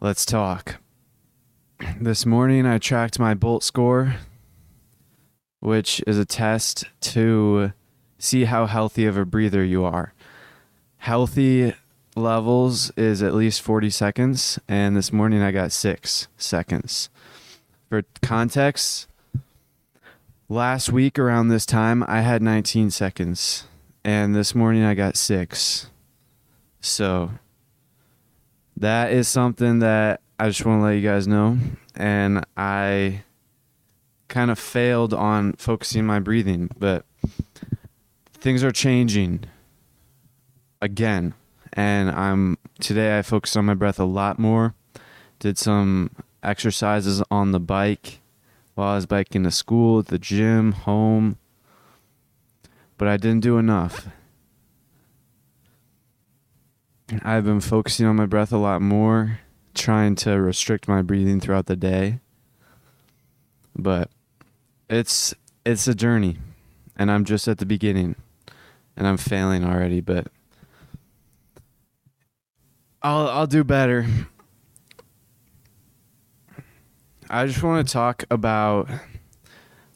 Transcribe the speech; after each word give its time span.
Let's 0.00 0.24
talk. 0.24 0.76
This 2.00 2.24
morning 2.24 2.66
I 2.66 2.78
tracked 2.78 3.18
my 3.18 3.34
Bolt 3.34 3.64
score, 3.64 4.14
which 5.58 6.00
is 6.06 6.16
a 6.16 6.24
test 6.24 6.84
to 7.00 7.72
see 8.16 8.44
how 8.44 8.66
healthy 8.66 9.06
of 9.06 9.16
a 9.16 9.24
breather 9.24 9.64
you 9.64 9.82
are. 9.82 10.14
Healthy 10.98 11.74
levels 12.14 12.92
is 12.96 13.24
at 13.24 13.34
least 13.34 13.60
40 13.60 13.90
seconds, 13.90 14.60
and 14.68 14.96
this 14.96 15.12
morning 15.12 15.42
I 15.42 15.50
got 15.50 15.72
six 15.72 16.28
seconds. 16.36 17.10
For 17.88 18.04
context, 18.22 19.08
last 20.48 20.92
week 20.92 21.18
around 21.18 21.48
this 21.48 21.66
time 21.66 22.04
I 22.06 22.20
had 22.20 22.40
19 22.40 22.92
seconds, 22.92 23.66
and 24.04 24.32
this 24.32 24.54
morning 24.54 24.84
I 24.84 24.94
got 24.94 25.16
six. 25.16 25.90
So 26.80 27.32
that 28.80 29.12
is 29.12 29.28
something 29.28 29.80
that 29.80 30.20
I 30.38 30.48
just 30.48 30.64
want 30.64 30.80
to 30.80 30.84
let 30.84 30.92
you 30.92 31.02
guys 31.02 31.26
know. 31.26 31.58
And 31.94 32.44
I 32.56 33.22
kind 34.28 34.50
of 34.50 34.58
failed 34.58 35.12
on 35.12 35.54
focusing 35.54 36.06
my 36.06 36.20
breathing, 36.20 36.70
but 36.78 37.04
things 38.32 38.62
are 38.62 38.70
changing 38.70 39.44
again. 40.80 41.34
And 41.72 42.10
I'm 42.10 42.58
today 42.80 43.18
I 43.18 43.22
focused 43.22 43.56
on 43.56 43.64
my 43.64 43.74
breath 43.74 43.98
a 43.98 44.04
lot 44.04 44.38
more. 44.38 44.74
Did 45.38 45.58
some 45.58 46.10
exercises 46.42 47.22
on 47.30 47.52
the 47.52 47.60
bike 47.60 48.20
while 48.74 48.92
I 48.92 48.96
was 48.96 49.06
biking 49.06 49.42
to 49.42 49.50
school, 49.50 50.00
at 50.00 50.06
the 50.06 50.18
gym, 50.18 50.72
home. 50.72 51.36
But 52.96 53.08
I 53.08 53.16
didn't 53.16 53.40
do 53.40 53.58
enough. 53.58 54.06
I've 57.22 57.44
been 57.44 57.60
focusing 57.60 58.06
on 58.06 58.16
my 58.16 58.26
breath 58.26 58.52
a 58.52 58.58
lot 58.58 58.82
more, 58.82 59.40
trying 59.74 60.14
to 60.16 60.32
restrict 60.32 60.88
my 60.88 61.02
breathing 61.02 61.40
throughout 61.40 61.66
the 61.66 61.76
day. 61.76 62.20
But 63.76 64.10
it's 64.90 65.34
it's 65.64 65.86
a 65.86 65.94
journey 65.94 66.38
and 66.96 67.10
I'm 67.10 67.24
just 67.24 67.46
at 67.48 67.58
the 67.58 67.66
beginning 67.66 68.16
and 68.96 69.06
I'm 69.06 69.16
failing 69.16 69.64
already, 69.64 70.00
but 70.00 70.28
I'll 73.02 73.28
I'll 73.28 73.46
do 73.46 73.64
better. 73.64 74.06
I 77.30 77.46
just 77.46 77.62
want 77.62 77.86
to 77.86 77.92
talk 77.92 78.24
about 78.30 78.88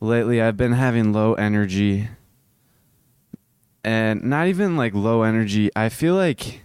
lately 0.00 0.40
I've 0.40 0.56
been 0.56 0.72
having 0.72 1.12
low 1.12 1.34
energy 1.34 2.08
and 3.84 4.22
not 4.22 4.46
even 4.46 4.76
like 4.76 4.94
low 4.94 5.22
energy. 5.22 5.70
I 5.74 5.88
feel 5.88 6.14
like 6.14 6.62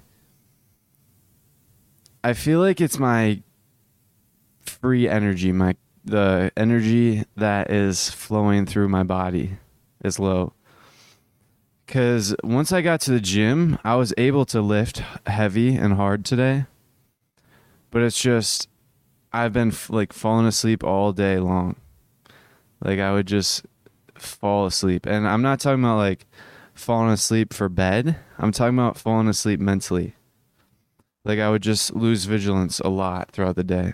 I 2.24 2.34
feel 2.34 2.60
like 2.60 2.82
it's 2.82 3.00
my 3.00 3.42
free 4.62 5.08
energy, 5.08 5.52
my 5.52 5.76
the 6.04 6.52
energy 6.56 7.26
that 7.36 7.70
is 7.70 8.10
flowing 8.10 8.66
through 8.66 8.88
my 8.88 9.04
body 9.04 9.58
is 10.04 10.20
low. 10.20 10.54
Cuz 11.86 12.36
once 12.44 12.72
I 12.72 12.82
got 12.82 13.02
to 13.02 13.12
the 13.12 13.20
gym, 13.20 13.78
I 13.84 13.96
was 13.96 14.14
able 14.18 14.46
to 14.46 14.62
lift 14.62 15.02
heavy 15.26 15.76
and 15.76 15.94
hard 15.94 16.26
today. 16.26 16.66
But 17.92 18.02
it's 18.02 18.22
just 18.22 18.68
I've 19.34 19.54
been 19.54 19.74
like 19.90 20.14
falling 20.14 20.46
asleep 20.48 20.84
all 20.84 21.14
day 21.14 21.40
long. 21.40 21.76
Like 22.84 23.00
I 23.00 23.14
would 23.14 23.28
just 23.28 23.66
fall 24.16 24.66
asleep. 24.66 25.06
And 25.06 25.28
I'm 25.28 25.42
not 25.42 25.60
talking 25.60 25.84
about 25.84 25.98
like 25.98 26.26
falling 26.74 27.12
asleep 27.12 27.54
for 27.54 27.70
bed. 27.70 28.18
I'm 28.38 28.52
talking 28.52 28.78
about 28.78 28.98
falling 28.98 29.28
asleep 29.28 29.60
mentally. 29.60 30.16
Like 31.28 31.40
I 31.40 31.50
would 31.50 31.62
just 31.62 31.94
lose 31.94 32.24
vigilance 32.24 32.80
a 32.80 32.88
lot 32.88 33.32
throughout 33.32 33.58
the 33.58 33.64
day. 33.64 33.94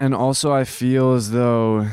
And 0.00 0.14
also 0.14 0.50
I 0.50 0.64
feel 0.64 1.12
as 1.12 1.32
though 1.32 1.86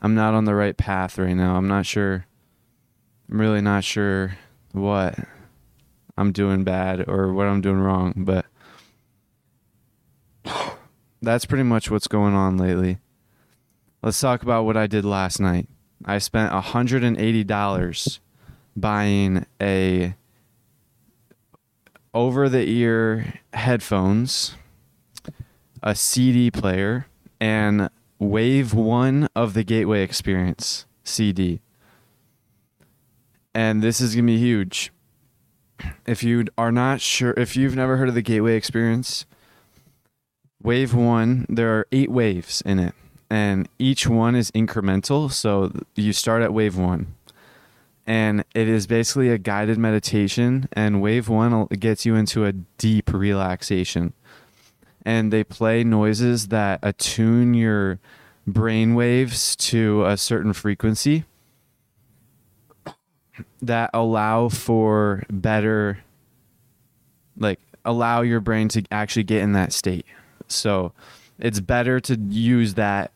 I'm 0.00 0.14
not 0.14 0.32
on 0.32 0.46
the 0.46 0.54
right 0.54 0.74
path 0.74 1.18
right 1.18 1.34
now. 1.34 1.56
I'm 1.56 1.68
not 1.68 1.84
sure 1.84 2.24
I'm 3.30 3.38
really 3.38 3.60
not 3.60 3.84
sure 3.84 4.38
what 4.72 5.18
I'm 6.16 6.32
doing 6.32 6.64
bad 6.64 7.06
or 7.06 7.34
what 7.34 7.46
I'm 7.46 7.60
doing 7.60 7.80
wrong, 7.80 8.14
but 8.16 8.46
that's 11.20 11.44
pretty 11.44 11.64
much 11.64 11.90
what's 11.90 12.08
going 12.08 12.32
on 12.32 12.56
lately. 12.56 13.00
Let's 14.02 14.18
talk 14.18 14.42
about 14.42 14.64
what 14.64 14.78
I 14.78 14.86
did 14.86 15.04
last 15.04 15.38
night. 15.38 15.68
I 16.06 16.16
spent 16.16 16.54
$180 16.54 18.18
buying 18.74 19.44
a 19.60 20.14
over 22.12 22.48
the 22.48 22.68
ear 22.68 23.40
headphones, 23.52 24.56
a 25.82 25.94
CD 25.94 26.50
player, 26.50 27.06
and 27.40 27.88
Wave 28.18 28.74
1 28.74 29.28
of 29.34 29.54
the 29.54 29.64
Gateway 29.64 30.02
Experience 30.02 30.86
CD. 31.04 31.60
And 33.54 33.82
this 33.82 34.00
is 34.00 34.14
going 34.14 34.26
to 34.26 34.32
be 34.32 34.38
huge. 34.38 34.92
If 36.06 36.22
you 36.22 36.44
are 36.58 36.72
not 36.72 37.00
sure, 37.00 37.32
if 37.36 37.56
you've 37.56 37.74
never 37.74 37.96
heard 37.96 38.08
of 38.08 38.14
the 38.14 38.22
Gateway 38.22 38.56
Experience, 38.56 39.24
Wave 40.62 40.92
1, 40.92 41.46
there 41.48 41.78
are 41.78 41.86
eight 41.90 42.10
waves 42.10 42.62
in 42.66 42.78
it, 42.78 42.94
and 43.30 43.68
each 43.78 44.06
one 44.06 44.34
is 44.34 44.50
incremental. 44.50 45.32
So 45.32 45.72
you 45.94 46.12
start 46.12 46.42
at 46.42 46.52
Wave 46.52 46.76
1 46.76 47.14
and 48.10 48.44
it 48.56 48.66
is 48.66 48.88
basically 48.88 49.28
a 49.28 49.38
guided 49.38 49.78
meditation 49.78 50.68
and 50.72 51.00
wave 51.00 51.28
one 51.28 51.66
gets 51.66 52.04
you 52.04 52.16
into 52.16 52.44
a 52.44 52.50
deep 52.52 53.12
relaxation. 53.12 54.14
And 55.06 55.32
they 55.32 55.44
play 55.44 55.84
noises 55.84 56.48
that 56.48 56.80
attune 56.82 57.54
your 57.54 58.00
brain 58.48 58.96
waves 58.96 59.54
to 59.54 60.04
a 60.06 60.16
certain 60.16 60.52
frequency 60.52 61.24
that 63.62 63.90
allow 63.94 64.48
for 64.48 65.22
better 65.30 66.02
like 67.38 67.60
allow 67.84 68.22
your 68.22 68.40
brain 68.40 68.66
to 68.70 68.82
actually 68.90 69.22
get 69.22 69.40
in 69.40 69.52
that 69.52 69.72
state. 69.72 70.04
So 70.48 70.92
it's 71.38 71.60
better 71.60 72.00
to 72.00 72.16
use 72.16 72.74
that 72.74 73.12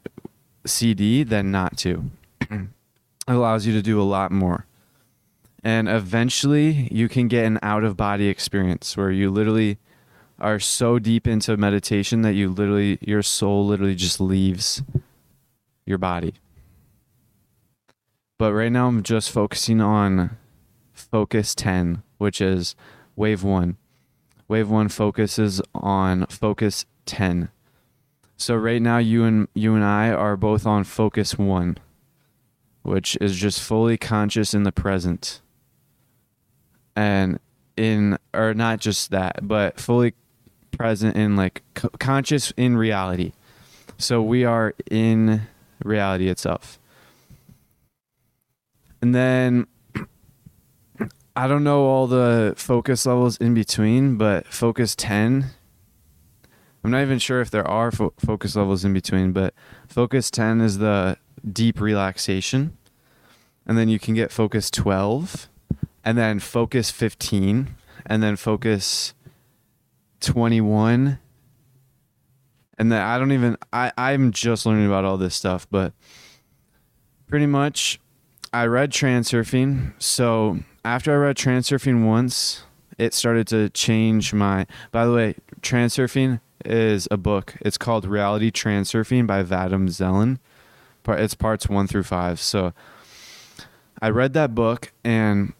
cd 0.65 1.25
than 1.25 1.51
not 1.51 1.77
to. 1.79 2.05
It 3.27 3.33
allows 3.33 3.67
you 3.67 3.73
to 3.73 3.81
do 3.81 3.99
a 3.99 4.05
lot 4.05 4.31
more 4.31 4.67
and 5.65 5.89
eventually 5.89 6.89
you 6.93 7.09
can 7.09 7.27
get 7.27 7.47
an 7.47 7.59
out 7.63 7.83
of 7.83 7.97
body 7.97 8.29
experience 8.29 8.97
where 8.97 9.11
you 9.11 9.31
literally 9.31 9.79
are 10.39 10.61
so 10.61 10.99
deep 10.99 11.27
into 11.27 11.57
meditation 11.57 12.21
that 12.23 12.35
you 12.35 12.51
literally 12.51 12.99
your 13.01 13.23
soul 13.23 13.67
literally 13.67 13.95
just 13.95 14.21
leaves 14.21 14.83
your 15.87 15.99
body. 15.99 16.35
But 18.39 18.53
right 18.53 18.71
now 18.71 18.89
i'm 18.89 19.03
just 19.03 19.31
focusing 19.31 19.81
on 19.81 20.37
focus 20.93 21.55
10 21.55 22.03
which 22.19 22.41
is 22.41 22.77
wave 23.17 23.43
1 23.43 23.77
wave 24.49 24.69
1 24.69 24.89
focuses 24.89 25.63
on 25.75 26.27
focus 26.27 26.85
10 27.07 27.49
so 28.37 28.55
right 28.55 28.83
now 28.83 28.99
you 28.99 29.25
and 29.25 29.49
you 29.55 29.75
and 29.75 29.85
i 29.85 30.11
are 30.11 30.37
both 30.37 30.67
on 30.67 30.85
focus 30.85 31.39
1 31.39 31.79
which 32.83 33.17
is 33.21 33.37
just 33.37 33.63
fully 33.63 33.97
conscious 33.97 34.53
in 34.53 34.65
the 34.65 34.73
present 34.73 35.41
and 36.97 37.39
in 37.77 38.19
or 38.33 38.55
not 38.55 38.81
just 38.81 39.11
that 39.11 39.41
but 39.43 39.81
fully 39.81 40.15
present 40.71 41.17
in 41.17 41.37
like 41.37 41.63
conscious 41.99 42.53
in 42.57 42.77
reality. 42.77 43.33
So 43.99 44.23
we 44.23 44.45
are 44.45 44.75
in 44.91 45.43
reality 45.85 46.29
itself. 46.29 46.79
And 49.03 49.15
then 49.15 49.67
i 51.37 51.47
don't 51.47 51.65
know 51.65 51.85
all 51.85 52.07
the 52.07 52.55
focus 52.57 53.07
levels 53.07 53.37
in 53.39 53.55
between 53.55 54.17
but 54.17 54.47
focus 54.47 54.95
10 54.95 55.47
i'm 56.85 56.91
not 56.93 57.03
even 57.03 57.19
sure 57.19 57.41
if 57.41 57.51
there 57.51 57.67
are 57.67 57.91
fo- 57.91 58.15
focus 58.19 58.55
levels 58.55 58.85
in 58.85 58.93
between 58.93 59.33
but 59.33 59.53
focus 59.89 60.31
10 60.31 60.61
is 60.61 60.79
the 60.79 61.19
deep 61.53 61.81
relaxation. 61.81 62.77
And 63.67 63.79
then 63.79 63.89
you 63.89 63.99
can 63.99 64.15
get 64.15 64.31
focus 64.31 64.71
12 64.71 65.49
and 66.05 66.19
then 66.19 66.39
focus 66.39 66.91
15 66.91 67.75
and 68.07 68.23
then 68.23 68.37
focus 68.37 69.15
21 70.21 71.19
and 72.79 72.91
then 72.91 73.01
I 73.01 73.19
don't 73.19 73.33
even 73.33 73.57
I 73.73 73.93
I'm 73.97 74.33
just 74.33 74.67
learning 74.67 74.87
about 74.87 75.05
all 75.05 75.17
this 75.17 75.35
stuff, 75.35 75.67
but 75.71 75.93
pretty 77.27 77.47
much 77.47 78.01
I 78.53 78.67
read 78.67 78.91
Transurfing. 78.91 79.95
So 79.99 80.61
after 80.85 81.13
I 81.13 81.17
read 81.17 81.37
Transurfing 81.37 82.07
once, 82.07 82.65
it 82.99 83.15
started 83.15 83.47
to 83.49 83.71
change 83.71 84.33
my. 84.33 84.67
By 84.93 85.07
the 85.07 85.13
way, 85.13 85.35
Transurfing 85.61 86.41
is 86.65 87.09
a 87.11 87.17
book. 87.17 87.55
It's 87.61 87.79
called 87.79 88.07
Reality 88.07 88.51
Transurfing 88.51 89.27
by 89.27 89.43
Vadim 89.43 89.89
Zeland. 89.89 90.39
It's 91.07 91.35
parts 91.35 91.69
one 91.69 91.87
through 91.87 92.05
five. 92.05 92.41
So 92.41 92.73
I 94.01 94.09
read 94.09 94.33
that 94.35 94.55
book 94.55 94.93
and 95.05 95.53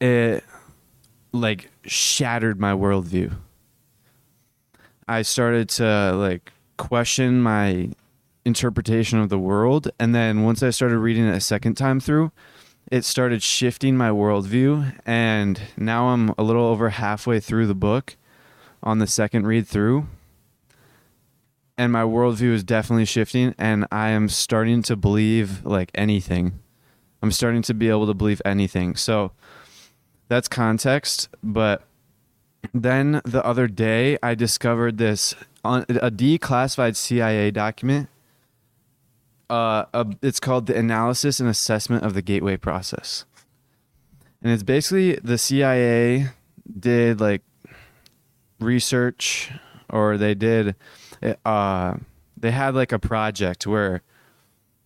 it 0.00 0.44
like 1.32 1.70
shattered 1.84 2.60
my 2.60 2.72
worldview. 2.72 3.34
I 5.06 5.22
started 5.22 5.68
to 5.70 6.12
like 6.14 6.52
question 6.76 7.42
my 7.42 7.90
interpretation 8.44 9.18
of 9.18 9.28
the 9.28 9.38
world. 9.38 9.90
And 9.98 10.14
then 10.14 10.42
once 10.42 10.62
I 10.62 10.70
started 10.70 10.98
reading 10.98 11.26
it 11.26 11.36
a 11.36 11.40
second 11.40 11.74
time 11.74 12.00
through, 12.00 12.32
it 12.90 13.04
started 13.04 13.42
shifting 13.42 13.96
my 13.96 14.10
worldview. 14.10 14.98
And 15.04 15.60
now 15.76 16.08
I'm 16.08 16.30
a 16.38 16.42
little 16.42 16.64
over 16.64 16.90
halfway 16.90 17.40
through 17.40 17.66
the 17.66 17.74
book 17.74 18.16
on 18.82 18.98
the 18.98 19.06
second 19.06 19.46
read 19.46 19.66
through. 19.66 20.06
And 21.76 21.90
my 21.90 22.02
worldview 22.02 22.52
is 22.52 22.62
definitely 22.62 23.06
shifting. 23.06 23.54
And 23.58 23.86
I 23.90 24.10
am 24.10 24.28
starting 24.28 24.82
to 24.82 24.96
believe 24.96 25.64
like 25.64 25.90
anything. 25.94 26.60
I'm 27.22 27.32
starting 27.32 27.62
to 27.62 27.74
be 27.74 27.88
able 27.88 28.06
to 28.06 28.14
believe 28.14 28.42
anything. 28.44 28.96
So 28.96 29.32
that's 30.28 30.48
context. 30.48 31.28
But 31.42 31.82
then 32.72 33.20
the 33.24 33.44
other 33.44 33.68
day, 33.68 34.18
I 34.22 34.34
discovered 34.34 34.98
this 34.98 35.34
on 35.64 35.82
a 35.88 36.10
declassified 36.10 36.96
CIA 36.96 37.50
document 37.50 38.08
uh, 39.50 39.84
a, 39.92 40.06
it's 40.22 40.40
called 40.40 40.66
the 40.66 40.76
analysis 40.76 41.40
and 41.40 41.48
assessment 41.48 42.04
of 42.04 42.14
the 42.14 42.22
gateway 42.22 42.56
process, 42.56 43.24
and 44.42 44.52
it's 44.52 44.62
basically 44.62 45.16
the 45.16 45.38
CIA 45.38 46.28
did 46.78 47.20
like 47.20 47.42
research 48.58 49.50
or 49.90 50.16
they 50.16 50.34
did 50.34 50.74
uh, 51.44 51.94
they 52.36 52.50
had 52.50 52.74
like 52.74 52.92
a 52.92 52.98
project 52.98 53.66
where 53.66 54.02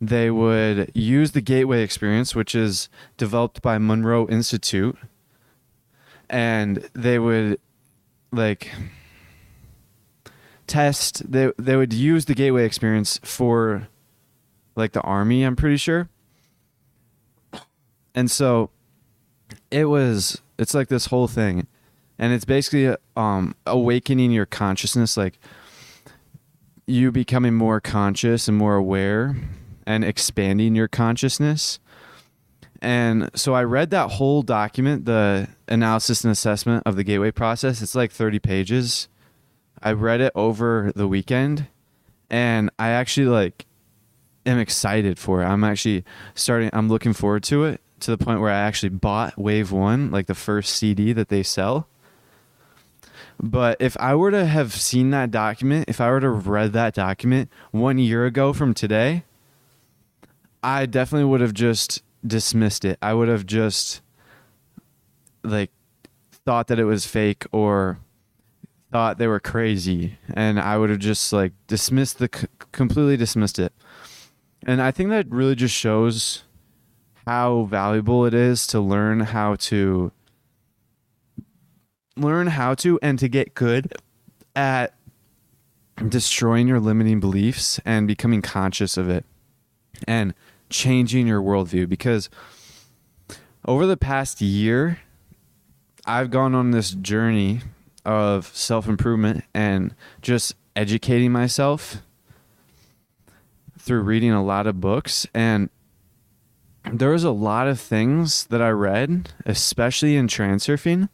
they 0.01 0.31
would 0.31 0.91
use 0.95 1.33
the 1.33 1.41
gateway 1.41 1.83
experience 1.83 2.35
which 2.35 2.55
is 2.55 2.89
developed 3.17 3.63
by 3.63 3.79
monroe 3.79 4.27
institute 4.29 4.97
and 6.31 6.89
they 6.95 7.19
would 7.19 7.61
like 8.33 8.71
test 10.67 11.31
they 11.31 11.51
they 11.59 11.77
would 11.77 11.93
use 11.93 12.27
the 12.27 12.35
gateway 12.35 12.65
experience 12.65 13.19
for 13.23 13.89
like 14.77 14.93
the 14.93 15.01
army, 15.01 15.43
I'm 15.43 15.57
pretty 15.57 15.77
sure. 15.77 16.09
And 18.15 18.31
so 18.31 18.71
it 19.71 19.87
was 19.87 20.41
it's 20.59 20.75
like 20.75 20.89
this 20.89 21.07
whole 21.07 21.29
thing. 21.29 21.67
And 22.19 22.33
it's 22.33 22.45
basically 22.45 22.95
um 23.17 23.55
awakening 23.67 24.31
your 24.31 24.47
consciousness 24.47 25.17
like 25.17 25.39
you 26.87 27.13
becoming 27.13 27.55
more 27.55 27.81
conscious 27.81 28.49
and 28.49 28.57
more 28.57 28.75
aware 28.75 29.37
and 29.87 30.05
expanding 30.05 30.75
your 30.75 30.89
consciousness. 30.89 31.79
And 32.81 33.31
so 33.35 33.55
I 33.55 33.65
read 33.65 33.91
that 33.91 34.13
whole 34.13 34.43
document, 34.43 35.05
the 35.05 35.49
analysis 35.67 36.23
and 36.23 36.31
assessment 36.31 36.85
of 36.87 36.97
the 36.97 37.05
gateway 37.05 37.31
process. 37.31 37.83
It's 37.83 37.95
like 37.95 38.13
30 38.13 38.39
pages. 38.39 39.09
I 39.83 39.93
read 39.93 40.21
it 40.21 40.33
over 40.35 40.93
the 40.95 41.09
weekend 41.09 41.67
and 42.31 42.71
I 42.79 42.91
actually 42.91 43.27
like 43.27 43.67
am 44.47 44.59
excited 44.59 45.19
for 45.19 45.43
it. 45.43 45.47
I'm 45.47 45.65
actually 45.65 46.05
starting. 46.35 46.71
I'm 46.73 46.89
looking 46.89 47.13
forward 47.13 47.43
to 47.45 47.65
it 47.65 47.81
to 48.01 48.11
the 48.11 48.19
point 48.19 48.41
where 48.41 48.51
I 48.51 48.61
actually 48.61 48.91
bought 48.91 49.37
Wave 49.39 49.73
One, 49.73 50.11
like 50.11 50.27
the 50.27 50.35
first 50.35 50.77
CD 50.77 51.13
that 51.13 51.29
they 51.29 51.43
sell. 51.43 51.89
But 53.41 53.77
if 53.81 53.97
I 54.01 54.15
were 54.15 54.33
to 54.33 54.47
have 54.47 54.73
seen 54.73 55.11
that 55.11 55.31
document, 55.31 55.89
if 55.89 56.01
I 56.01 56.11
were 56.11 56.21
to 56.21 56.35
have 56.35 56.49
read 56.49 56.73
that 56.73 56.95
document 56.95 57.51
one 57.71 57.99
year 57.99 58.27
ago 58.27 58.53
from 58.53 58.75
today, 58.75 59.25
I 60.63 60.87
definitely 60.87 61.27
would 61.27 61.41
have 61.41 61.55
just 61.55 62.03
dismissed 62.27 62.85
it. 62.85 62.99
I 63.01 63.15
would 63.15 63.29
have 63.29 63.47
just 63.47 64.03
like 65.43 65.71
thought 66.33 66.69
that 66.69 66.79
it 66.79 66.85
was 66.85 67.07
fake 67.07 67.47
or 67.53 67.99
thought 68.91 69.19
they 69.19 69.27
were 69.27 69.41
crazy 69.41 70.19
and 70.33 70.59
I 70.59 70.79
would 70.79 70.91
have 70.91 70.99
just 70.99 71.33
like 71.33 71.53
dismissed 71.67 72.19
the 72.19 72.29
completely 72.73 73.17
dismissed 73.17 73.59
it. 73.59 73.73
And 74.67 74.83
I 74.83 74.91
think 74.91 75.11
that 75.11 75.31
really 75.31 75.55
just 75.55 75.75
shows 75.75 76.45
how 77.27 77.65
valuable 77.65 78.25
it 78.25 78.35
is 78.35 78.67
to 78.69 78.81
learn 78.81 79.21
how 79.21 79.57
to 79.57 80.11
learn 82.17 82.49
how 82.49 82.75
to 82.75 82.99
and 83.03 83.19
to 83.19 83.29
get 83.29 83.55
good 83.55 83.93
at 84.57 84.95
destroying 86.09 86.67
your 86.67 86.81
limiting 86.81 87.21
beliefs 87.21 87.79
and 87.85 88.07
becoming 88.07 88.43
conscious 88.43 88.97
of 88.97 89.09
it 89.09 89.25
and 90.07 90.35
changing 90.71 91.27
your 91.27 91.43
worldview 91.43 91.89
because 91.89 92.29
over 93.65 93.87
the 93.87 93.97
past 93.97 94.41
year 94.41 95.01
I've 96.07 96.31
gone 96.31 96.55
on 96.55 96.71
this 96.71 96.91
journey 96.91 97.61
of 98.05 98.47
self 98.55 98.89
improvement 98.89 99.45
and 99.55 99.95
just 100.23 100.55
educating 100.75 101.33
myself 101.33 102.03
through 103.79 104.01
reading 104.03 104.33
a 104.33 104.45
lot 104.45 104.67
of 104.67 104.81
books 104.81 105.27
and 105.35 105.71
there 106.93 107.11
was 107.11 107.25
a 107.25 107.31
lot 107.31 107.69
of 107.69 107.81
things 107.81 108.47
that 108.47 108.63
I 108.63 108.71
read, 108.71 109.31
especially 109.45 110.17
in 110.17 110.27
transurfing, 110.27 111.09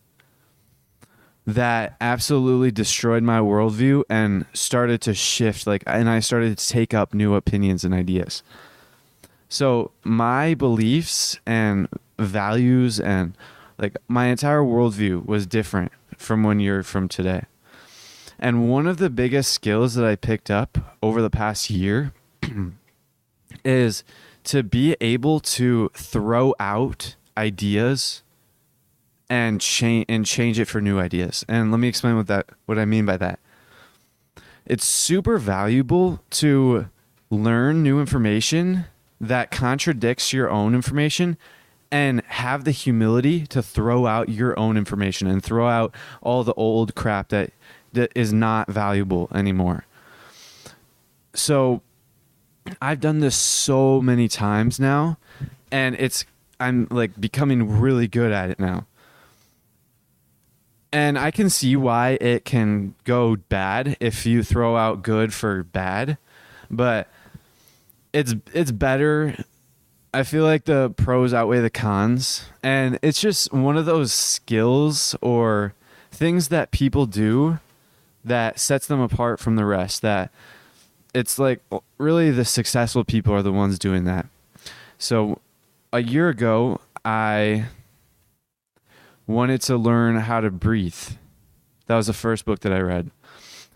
that 1.47 1.97
absolutely 2.01 2.71
destroyed 2.71 3.23
my 3.23 3.39
worldview 3.39 4.05
and 4.09 4.47
started 4.55 5.01
to 5.03 5.15
shift 5.15 5.67
like 5.67 5.83
and 5.87 6.09
I 6.09 6.21
started 6.21 6.57
to 6.57 6.69
take 6.69 6.95
up 6.95 7.13
new 7.13 7.35
opinions 7.35 7.85
and 7.85 7.93
ideas. 7.93 8.43
So 9.55 9.93
my 10.03 10.55
beliefs 10.55 11.39
and 11.47 11.87
values 12.19 12.99
and 12.99 13.39
like 13.79 13.97
my 14.09 14.27
entire 14.27 14.63
worldview 14.63 15.27
was 15.27 15.47
different 15.47 15.93
from 16.17 16.43
when 16.43 16.59
you're 16.59 16.83
from 16.83 17.07
today. 17.07 17.45
And 18.37 18.69
one 18.69 18.89
of 18.89 18.97
the 18.97 19.09
biggest 19.09 19.53
skills 19.53 19.95
that 19.95 20.05
I 20.05 20.17
picked 20.17 20.51
up 20.51 20.97
over 21.01 21.23
the 21.23 21.31
past 21.31 21.71
year 21.71 22.13
is 23.65 24.03
to 24.43 24.65
be 24.65 24.97
able 25.01 25.39
to 25.39 25.89
throw 25.95 26.57
out 26.59 27.15
ideas 27.39 28.25
and 29.31 29.61
change 29.61 30.07
and 30.09 30.27
change 30.27 30.59
it 30.59 30.65
for 30.65 30.81
new 30.81 30.99
ideas. 30.99 31.45
And 31.49 31.71
let 31.71 31.79
me 31.79 31.87
explain 31.87 32.17
what 32.17 32.27
that 32.27 32.47
what 32.67 32.77
I 32.77 32.87
mean 32.87 33.07
by 33.07 33.19
that. 33.19 33.39
It's 34.67 34.85
super 34.85 35.39
valuable 35.39 36.21
to 36.31 36.89
learn 37.31 37.85
new 37.85 38.01
information 38.01 38.87
that 39.29 39.51
contradicts 39.51 40.33
your 40.33 40.51
own 40.51 40.75
information 40.75 41.37
and 41.91 42.23
have 42.27 42.65
the 42.65 42.71
humility 42.71 43.47
to 43.47 43.63
throw 43.63 44.07
out 44.07 44.29
your 44.29 44.59
own 44.59 44.77
information 44.77 45.29
and 45.29 45.43
throw 45.43 45.69
out 45.69 45.95
all 46.23 46.43
the 46.43 46.55
old 46.55 46.95
crap 46.95 47.29
that 47.29 47.53
that 47.93 48.11
is 48.15 48.33
not 48.33 48.69
valuable 48.69 49.29
anymore. 49.33 49.85
So 51.35 51.83
I've 52.83 53.01
done 53.01 53.21
this 53.21 53.37
so 53.37 54.01
many 54.01 54.29
times 54.29 54.81
now, 54.81 55.19
and 55.71 55.95
it's 55.97 56.25
I'm 56.61 56.89
like 56.91 57.21
becoming 57.21 57.81
really 57.81 58.09
good 58.09 58.33
at 58.33 58.51
it 58.51 58.59
now. 58.59 58.87
And 60.93 61.19
I 61.19 61.31
can 61.31 61.51
see 61.51 61.75
why 61.75 62.19
it 62.21 62.45
can 62.45 62.95
go 63.05 63.37
bad 63.37 63.97
if 63.99 64.27
you 64.27 64.45
throw 64.45 64.77
out 64.77 65.03
good 65.03 65.35
for 65.35 65.65
bad, 65.65 66.19
but 66.71 67.09
it's 68.15 68.35
it's 68.55 68.71
better. 68.71 69.37
I 70.15 70.23
feel 70.23 70.45
like 70.45 70.65
the 70.65 70.91
pros 70.97 71.35
outweigh 71.35 71.61
the 71.61 71.69
cons, 71.69 72.47
and 72.63 72.99
it's 73.03 73.21
just 73.21 73.53
one 73.53 73.77
of 73.77 73.85
those 73.85 74.13
skills 74.13 75.17
or 75.21 75.75
things 76.13 76.49
that 76.49 76.71
people 76.71 77.05
do 77.05 77.59
that 78.25 78.59
sets 78.59 78.87
them 78.87 79.01
apart 79.01 79.41
from 79.41 79.57
the 79.57 79.65
rest 79.67 80.01
that 80.01 80.31
it's 81.13 81.39
like 81.39 81.61
really 81.99 82.31
the 82.31 82.45
successful 82.45 83.05
people 83.05 83.35
are 83.35 83.43
the 83.43 83.53
ones 83.53 83.79
doing 83.79 84.05
that. 84.05 84.27
So 84.97 85.41
a 85.93 86.03
year 86.03 86.29
ago, 86.29 86.81
I 87.05 87.67
wanted 89.27 89.61
to 89.63 89.77
learn 89.77 90.17
how 90.17 90.41
to 90.41 90.51
breathe. 90.51 91.17
That 91.87 91.97
was 91.97 92.07
the 92.07 92.13
first 92.13 92.45
book 92.45 92.61
that 92.61 92.73
I 92.73 92.81
read. 92.81 93.11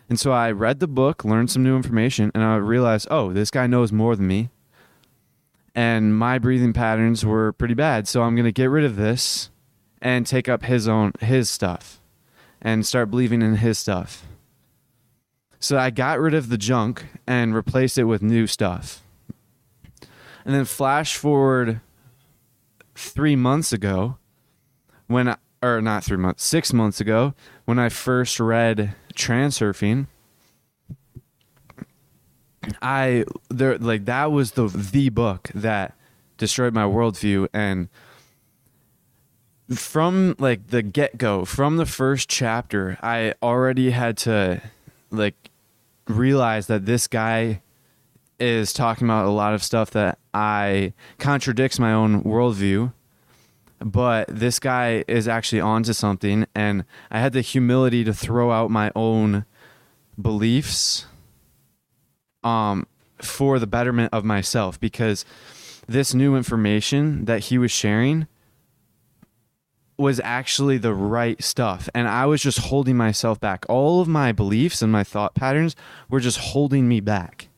And 0.09 0.19
so 0.19 0.33
I 0.33 0.51
read 0.51 0.81
the 0.81 0.89
book, 0.89 1.25
learned 1.25 1.51
some 1.51 1.63
new 1.63 1.77
information, 1.77 2.31
and 2.35 2.43
I 2.43 2.57
realized, 2.57 3.09
oh, 3.11 3.33
this 3.33 3.51
guy 3.51 3.67
knows 3.67 3.93
more 3.93 4.17
than 4.17 4.27
me. 4.27 4.49
And 5.75 6.17
my 6.17 6.39
breathing 6.39 6.73
patterns 6.73 7.25
were 7.25 7.53
pretty 7.53 7.75
bad. 7.75 8.09
So 8.09 8.23
I'm 8.23 8.35
going 8.35 8.47
to 8.47 8.53
get 8.53 8.67
rid 8.71 8.85
of 8.85 8.97
this 8.97 9.51
and 10.01 10.27
take 10.27 10.49
up 10.49 10.65
his 10.65 10.89
own 10.89 11.13
his 11.21 11.51
stuff. 11.51 12.01
and 12.61 12.85
start 12.87 13.11
believing 13.11 13.43
in 13.43 13.57
his 13.57 13.79
stuff. 13.79 14.27
So 15.61 15.79
I 15.79 15.91
got 15.91 16.21
rid 16.21 16.35
of 16.35 16.49
the 16.49 16.59
junk 16.59 17.07
and 17.27 17.55
replaced 17.55 17.99
it 17.99 18.05
with 18.05 18.23
new 18.23 18.47
stuff. 18.47 19.03
And 20.45 20.55
then 20.55 20.65
flash 20.65 21.17
forward 21.17 21.81
three 22.95 23.37
months 23.37 23.73
ago, 23.73 24.17
when 25.07 25.29
I, 25.29 25.37
or 25.63 25.81
not 25.81 26.05
three 26.05 26.17
months, 26.17 26.45
six 26.45 26.73
months 26.73 27.01
ago, 27.01 27.35
when 27.65 27.79
I 27.79 27.89
first 27.89 28.41
read 28.41 28.95
Transurfing, 29.19 30.07
I 32.81 33.25
there 33.51 33.77
like 33.79 34.05
that 34.05 34.31
was 34.31 34.53
the 34.53 34.69
the 34.69 35.09
book 35.09 35.51
that 35.55 35.95
destroyed 36.37 36.73
my 36.73 36.85
worldview 36.85 37.49
and 37.53 37.89
from 39.75 40.35
like 40.39 40.69
the 40.69 40.83
get 40.83 41.19
go, 41.19 41.45
from 41.45 41.77
the 41.77 41.87
first 41.87 42.29
chapter, 42.29 42.97
I 43.03 43.35
already 43.43 43.91
had 43.91 44.17
to 44.19 44.63
like 45.11 45.51
realize 46.07 46.69
that 46.69 46.87
this 46.87 47.07
guy 47.07 47.61
is 48.41 48.73
talking 48.73 49.07
about 49.07 49.27
a 49.27 49.31
lot 49.31 49.53
of 49.53 49.63
stuff 49.63 49.91
that 49.91 50.19
I 50.33 50.93
contradicts 51.19 51.79
my 51.79 51.93
own 51.93 52.23
worldview. 52.23 52.93
But 53.81 54.29
this 54.29 54.59
guy 54.59 55.05
is 55.07 55.29
actually 55.29 55.61
onto 55.61 55.93
something, 55.93 56.47
and 56.55 56.85
I 57.11 57.21
had 57.21 57.33
the 57.33 57.41
humility 57.41 58.05
to 58.05 58.13
throw 58.13 58.51
out 58.51 58.71
my 58.71 58.91
own 58.97 59.45
beliefs 60.21 61.07
um, 62.43 62.87
for 63.23 63.59
the 63.59 63.67
betterment 63.67 64.13
of 64.13 64.25
myself 64.25 64.81
because 64.81 65.25
this 65.87 66.13
new 66.13 66.37
information 66.37 67.25
that 67.27 67.45
he 67.45 67.59
was 67.59 67.71
sharing 67.71 68.27
was 69.97 70.21
actually 70.23 70.79
the 70.79 70.95
right 70.95 71.43
stuff. 71.43 71.89
And 71.95 72.07
I 72.07 72.27
was 72.27 72.41
just 72.41 72.59
holding 72.59 72.97
myself 72.97 73.41
back. 73.41 73.67
All 73.69 74.01
of 74.01 74.07
my 74.07 74.31
beliefs 74.31 74.81
and 74.81 74.93
my 74.93 75.03
thought 75.03 75.35
patterns 75.35 75.75
were 76.09 76.21
just 76.21 76.39
holding 76.39 76.89
me 76.89 77.01
back. 77.01 77.49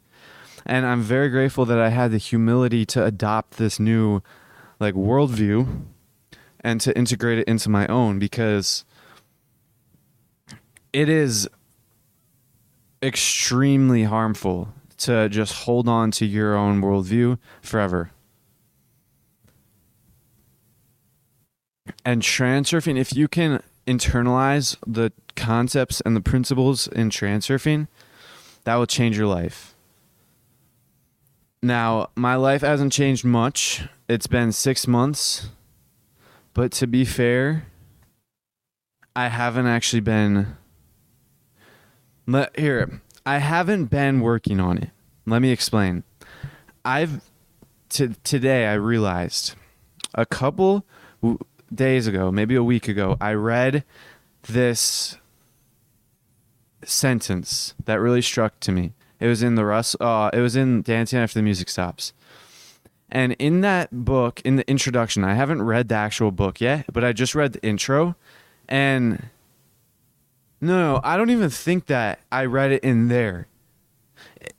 And 0.65 0.87
I'm 0.87 1.03
very 1.03 1.29
grateful 1.29 1.65
that 1.67 1.79
I 1.79 1.91
had 1.91 2.13
the 2.13 2.19
humility 2.19 2.87
to 2.87 3.05
adopt 3.05 3.59
this 3.59 3.79
new 3.79 4.23
like 4.79 4.95
worldview 4.95 5.85
and 6.63 6.81
to 6.81 6.97
integrate 6.97 7.39
it 7.39 7.49
into 7.49 7.69
my 7.69 7.87
own 7.87 8.19
because 8.19 8.85
it 10.93 11.09
is 11.09 11.49
extremely 13.03 14.05
harmful 14.05 14.69
to 14.99 15.29
just 15.29 15.65
hold 15.65 15.89
on 15.89 16.11
to 16.11 16.27
your 16.27 16.55
own 16.57 16.83
worldview 16.83 17.39
forever. 17.63 18.11
And 22.05 22.23
transurfing, 22.23 22.99
if 22.99 23.15
you 23.15 23.27
can 23.27 23.63
internalize 23.87 24.77
the 24.87 25.13
concepts 25.37 26.01
and 26.03 26.15
the 26.15 26.21
principles 26.21 26.87
in 26.87 27.11
transurfing, 27.11 27.89
that 28.65 28.77
will 28.77 28.87
change 28.87 29.17
your 29.17 29.27
life. 29.27 29.75
Now, 31.63 32.11
my 32.15 32.37
life 32.37 32.63
hasn't 32.63 32.93
changed 32.93 33.25
much. 33.25 33.83
It's 34.09 34.27
been 34.27 34.53
six 34.53 34.87
months. 34.87 35.49
But 36.55 36.73
to 36.73 36.87
be 36.87 37.05
fair, 37.05 37.67
I 39.15 39.29
haven't 39.29 39.67
actually 39.67 40.01
been. 40.01 40.57
Let, 42.27 42.59
here, 42.59 43.01
I 43.25 43.39
haven't 43.39 43.87
been 43.87 44.21
working 44.21 44.61
on 44.61 44.79
it. 44.79 44.91
Let 45.27 45.43
me 45.43 45.51
explain. 45.51 46.05
I've 46.85 47.21
t- 47.89 48.15
today 48.25 48.67
I 48.67 48.75
realized 48.75 49.55
a 50.15 50.27
couple 50.27 50.85
w- 51.23 51.39
days 51.73 52.07
ago, 52.07 52.31
maybe 52.33 52.55
a 52.55 52.65
week 52.65 52.89
ago, 52.89 53.17
I 53.21 53.33
read 53.33 53.85
this 54.43 55.17
sentence 56.85 57.75
that 57.85 58.01
really 58.01 58.23
struck 58.23 58.59
to 58.61 58.73
me. 58.73 58.95
It 59.19 59.27
was 59.27 59.43
in 59.43 59.55
the 59.55 59.65
Russ. 59.65 59.95
Uh, 60.01 60.31
it 60.33 60.41
was 60.41 60.57
in 60.57 60.83
Dancing 60.83 61.19
After 61.19 61.39
the 61.39 61.43
Music 61.43 61.69
Stops. 61.69 62.13
And 63.11 63.33
in 63.39 63.61
that 63.63 63.89
book, 63.91 64.41
in 64.45 64.57
the 64.57 64.69
introduction, 64.71 65.25
I 65.25 65.35
haven't 65.35 65.63
read 65.63 65.89
the 65.89 65.97
actual 65.97 66.31
book 66.31 66.61
yet, 66.61 66.87
but 66.93 67.05
I 67.05 67.13
just 67.13 67.35
read 67.35 67.55
the 67.55 67.63
intro. 67.63 68.15
And 68.69 69.29
no, 70.61 71.01
I 71.03 71.17
don't 71.17 71.31
even 71.31 71.51
think 71.51 71.87
that 71.87 72.21
I 72.31 72.45
read 72.45 72.71
it 72.71 72.85
in 72.85 73.09
there. 73.09 73.49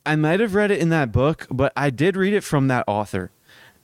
I 0.05 0.15
might 0.15 0.39
have 0.39 0.53
read 0.53 0.71
it 0.71 0.79
in 0.79 0.89
that 0.89 1.11
book, 1.11 1.47
but 1.49 1.71
I 1.77 1.89
did 1.89 2.17
read 2.17 2.33
it 2.33 2.43
from 2.43 2.67
that 2.67 2.83
author. 2.87 3.31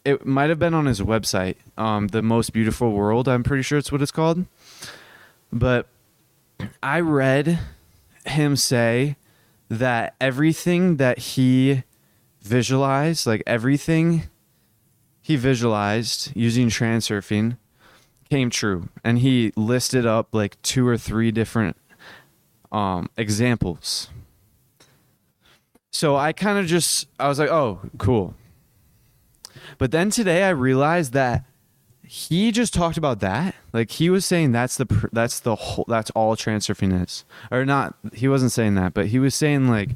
It 0.03 0.25
might 0.25 0.49
have 0.49 0.59
been 0.59 0.73
on 0.73 0.85
his 0.85 1.01
website, 1.01 1.55
um, 1.77 2.07
The 2.07 2.21
Most 2.21 2.51
Beautiful 2.51 2.91
World. 2.91 3.27
I'm 3.27 3.43
pretty 3.43 3.63
sure 3.63 3.77
it's 3.77 3.91
what 3.91 4.01
it's 4.01 4.11
called. 4.11 4.45
But 5.51 5.87
I 6.83 6.99
read 6.99 7.59
him 8.25 8.55
say 8.55 9.15
that 9.69 10.15
everything 10.19 10.97
that 10.97 11.19
he 11.19 11.83
visualized, 12.41 13.27
like 13.27 13.43
everything 13.45 14.23
he 15.27 15.35
visualized 15.35 16.31
using 16.37 16.69
transurfing, 16.69 17.57
came 18.29 18.49
true. 18.49 18.87
And 19.03 19.19
he 19.19 19.51
listed 19.57 20.05
up 20.05 20.29
like 20.31 20.55
two 20.61 20.87
or 20.87 20.97
three 20.97 21.31
different 21.31 21.75
um, 22.71 23.09
examples. 23.17 24.09
So 25.91 26.15
I 26.15 26.31
kind 26.31 26.57
of 26.57 26.65
just, 26.65 27.09
I 27.19 27.27
was 27.27 27.39
like, 27.39 27.49
oh, 27.49 27.81
cool. 27.97 28.35
But 29.77 29.91
then 29.91 30.11
today 30.11 30.43
I 30.43 30.51
realized 30.51 31.11
that 31.11 31.43
he 32.03 32.53
just 32.53 32.73
talked 32.73 32.95
about 32.95 33.19
that. 33.19 33.53
Like 33.73 33.91
he 33.91 34.09
was 34.09 34.25
saying 34.25 34.53
that's 34.53 34.77
the 34.77 35.09
that's 35.11 35.41
the 35.41 35.55
whole 35.55 35.83
that's 35.89 36.09
all 36.11 36.37
transurfing 36.37 37.03
is, 37.03 37.25
or 37.51 37.65
not. 37.65 37.95
He 38.13 38.29
wasn't 38.29 38.53
saying 38.53 38.75
that, 38.75 38.93
but 38.93 39.07
he 39.07 39.19
was 39.19 39.35
saying 39.35 39.67
like 39.67 39.89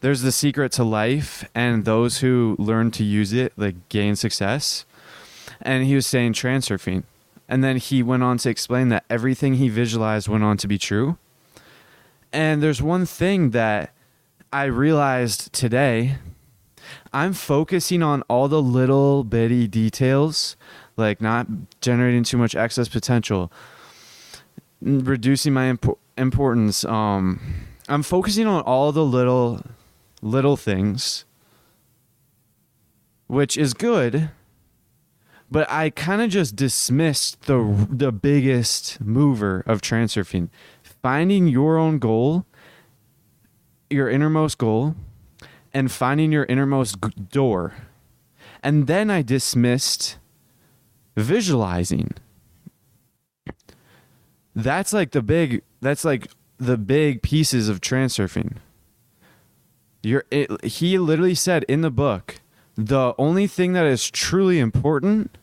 there's 0.00 0.22
the 0.22 0.32
secret 0.32 0.72
to 0.72 0.84
life, 0.84 1.48
and 1.54 1.84
those 1.84 2.18
who 2.18 2.56
learn 2.58 2.90
to 2.92 3.04
use 3.04 3.32
it 3.32 3.52
like 3.56 3.88
gain 3.88 4.16
success. 4.16 4.84
And 5.60 5.84
he 5.84 5.94
was 5.94 6.06
saying 6.06 6.34
transurfing, 6.34 7.04
and 7.48 7.64
then 7.64 7.76
he 7.78 8.02
went 8.02 8.22
on 8.22 8.38
to 8.38 8.50
explain 8.50 8.88
that 8.90 9.04
everything 9.10 9.54
he 9.54 9.68
visualized 9.68 10.28
went 10.28 10.44
on 10.44 10.56
to 10.58 10.68
be 10.68 10.78
true. 10.78 11.18
And 12.32 12.62
there's 12.62 12.82
one 12.82 13.06
thing 13.06 13.50
that 13.50 13.92
I 14.52 14.64
realized 14.64 15.52
today 15.52 16.16
I'm 17.12 17.32
focusing 17.32 18.02
on 18.02 18.22
all 18.28 18.48
the 18.48 18.62
little 18.62 19.24
bitty 19.24 19.66
details, 19.66 20.56
like 20.96 21.20
not 21.20 21.46
generating 21.80 22.24
too 22.24 22.36
much 22.36 22.54
excess 22.54 22.88
potential, 22.88 23.52
reducing 24.80 25.52
my 25.52 25.68
imp- 25.68 25.98
importance. 26.16 26.84
Um, 26.84 27.40
I'm 27.88 28.02
focusing 28.02 28.46
on 28.46 28.62
all 28.62 28.92
the 28.92 29.04
little, 29.04 29.62
little 30.22 30.56
things, 30.56 31.24
which 33.26 33.56
is 33.56 33.74
good. 33.74 34.30
But 35.50 35.70
I 35.70 35.90
kind 35.90 36.20
of 36.20 36.28
just 36.30 36.56
dismissed 36.56 37.42
the 37.42 37.86
the 37.90 38.12
biggest 38.12 39.00
mover 39.00 39.62
of 39.66 39.80
transurfing, 39.80 40.50
finding 40.82 41.46
your 41.46 41.78
own 41.78 41.98
goal, 41.98 42.44
your 43.88 44.10
innermost 44.10 44.58
goal, 44.58 44.94
and 45.72 45.90
finding 45.90 46.32
your 46.32 46.44
innermost 46.44 46.96
g- 47.02 47.10
door. 47.30 47.74
And 48.62 48.86
then 48.86 49.10
I 49.10 49.22
dismissed 49.22 50.18
visualizing. 51.16 52.12
That's 54.54 54.92
like 54.92 55.12
the 55.12 55.22
big 55.22 55.62
that's 55.80 56.04
like 56.04 56.28
the 56.58 56.76
big 56.76 57.22
pieces 57.22 57.68
of 57.68 57.80
transurfing. 57.80 58.56
You're 60.08 60.24
it, 60.30 60.64
he 60.64 60.98
literally 60.98 61.34
said 61.34 61.64
in 61.64 61.82
the 61.82 61.90
book, 61.90 62.40
the 62.76 63.14
only 63.18 63.46
thing 63.46 63.74
that 63.74 63.84
is 63.84 64.10
truly 64.10 64.58
important 64.58 65.36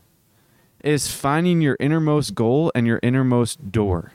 is 0.82 1.06
finding 1.08 1.60
your 1.60 1.76
innermost 1.78 2.34
goal 2.34 2.72
and 2.74 2.84
your 2.84 2.98
innermost 3.00 3.70
door. 3.70 4.12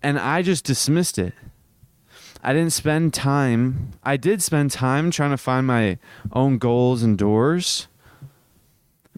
And 0.00 0.16
I 0.16 0.42
just 0.42 0.64
dismissed 0.64 1.18
it. 1.18 1.34
I 2.40 2.52
didn't 2.52 2.72
spend 2.72 3.14
time. 3.14 3.90
I 4.04 4.16
did 4.16 4.40
spend 4.40 4.70
time 4.70 5.10
trying 5.10 5.30
to 5.30 5.36
find 5.36 5.66
my 5.66 5.98
own 6.32 6.58
goals 6.58 7.02
and 7.02 7.18
doors, 7.18 7.88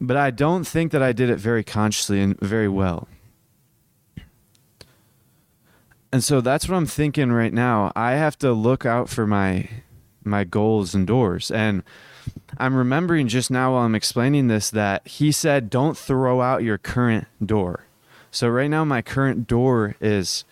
but 0.00 0.16
I 0.16 0.30
don't 0.30 0.64
think 0.64 0.90
that 0.92 1.02
I 1.02 1.12
did 1.12 1.28
it 1.28 1.36
very 1.36 1.62
consciously 1.62 2.22
and 2.22 2.40
very 2.40 2.68
well. 2.68 3.08
And 6.12 6.24
so 6.24 6.40
that's 6.40 6.68
what 6.68 6.76
I'm 6.76 6.86
thinking 6.86 7.30
right 7.32 7.52
now. 7.52 7.92
I 7.94 8.12
have 8.12 8.36
to 8.38 8.52
look 8.52 8.84
out 8.84 9.08
for 9.08 9.26
my 9.26 9.68
my 10.24 10.44
goals 10.44 10.94
and 10.94 11.06
doors. 11.06 11.50
And 11.50 11.82
I'm 12.58 12.74
remembering 12.74 13.28
just 13.28 13.50
now 13.50 13.72
while 13.72 13.84
I'm 13.84 13.94
explaining 13.94 14.48
this 14.48 14.70
that 14.70 15.06
he 15.06 15.32
said 15.32 15.70
don't 15.70 15.96
throw 15.96 16.40
out 16.40 16.62
your 16.62 16.78
current 16.78 17.26
door. 17.44 17.86
So 18.30 18.48
right 18.48 18.68
now 18.68 18.84
my 18.84 19.02
current 19.02 19.46
door 19.46 19.96
is 20.00 20.44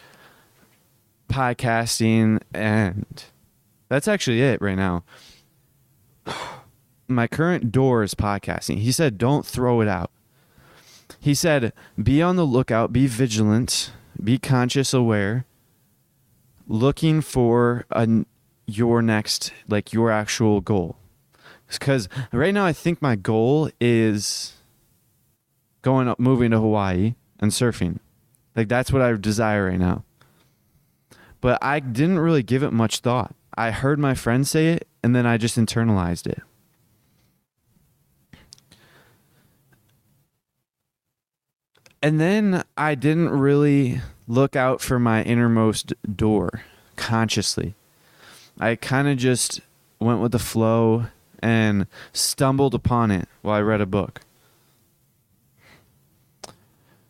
podcasting 1.29 2.41
and 2.55 3.25
that's 3.89 4.09
actually 4.09 4.43
it 4.43 4.61
right 4.61 4.77
now. 4.77 5.05
My 7.11 7.27
current 7.27 7.73
door 7.73 8.03
is 8.03 8.15
podcasting. 8.15 8.79
He 8.81 8.93
said 8.93 9.17
don't 9.17 9.47
throw 9.47 9.81
it 9.81 9.89
out. 9.89 10.11
he 11.21 11.35
said, 11.35 11.73
"Be 12.01 12.21
on 12.21 12.37
the 12.37 12.45
lookout, 12.45 12.93
be 12.93 13.07
vigilant, 13.07 13.93
be 14.23 14.37
conscious 14.39 14.93
aware, 14.93 15.47
looking 16.69 17.21
for 17.21 17.85
a, 17.91 18.25
your 18.67 19.03
next 19.03 19.53
like 19.67 19.93
your 19.93 20.11
actual 20.11 20.61
goal." 20.61 20.97
Cuz 21.81 22.09
right 22.33 22.55
now 22.55 22.65
I 22.65 22.73
think 22.73 23.03
my 23.03 23.17
goal 23.17 23.71
is 23.81 24.55
going 25.83 26.09
up 26.09 26.19
moving 26.19 26.51
to 26.51 26.59
Hawaii 26.59 27.15
and 27.41 27.51
surfing. 27.51 27.99
Like 28.57 28.69
that's 28.69 28.93
what 28.93 29.03
I 29.03 29.13
desire 29.15 29.67
right 29.67 29.79
now. 29.79 30.05
But 31.41 31.59
I 31.63 31.81
didn't 31.81 32.19
really 32.19 32.43
give 32.43 32.63
it 32.63 32.73
much 32.73 33.01
thought. 33.01 33.35
I 33.57 33.71
heard 33.71 33.99
my 33.99 34.15
friend 34.15 34.47
say 34.47 34.69
it 34.69 34.89
and 35.03 35.15
then 35.15 35.27
I 35.27 35.37
just 35.37 35.57
internalized 35.57 36.27
it. 36.27 36.43
And 42.03 42.21
then 42.21 42.65
I 42.77 42.95
didn't 42.95 43.31
really 43.31 44.01
look 44.29 44.55
out 44.55 44.81
for 44.81 45.01
my 45.01 45.23
innermost 45.25 45.95
door 46.15 46.63
consciously. 46.95 47.75
I 48.61 48.77
kind 48.77 49.09
of 49.09 49.17
just 49.17 49.61
went 49.99 50.21
with 50.21 50.33
the 50.33 50.39
flow 50.39 51.07
and 51.41 51.87
stumbled 52.13 52.75
upon 52.75 53.11
it 53.11 53.29
while 53.43 53.57
I 53.57 53.63
read 53.63 53.81
a 53.81 53.87
book. 53.87 54.21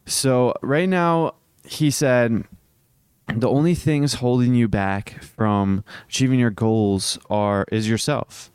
So, 0.07 0.55
right 0.63 0.89
now, 0.89 1.35
he 1.65 1.91
said 1.91 2.45
the 3.35 3.49
only 3.49 3.75
things 3.75 4.15
holding 4.15 4.55
you 4.55 4.69
back 4.69 5.23
from 5.23 5.85
achieving 6.09 6.39
your 6.39 6.51
goals 6.51 7.19
are 7.29 7.67
is 7.71 7.89
yourself. 7.89 8.51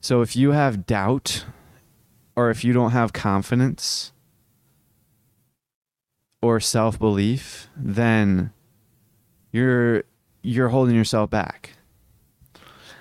So, 0.00 0.20
if 0.20 0.36
you 0.36 0.52
have 0.52 0.86
doubt 0.86 1.44
or 2.36 2.50
if 2.50 2.64
you 2.64 2.72
don't 2.72 2.92
have 2.92 3.12
confidence, 3.12 4.12
or 6.42 6.60
self-belief, 6.60 7.68
then 7.76 8.52
you're 9.52 10.04
you're 10.42 10.68
holding 10.68 10.94
yourself 10.94 11.30
back. 11.30 11.72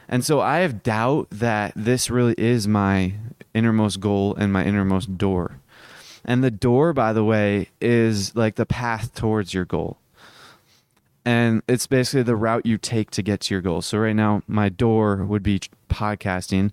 And 0.08 0.26
so 0.26 0.42
I 0.42 0.60
have 0.60 0.84
doubt 0.84 1.28
that 1.30 1.72
this 1.76 2.10
really 2.10 2.34
is 2.38 2.68
my 2.68 3.14
innermost 3.54 4.00
goal 4.00 4.36
and 4.36 4.52
my 4.52 4.66
innermost 4.66 5.18
door. 5.18 5.60
And 6.26 6.44
the 6.44 6.52
door, 6.52 6.94
by 6.94 7.14
the 7.14 7.24
way, 7.24 7.70
is 7.80 8.36
like 8.36 8.56
the 8.56 8.66
path 8.66 9.14
towards 9.14 9.54
your 9.54 9.66
goal. 9.66 9.98
And 11.24 11.62
it's 11.68 11.88
basically 11.88 12.24
the 12.24 12.36
route 12.36 12.66
you 12.66 12.78
take 12.78 13.12
to 13.12 13.22
get 13.22 13.42
to 13.42 13.54
your 13.54 13.62
goal. 13.62 13.82
So 13.82 14.00
right 14.00 14.16
now, 14.16 14.42
my 14.48 14.68
door 14.68 15.18
would 15.18 15.44
be 15.44 15.60
podcasting 15.90 16.72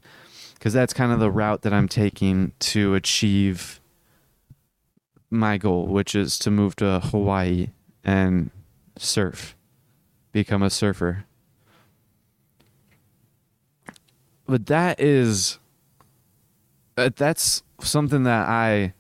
because 0.55 0.73
that's 0.73 0.95
kind 0.95 1.13
of 1.13 1.21
the 1.21 1.31
route 1.31 1.63
that 1.63 1.73
I'm 1.73 1.89
taking 1.89 2.53
to 2.61 2.95
achieve 2.95 3.81
my 5.31 5.59
goal, 5.59 5.87
which 5.87 6.15
is 6.15 6.39
to 6.41 6.51
move 6.51 6.77
to 6.77 7.01
Hawaii 7.01 7.69
and 8.05 8.51
surf, 8.97 9.57
become 10.33 10.63
a 10.63 10.71
surfer. 10.71 11.25
But 14.47 14.67
that 14.67 15.01
is 15.01 15.59
uh, 16.97 17.11
that's 17.15 17.63
something 17.81 18.23
that 18.23 18.49
I 18.49 18.95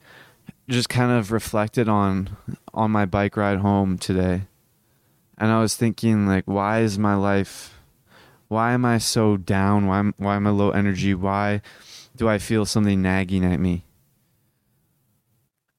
just 0.68 0.88
kind 0.88 1.12
of 1.12 1.32
reflected 1.32 1.88
on 1.88 2.36
on 2.74 2.90
my 2.90 3.06
bike 3.06 3.36
ride 3.36 3.58
home 3.58 3.96
today. 3.96 4.42
And 5.38 5.50
I 5.50 5.60
was 5.60 5.76
thinking 5.76 6.26
like 6.26 6.44
why 6.46 6.80
is 6.80 6.98
my 6.98 7.14
life 7.14 7.74
why 8.48 8.72
am 8.72 8.84
I 8.84 8.98
so 8.98 9.36
down? 9.36 9.86
Why 9.86 10.02
why 10.18 10.36
am 10.36 10.46
I 10.46 10.50
low 10.50 10.70
energy? 10.70 11.14
Why 11.14 11.62
do 12.16 12.28
I 12.28 12.38
feel 12.38 12.64
something 12.64 13.00
nagging 13.00 13.44
at 13.44 13.60
me? 13.60 13.85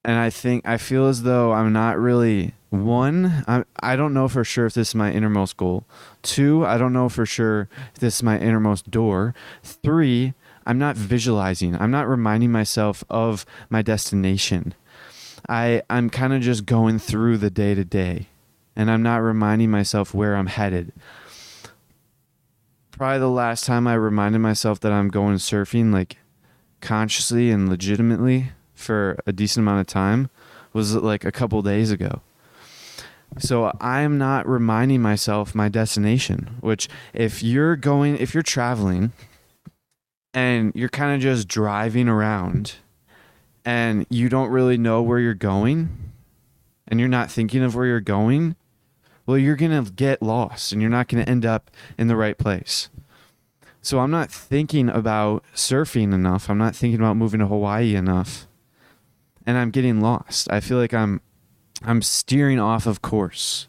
And 0.08 0.18
I 0.18 0.30
think 0.30 0.66
I 0.66 0.78
feel 0.78 1.06
as 1.08 1.24
though 1.24 1.52
I'm 1.52 1.74
not 1.74 2.00
really 2.00 2.54
one. 2.70 3.44
I 3.46 3.66
I 3.82 3.98
don't 3.98 4.14
know 4.14 4.30
for 4.30 4.46
sure 4.46 4.66
if 4.66 4.74
this 4.74 4.90
is 4.90 4.96
my 4.96 5.12
innermost 5.12 5.58
goal. 5.58 5.84
Two, 6.24 6.66
I 6.66 6.78
don't 6.78 6.94
know 6.94 7.10
for 7.10 7.26
sure 7.26 7.68
if 7.94 8.00
this 8.00 8.16
is 8.16 8.24
my 8.24 8.40
innermost 8.40 8.90
door. 8.90 9.36
Three, 9.64 10.34
I'm 10.66 10.80
not 10.80 10.96
visualizing. 10.96 11.76
I'm 11.76 11.92
not 11.92 12.08
reminding 12.08 12.54
myself 12.54 13.04
of 13.10 13.46
my 13.70 13.82
destination. 13.82 14.74
I 15.50 15.84
I'm 15.90 16.10
kind 16.10 16.32
of 16.32 16.42
just 16.42 16.66
going 16.66 17.00
through 17.00 17.40
the 17.40 17.50
day 17.50 17.76
to 17.76 17.84
day, 17.84 18.28
and 18.78 18.90
I'm 18.90 19.04
not 19.04 19.18
reminding 19.18 19.72
myself 19.72 20.14
where 20.14 20.38
I'm 20.38 20.48
headed. 20.48 20.94
Probably 22.92 23.20
the 23.20 23.28
last 23.28 23.66
time 23.66 23.88
I 23.88 23.96
reminded 23.96 24.40
myself 24.40 24.80
that 24.80 24.94
I'm 24.94 25.10
going 25.10 25.36
surfing, 25.36 25.92
like 25.92 26.16
consciously 26.80 27.52
and 27.52 27.68
legitimately, 27.68 28.52
for 28.78 29.20
a 29.26 29.34
decent 29.34 29.64
amount 29.64 29.82
of 29.82 29.88
time 29.88 30.30
was 30.74 30.96
like 30.96 31.26
a 31.26 31.32
couple 31.32 31.62
days 31.62 31.92
ago. 31.92 32.22
So 33.40 33.72
I'm 33.82 34.18
not 34.18 34.48
reminding 34.48 35.02
myself 35.02 35.54
my 35.54 35.70
destination, 35.70 36.58
which 36.62 36.88
if 37.14 37.44
you're 37.44 37.76
going 37.76 38.18
if 38.18 38.34
you're 38.34 38.44
traveling 38.44 39.12
and 40.34 40.72
you're 40.76 40.90
kind 40.90 41.14
of 41.14 41.22
just 41.22 41.48
driving 41.48 42.08
around 42.08 42.76
and 43.66 44.06
you 44.10 44.30
don't 44.30 44.50
really 44.50 44.78
know 44.78 45.02
where 45.02 45.20
you're 45.20 45.34
going 45.34 45.90
and 46.88 47.00
you're 47.00 47.10
not 47.10 47.30
thinking 47.30 47.64
of 47.64 47.76
where 47.76 47.86
you're 47.86 48.00
going, 48.00 48.56
well 49.26 49.38
you're 49.38 49.56
going 49.56 49.84
to 49.84 49.92
get 49.92 50.22
lost 50.22 50.72
and 50.72 50.82
you're 50.82 50.90
not 50.90 51.08
going 51.08 51.24
to 51.24 51.30
end 51.30 51.46
up 51.46 51.70
in 51.98 52.08
the 52.08 52.16
right 52.16 52.38
place. 52.38 52.90
So 53.82 54.00
I'm 54.00 54.12
not 54.12 54.32
thinking 54.32 54.90
about 54.90 55.44
surfing 55.54 56.14
enough. 56.14 56.50
I'm 56.50 56.58
not 56.58 56.76
thinking 56.76 57.00
about 57.00 57.18
moving 57.18 57.40
to 57.40 57.48
Hawaii 57.48 57.96
enough 57.96 58.47
and 59.48 59.58
I'm 59.58 59.72
getting 59.72 60.02
lost. 60.02 60.52
I 60.52 60.60
feel 60.60 60.78
like 60.78 60.94
I'm 60.94 61.22
I'm 61.84 62.02
steering 62.04 62.60
off 62.60 62.86
of 62.86 63.02
course. 63.02 63.68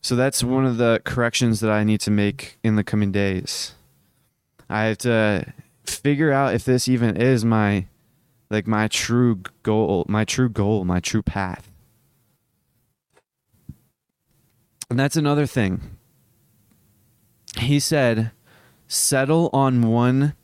So 0.00 0.14
that's 0.14 0.44
one 0.44 0.64
of 0.64 0.78
the 0.78 1.02
corrections 1.04 1.60
that 1.60 1.70
I 1.70 1.82
need 1.82 2.00
to 2.02 2.10
make 2.10 2.58
in 2.62 2.76
the 2.76 2.84
coming 2.84 3.10
days. 3.10 3.74
I 4.70 4.84
have 4.84 4.98
to 4.98 5.52
figure 5.84 6.30
out 6.30 6.54
if 6.54 6.64
this 6.64 6.88
even 6.88 7.16
is 7.16 7.44
my 7.44 7.86
like 8.48 8.66
my 8.66 8.88
true 8.88 9.42
goal, 9.62 10.06
my 10.08 10.24
true 10.24 10.48
goal, 10.48 10.84
my 10.84 11.00
true 11.00 11.22
path. 11.22 11.70
And 14.88 14.98
that's 14.98 15.16
another 15.16 15.44
thing. 15.44 15.98
He 17.58 17.80
said, 17.80 18.30
settle 18.86 19.50
on 19.52 19.82
one 19.82 20.34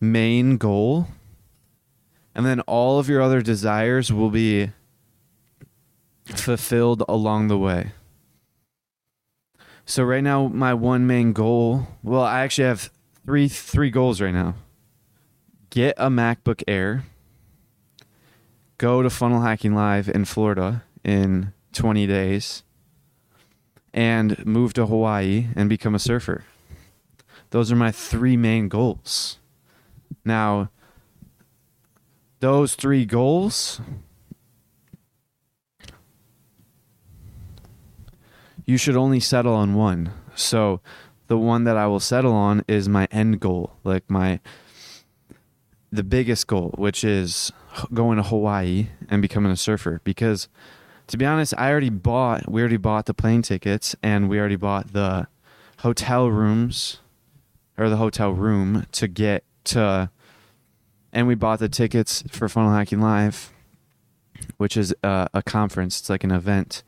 main 0.00 0.58
goal 0.58 1.08
and 2.40 2.46
then 2.46 2.60
all 2.60 2.98
of 2.98 3.06
your 3.06 3.20
other 3.20 3.42
desires 3.42 4.10
will 4.10 4.30
be 4.30 4.70
fulfilled 6.24 7.02
along 7.06 7.48
the 7.48 7.58
way. 7.58 7.92
So 9.84 10.04
right 10.04 10.24
now 10.24 10.48
my 10.48 10.72
one 10.72 11.06
main 11.06 11.34
goal, 11.34 11.86
well 12.02 12.22
I 12.22 12.40
actually 12.40 12.68
have 12.68 12.90
three 13.26 13.46
three 13.46 13.90
goals 13.90 14.22
right 14.22 14.32
now. 14.32 14.54
Get 15.68 15.94
a 15.98 16.08
MacBook 16.08 16.62
Air. 16.66 17.04
Go 18.78 19.02
to 19.02 19.10
Funnel 19.10 19.42
Hacking 19.42 19.74
Live 19.74 20.08
in 20.08 20.24
Florida 20.24 20.82
in 21.04 21.52
20 21.74 22.06
days 22.06 22.62
and 23.92 24.46
move 24.46 24.72
to 24.72 24.86
Hawaii 24.86 25.48
and 25.54 25.68
become 25.68 25.94
a 25.94 25.98
surfer. 25.98 26.44
Those 27.50 27.70
are 27.70 27.76
my 27.76 27.92
three 27.92 28.38
main 28.38 28.68
goals. 28.68 29.36
Now, 30.24 30.70
those 32.40 32.74
three 32.74 33.04
goals, 33.04 33.80
you 38.64 38.76
should 38.76 38.96
only 38.96 39.20
settle 39.20 39.54
on 39.54 39.74
one. 39.74 40.12
So 40.34 40.80
the 41.28 41.38
one 41.38 41.64
that 41.64 41.76
I 41.76 41.86
will 41.86 42.00
settle 42.00 42.32
on 42.32 42.64
is 42.66 42.88
my 42.88 43.06
end 43.10 43.40
goal, 43.40 43.76
like 43.84 44.08
my 44.10 44.40
the 45.92 46.04
biggest 46.04 46.46
goal, 46.46 46.72
which 46.76 47.04
is 47.04 47.52
going 47.92 48.16
to 48.16 48.22
Hawaii 48.22 48.88
and 49.08 49.20
becoming 49.20 49.52
a 49.52 49.56
surfer 49.56 50.00
because 50.04 50.48
to 51.08 51.18
be 51.18 51.26
honest, 51.26 51.52
I 51.58 51.70
already 51.70 51.90
bought 51.90 52.50
we 52.50 52.60
already 52.60 52.76
bought 52.76 53.06
the 53.06 53.14
plane 53.14 53.42
tickets 53.42 53.94
and 54.02 54.28
we 54.28 54.38
already 54.38 54.56
bought 54.56 54.92
the 54.92 55.26
hotel 55.78 56.28
rooms 56.28 57.00
or 57.76 57.88
the 57.88 57.96
hotel 57.96 58.32
room 58.32 58.86
to 58.92 59.08
get 59.08 59.44
to 59.64 60.10
and 61.12 61.26
we 61.26 61.34
bought 61.34 61.58
the 61.58 61.68
tickets 61.68 62.22
for 62.30 62.48
Funnel 62.48 62.72
Hacking 62.72 63.00
Live, 63.00 63.52
which 64.56 64.76
is 64.76 64.94
a, 65.02 65.28
a 65.34 65.42
conference. 65.42 66.00
It's 66.00 66.10
like 66.10 66.24
an 66.24 66.30
event, 66.30 66.82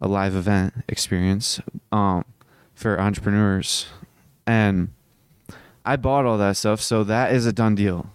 a 0.00 0.08
live 0.08 0.34
event 0.34 0.74
experience 0.88 1.60
um, 1.92 2.24
for 2.74 3.00
entrepreneurs, 3.00 3.86
and 4.46 4.92
I 5.84 5.96
bought 5.96 6.26
all 6.26 6.38
that 6.38 6.56
stuff, 6.56 6.80
so 6.80 7.04
that 7.04 7.32
is 7.32 7.46
a 7.46 7.52
done 7.52 7.74
deal. 7.74 8.10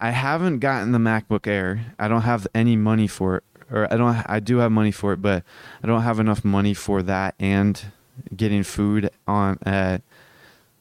I 0.00 0.10
haven't 0.10 0.60
gotten 0.60 0.92
the 0.92 0.98
MacBook 0.98 1.46
Air. 1.46 1.94
I 1.98 2.08
don't 2.08 2.22
have 2.22 2.46
any 2.54 2.74
money 2.76 3.06
for 3.06 3.36
it, 3.36 3.44
or 3.70 3.92
I 3.92 3.96
don't. 3.96 4.24
I 4.26 4.40
do 4.40 4.58
have 4.58 4.72
money 4.72 4.90
for 4.90 5.12
it, 5.12 5.20
but 5.20 5.44
I 5.82 5.86
don't 5.86 6.02
have 6.02 6.18
enough 6.18 6.44
money 6.44 6.72
for 6.72 7.02
that 7.02 7.34
and 7.38 7.82
getting 8.34 8.62
food 8.62 9.10
on 9.26 9.58
at 9.62 10.02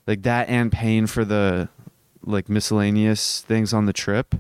like 0.08 0.24
that 0.24 0.50
and 0.50 0.72
paying 0.72 1.06
for 1.06 1.26
the 1.26 1.70
like 2.30 2.50
miscellaneous 2.50 3.42
things 3.42 3.74
on 3.74 3.86
the 3.86 3.94
trip. 3.94 4.36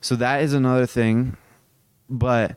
So 0.00 0.16
that 0.16 0.42
is 0.42 0.52
another 0.52 0.86
thing, 0.86 1.36
but 2.10 2.56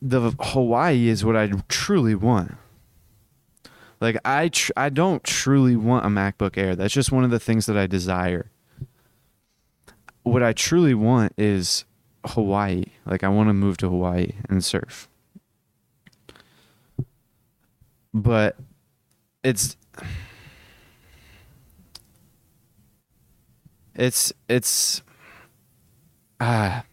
the 0.00 0.34
Hawaii 0.40 1.08
is 1.08 1.24
what 1.24 1.36
I 1.36 1.52
truly 1.68 2.14
want. 2.14 2.56
Like 4.00 4.16
I 4.24 4.48
tr- 4.48 4.72
I 4.76 4.88
don't 4.88 5.22
truly 5.22 5.76
want 5.76 6.04
a 6.04 6.08
MacBook 6.08 6.58
Air. 6.58 6.74
That's 6.74 6.92
just 6.92 7.12
one 7.12 7.22
of 7.22 7.30
the 7.30 7.38
things 7.38 7.66
that 7.66 7.76
I 7.76 7.86
desire. 7.86 8.50
What 10.24 10.42
I 10.42 10.52
truly 10.52 10.94
want 10.94 11.34
is 11.36 11.84
Hawaii. 12.24 12.86
Like 13.06 13.22
I 13.22 13.28
want 13.28 13.48
to 13.48 13.54
move 13.54 13.76
to 13.78 13.88
Hawaii 13.88 14.32
and 14.48 14.64
surf. 14.64 15.08
But 18.12 18.56
it's 19.44 19.76
it's 23.94 24.32
it's 24.48 25.02
ah. 26.40 26.84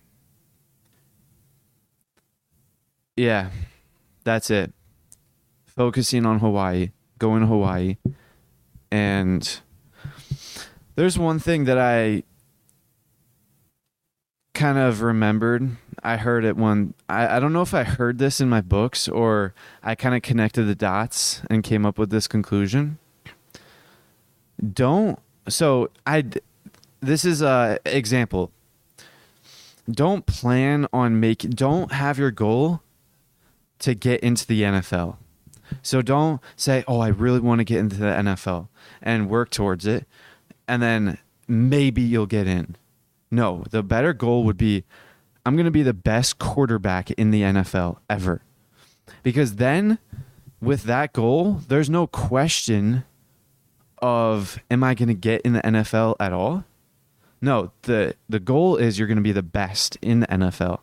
Yeah 3.16 3.50
that's 4.24 4.52
it. 4.52 4.74
Focusing 5.66 6.26
on 6.26 6.40
hawaii 6.40 6.92
going 7.20 7.42
to 7.42 7.48
hawaii. 7.48 7.98
And 8.92 9.60
there's 10.96 11.20
one 11.20 11.40
thing 11.40 11.66
that 11.66 11.78
i 11.78 12.24
kind 14.54 14.78
of 14.78 15.02
remembered. 15.02 15.78
I 16.04 16.18
heard 16.18 16.46
it 16.46 16.58
one 16.58 16.94
I, 17.08 17.38
I 17.38 17.40
don't 17.40 17.54
know 17.54 17.62
if 17.62 17.74
i 17.74 17.84
heard 17.84 18.18
this 18.18 18.40
in 18.40 18.50
my 18.50 18.62
books 18.62 19.08
or 19.08 19.54
i 19.84 19.96
kind 19.96 20.16
of 20.16 20.22
connected 20.22 20.64
the 20.64 20.76
dots 20.76 21.42
and 21.50 21.64
came 21.64 21.86
up 21.86 21.98
with 21.98 22.10
this 22.10 22.28
conclusion. 22.28 22.98
Don't 24.74 25.20
so 25.48 25.90
i 26.06 26.24
this 27.02 27.26
is 27.26 27.42
a 27.42 27.80
example. 27.86 28.52
Don't 29.90 30.26
plan 30.26 30.88
on 30.94 31.20
make. 31.20 31.40
Don't 31.50 31.92
have 31.92 32.20
your 32.20 32.32
goal 32.32 32.82
to 33.80 33.96
get 33.96 34.22
into 34.22 34.46
the 34.46 34.62
NFL. 34.62 35.18
So 35.82 36.02
don't 36.02 36.42
say, 36.56 36.84
"Oh, 36.88 37.00
I 37.00 37.08
really 37.08 37.40
want 37.40 37.60
to 37.60 37.64
get 37.64 37.80
into 37.80 37.98
the 37.98 38.16
NFL," 38.18 38.68
and 39.02 39.30
work 39.30 39.50
towards 39.50 39.86
it, 39.86 40.08
and 40.68 40.82
then 40.82 41.18
maybe 41.48 42.02
you'll 42.02 42.26
get 42.26 42.48
in. 42.48 42.76
No, 43.32 43.64
the 43.70 43.84
better 43.84 44.14
goal 44.14 44.44
would 44.44 44.58
be, 44.58 44.84
"I'm 45.46 45.56
going 45.56 45.66
to 45.66 45.72
be 45.72 45.84
the 45.84 45.94
best 45.94 46.40
quarterback 46.40 47.12
in 47.12 47.32
the 47.32 47.44
NFL 47.44 48.00
ever," 48.10 48.42
because 49.24 49.56
then, 49.56 50.00
with 50.62 50.84
that 50.84 51.14
goal, 51.14 51.62
there's 51.68 51.90
no 51.90 52.08
question 52.08 53.06
of, 54.02 54.60
"Am 54.70 54.84
I 54.84 54.94
going 54.94 55.08
to 55.08 55.14
get 55.14 55.42
in 55.42 55.54
the 55.54 55.66
NFL 55.66 56.16
at 56.20 56.34
all?" 56.34 56.64
No, 57.42 57.72
the 57.84 58.16
the 58.28 58.40
goal 58.40 58.76
is 58.76 59.00
you're 59.00 59.08
going 59.08 59.18
to 59.18 59.24
be 59.24 59.32
the 59.32 59.44
best 59.44 59.98
in 60.02 60.22
the 60.22 60.28
NFL. 60.28 60.80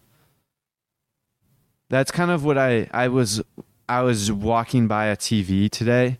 That's 1.88 2.11
kind 2.11 2.31
of 2.31 2.45
what 2.45 2.59
I 2.59 2.88
I 2.92 3.09
was 3.09 3.42
I 3.88 4.03
was 4.03 4.33
walking 4.33 4.88
by 4.88 5.07
a 5.07 5.16
TV 5.16 5.71
today 5.71 6.19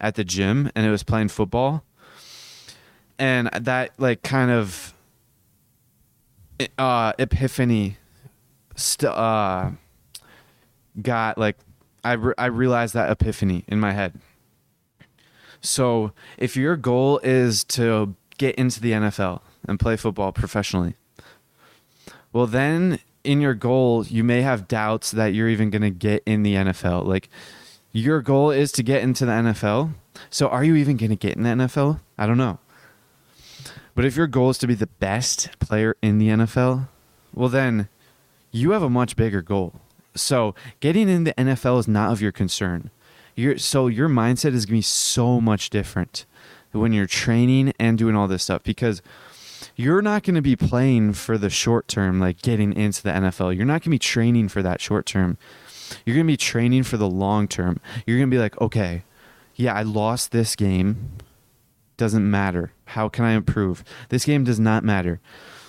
at 0.00 0.14
the 0.14 0.24
gym 0.24 0.70
and 0.74 0.86
it 0.86 0.90
was 0.90 1.02
playing 1.02 1.28
football. 1.28 1.84
And 3.18 3.48
that 3.52 3.92
like 3.98 4.22
kind 4.22 4.50
of 4.50 4.94
uh 6.76 7.12
epiphany 7.18 7.96
st- 8.76 9.12
uh 9.12 9.70
got 11.00 11.38
like 11.38 11.56
I 12.04 12.12
re- 12.12 12.34
I 12.38 12.46
realized 12.46 12.94
that 12.94 13.10
epiphany 13.10 13.64
in 13.66 13.80
my 13.80 13.92
head. 13.92 14.14
So, 15.60 16.12
if 16.36 16.56
your 16.56 16.76
goal 16.76 17.18
is 17.24 17.64
to 17.64 18.14
get 18.38 18.54
into 18.54 18.80
the 18.80 18.92
NFL, 18.92 19.40
and 19.66 19.80
play 19.80 19.96
football 19.96 20.32
professionally. 20.32 20.94
Well, 22.32 22.46
then 22.46 22.98
in 23.24 23.40
your 23.40 23.54
goal, 23.54 24.06
you 24.06 24.22
may 24.22 24.42
have 24.42 24.68
doubts 24.68 25.10
that 25.10 25.34
you're 25.34 25.48
even 25.48 25.70
going 25.70 25.82
to 25.82 25.90
get 25.90 26.22
in 26.24 26.42
the 26.42 26.54
NFL. 26.54 27.04
Like 27.04 27.28
your 27.92 28.20
goal 28.20 28.50
is 28.50 28.70
to 28.72 28.82
get 28.82 29.02
into 29.02 29.26
the 29.26 29.32
NFL. 29.32 29.94
So 30.30 30.48
are 30.48 30.64
you 30.64 30.74
even 30.76 30.96
going 30.96 31.10
to 31.10 31.16
get 31.16 31.36
in 31.36 31.42
the 31.42 31.50
NFL? 31.50 32.00
I 32.16 32.26
don't 32.26 32.38
know. 32.38 32.58
But 33.94 34.04
if 34.04 34.16
your 34.16 34.26
goal 34.26 34.50
is 34.50 34.58
to 34.58 34.66
be 34.66 34.74
the 34.74 34.86
best 34.86 35.58
player 35.58 35.96
in 36.02 36.18
the 36.18 36.28
NFL, 36.28 36.88
well, 37.34 37.48
then 37.48 37.88
you 38.52 38.70
have 38.70 38.82
a 38.82 38.90
much 38.90 39.16
bigger 39.16 39.42
goal. 39.42 39.80
So 40.14 40.54
getting 40.80 41.08
in 41.08 41.24
the 41.24 41.34
NFL 41.34 41.80
is 41.80 41.88
not 41.88 42.12
of 42.12 42.20
your 42.20 42.32
concern. 42.32 42.90
So 43.56 43.86
your 43.86 44.08
mindset 44.08 44.54
is 44.54 44.66
going 44.66 44.74
to 44.74 44.78
be 44.78 44.82
so 44.82 45.40
much 45.40 45.70
different 45.70 46.26
when 46.72 46.92
you're 46.92 47.06
training 47.06 47.72
and 47.78 47.96
doing 47.96 48.14
all 48.16 48.28
this 48.28 48.42
stuff 48.44 48.62
because 48.62 49.00
you're 49.78 50.02
not 50.02 50.24
going 50.24 50.34
to 50.34 50.42
be 50.42 50.56
playing 50.56 51.12
for 51.12 51.38
the 51.38 51.48
short 51.48 51.86
term, 51.86 52.18
like 52.18 52.42
getting 52.42 52.72
into 52.72 53.00
the 53.00 53.10
NFL. 53.10 53.56
You're 53.56 53.64
not 53.64 53.74
going 53.74 53.82
to 53.82 53.90
be 53.90 53.98
training 54.00 54.48
for 54.48 54.60
that 54.60 54.80
short 54.80 55.06
term. 55.06 55.38
You're 56.04 56.16
going 56.16 56.26
to 56.26 56.32
be 56.32 56.36
training 56.36 56.82
for 56.82 56.96
the 56.96 57.08
long 57.08 57.46
term. 57.46 57.80
You're 58.04 58.18
going 58.18 58.28
to 58.28 58.34
be 58.34 58.40
like, 58.40 58.60
okay, 58.60 59.04
yeah, 59.54 59.72
I 59.74 59.82
lost 59.82 60.32
this 60.32 60.56
game. 60.56 61.12
Doesn't 61.96 62.28
matter. 62.28 62.72
How 62.86 63.08
can 63.08 63.24
I 63.24 63.32
improve? 63.32 63.84
This 64.08 64.24
game 64.24 64.42
does 64.42 64.58
not 64.58 64.82
matter. 64.82 65.20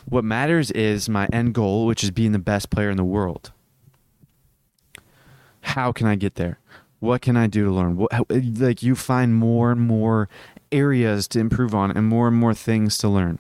What 0.06 0.24
matters 0.24 0.72
is 0.72 1.08
my 1.08 1.28
end 1.32 1.54
goal, 1.54 1.86
which 1.86 2.04
is 2.04 2.10
being 2.10 2.32
the 2.32 2.40
best 2.40 2.72
player 2.72 2.90
in 2.90 2.98
the 2.98 3.04
world. 3.04 3.52
How 5.62 5.92
can 5.92 6.08
I 6.08 6.16
get 6.16 6.34
there? 6.34 6.58
What 7.00 7.22
can 7.22 7.38
I 7.38 7.46
do 7.46 7.66
to 7.66 7.72
learn? 7.72 7.96
What, 7.96 8.12
like 8.60 8.82
you 8.82 8.96
find 8.96 9.36
more 9.36 9.72
and 9.72 9.82
more 9.82 10.30
areas 10.72 11.28
to 11.28 11.40
improve 11.40 11.76
on 11.76 11.92
and 11.92 12.08
more 12.08 12.28
and 12.28 12.36
more 12.36 12.56
things 12.56 12.98
to 12.98 13.08
learn. 13.08 13.38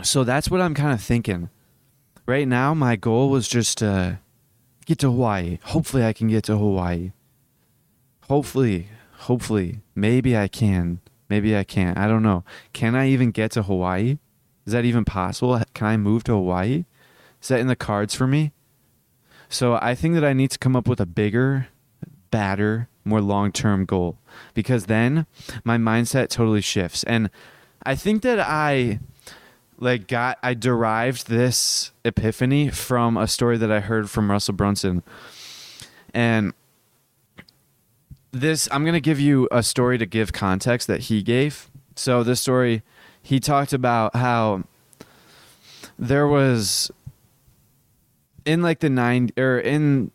So 0.00 0.24
that's 0.24 0.50
what 0.50 0.60
I'm 0.60 0.74
kind 0.74 0.92
of 0.92 1.02
thinking. 1.02 1.50
Right 2.24 2.48
now, 2.48 2.72
my 2.72 2.96
goal 2.96 3.28
was 3.28 3.48
just 3.48 3.78
to 3.78 4.20
get 4.86 4.98
to 5.00 5.10
Hawaii. 5.10 5.58
Hopefully, 5.64 6.04
I 6.04 6.12
can 6.12 6.28
get 6.28 6.44
to 6.44 6.56
Hawaii. 6.56 7.12
Hopefully, 8.28 8.88
hopefully, 9.12 9.80
maybe 9.94 10.36
I 10.36 10.48
can. 10.48 11.00
Maybe 11.28 11.56
I 11.56 11.64
can't. 11.64 11.98
I 11.98 12.06
don't 12.06 12.22
know. 12.22 12.44
Can 12.72 12.94
I 12.94 13.08
even 13.08 13.30
get 13.30 13.50
to 13.52 13.62
Hawaii? 13.62 14.18
Is 14.66 14.72
that 14.72 14.84
even 14.84 15.04
possible? 15.04 15.60
Can 15.74 15.86
I 15.86 15.96
move 15.96 16.24
to 16.24 16.32
Hawaii? 16.32 16.84
Is 17.40 17.48
that 17.48 17.60
in 17.60 17.66
the 17.66 17.76
cards 17.76 18.14
for 18.14 18.26
me? 18.26 18.52
So 19.48 19.78
I 19.82 19.94
think 19.94 20.14
that 20.14 20.24
I 20.24 20.32
need 20.32 20.50
to 20.52 20.58
come 20.58 20.76
up 20.76 20.88
with 20.88 21.00
a 21.00 21.06
bigger, 21.06 21.68
badder, 22.30 22.88
more 23.04 23.20
long 23.20 23.52
term 23.52 23.84
goal 23.84 24.18
because 24.54 24.86
then 24.86 25.26
my 25.64 25.76
mindset 25.76 26.28
totally 26.28 26.60
shifts. 26.60 27.02
And 27.04 27.30
I 27.82 27.94
think 27.94 28.22
that 28.22 28.38
I 28.38 29.00
like 29.78 30.06
got 30.06 30.38
I 30.42 30.54
derived 30.54 31.28
this 31.28 31.92
epiphany 32.04 32.70
from 32.70 33.16
a 33.16 33.26
story 33.26 33.56
that 33.58 33.70
I 33.70 33.80
heard 33.80 34.10
from 34.10 34.30
Russell 34.30 34.54
Brunson. 34.54 35.02
And 36.14 36.52
this 38.30 38.68
I'm 38.72 38.84
going 38.84 38.94
to 38.94 39.00
give 39.00 39.20
you 39.20 39.48
a 39.50 39.62
story 39.62 39.98
to 39.98 40.06
give 40.06 40.32
context 40.32 40.86
that 40.88 41.02
he 41.02 41.22
gave. 41.22 41.70
So 41.96 42.22
this 42.22 42.40
story 42.40 42.82
he 43.22 43.38
talked 43.38 43.72
about 43.72 44.16
how 44.16 44.64
there 45.98 46.26
was 46.26 46.90
in 48.44 48.62
like 48.62 48.80
the 48.80 48.90
9 48.90 49.30
or 49.36 49.58
in 49.58 50.10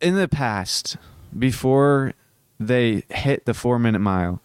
in 0.00 0.14
the 0.14 0.28
past 0.28 0.96
before 1.36 2.12
they 2.60 3.04
hit 3.10 3.46
the 3.46 3.54
4 3.54 3.78
minute 3.78 3.98
mile 3.98 4.40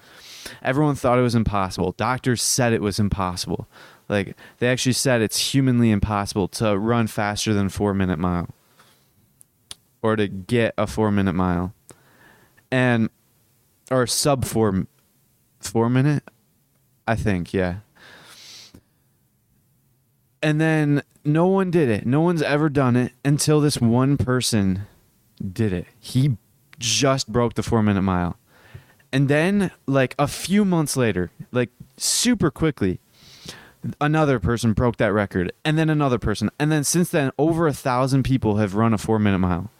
Everyone 0.62 0.95
thought 0.95 1.19
it 1.19 1.24
was 1.24 1.36
impossible. 1.36 1.93
Doctors 1.93 2.41
said 2.41 2.74
it 2.74 2.82
was 2.82 3.00
impossible. 3.00 3.67
Like 4.08 4.36
they 4.58 4.67
actually 4.67 4.93
said 4.93 5.22
it's 5.22 5.54
humanly 5.54 5.91
impossible 5.91 6.48
to 6.50 6.78
run 6.78 7.08
faster 7.08 7.54
than 7.54 7.69
4 7.69 7.93
minute 7.93 8.19
mile 8.19 8.50
or 10.02 10.15
to 10.15 10.28
get 10.28 10.74
a 10.78 10.88
4 10.88 11.12
minute 11.12 11.34
mile. 11.34 11.74
And 12.72 13.10
or 13.91 14.08
sub 14.08 14.45
4 14.45 14.88
4 15.62 15.89
minute 15.89 16.24
I 17.08 17.15
think, 17.15 17.54
yeah. 17.54 17.78
And 20.43 20.62
then 20.62 21.02
no 21.26 21.48
one 21.48 21.72
did 21.72 21.89
it. 21.89 22.06
No 22.06 22.22
one's 22.22 22.41
ever 22.41 22.69
done 22.69 22.95
it 22.95 23.13
until 23.26 23.60
this 23.60 23.82
one 23.82 24.15
person 24.15 24.84
did 25.41 25.74
it. 25.74 25.88
He 26.00 26.38
just 26.78 27.32
broke 27.32 27.56
the 27.56 27.63
4 27.63 27.84
minute 27.84 28.04
mile. 28.04 28.38
And 29.12 29.28
then, 29.28 29.72
like 29.88 30.13
a 30.19 30.28
few 30.28 30.63
months 30.63 30.95
later, 30.95 31.32
like 31.52 31.69
super 31.98 32.52
quickly, 32.52 33.00
another 34.00 34.39
person 34.39 34.74
broke 34.74 34.98
that 34.98 35.13
record, 35.13 35.52
and 35.65 35.78
then 35.78 35.89
another 35.89 36.19
person, 36.19 36.50
and 36.60 36.72
then 36.72 36.84
since 36.84 37.10
then, 37.10 37.32
over 37.38 37.67
a 37.67 37.74
thousand 37.74 38.24
people 38.24 38.58
have 38.58 38.76
run 38.76 38.93
a 38.93 38.98
four-minute 38.98 39.39
mile. 39.39 39.72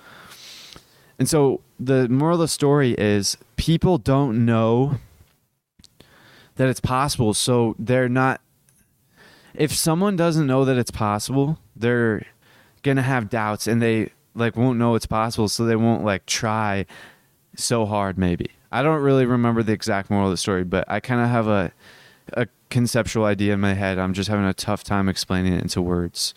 And 1.20 1.30
so, 1.30 1.62
the 1.80 2.10
moral 2.10 2.36
of 2.36 2.42
the 2.42 2.48
story 2.48 2.96
is 2.98 3.38
people 3.56 3.98
don't 3.98 4.46
know 4.46 4.96
that 6.56 6.68
it's 6.68 6.80
possible, 6.80 7.34
so 7.34 7.76
they're 7.78 8.10
not. 8.10 8.42
If 9.54 9.74
someone 9.74 10.16
doesn't 10.16 10.48
know 10.48 10.66
that 10.66 10.78
it's 10.78 10.92
possible, 10.92 11.60
they're 11.76 12.26
gonna 12.82 13.04
have 13.04 13.30
doubts, 13.30 13.68
and 13.68 13.80
they 13.80 14.12
like 14.34 14.56
won't 14.56 14.80
know 14.80 14.96
it's 14.96 15.06
possible, 15.06 15.50
so 15.50 15.66
they 15.66 15.76
won't 15.76 16.04
like 16.04 16.26
try 16.26 16.88
so 17.56 17.86
hard 17.86 18.18
maybe 18.18 18.48
I 18.72 18.84
don't 18.84 19.02
really 19.02 19.26
remember 19.26 19.64
the 19.64 19.74
exact 19.74 20.10
moral 20.10 20.28
of 20.28 20.32
the 20.32 20.38
story, 20.38 20.64
but 20.64 20.86
I 20.88 21.00
kind 21.00 21.22
of 21.22 21.30
have 21.30 21.48
a 21.48 21.72
a 22.34 22.48
conceptual 22.70 23.26
idea 23.26 23.54
in 23.54 23.60
my 23.60 23.74
head. 23.74 23.98
I'm 23.98 24.14
just 24.14 24.30
having 24.30 24.46
a 24.46 24.54
tough 24.54 24.84
time 24.84 25.10
explaining 25.10 25.54
it 25.54 25.62
into 25.62 25.82
words. 25.82 26.34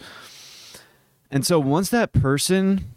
And 1.31 1.47
so 1.47 1.59
once 1.59 1.91
that 1.91 2.13
person 2.13 2.95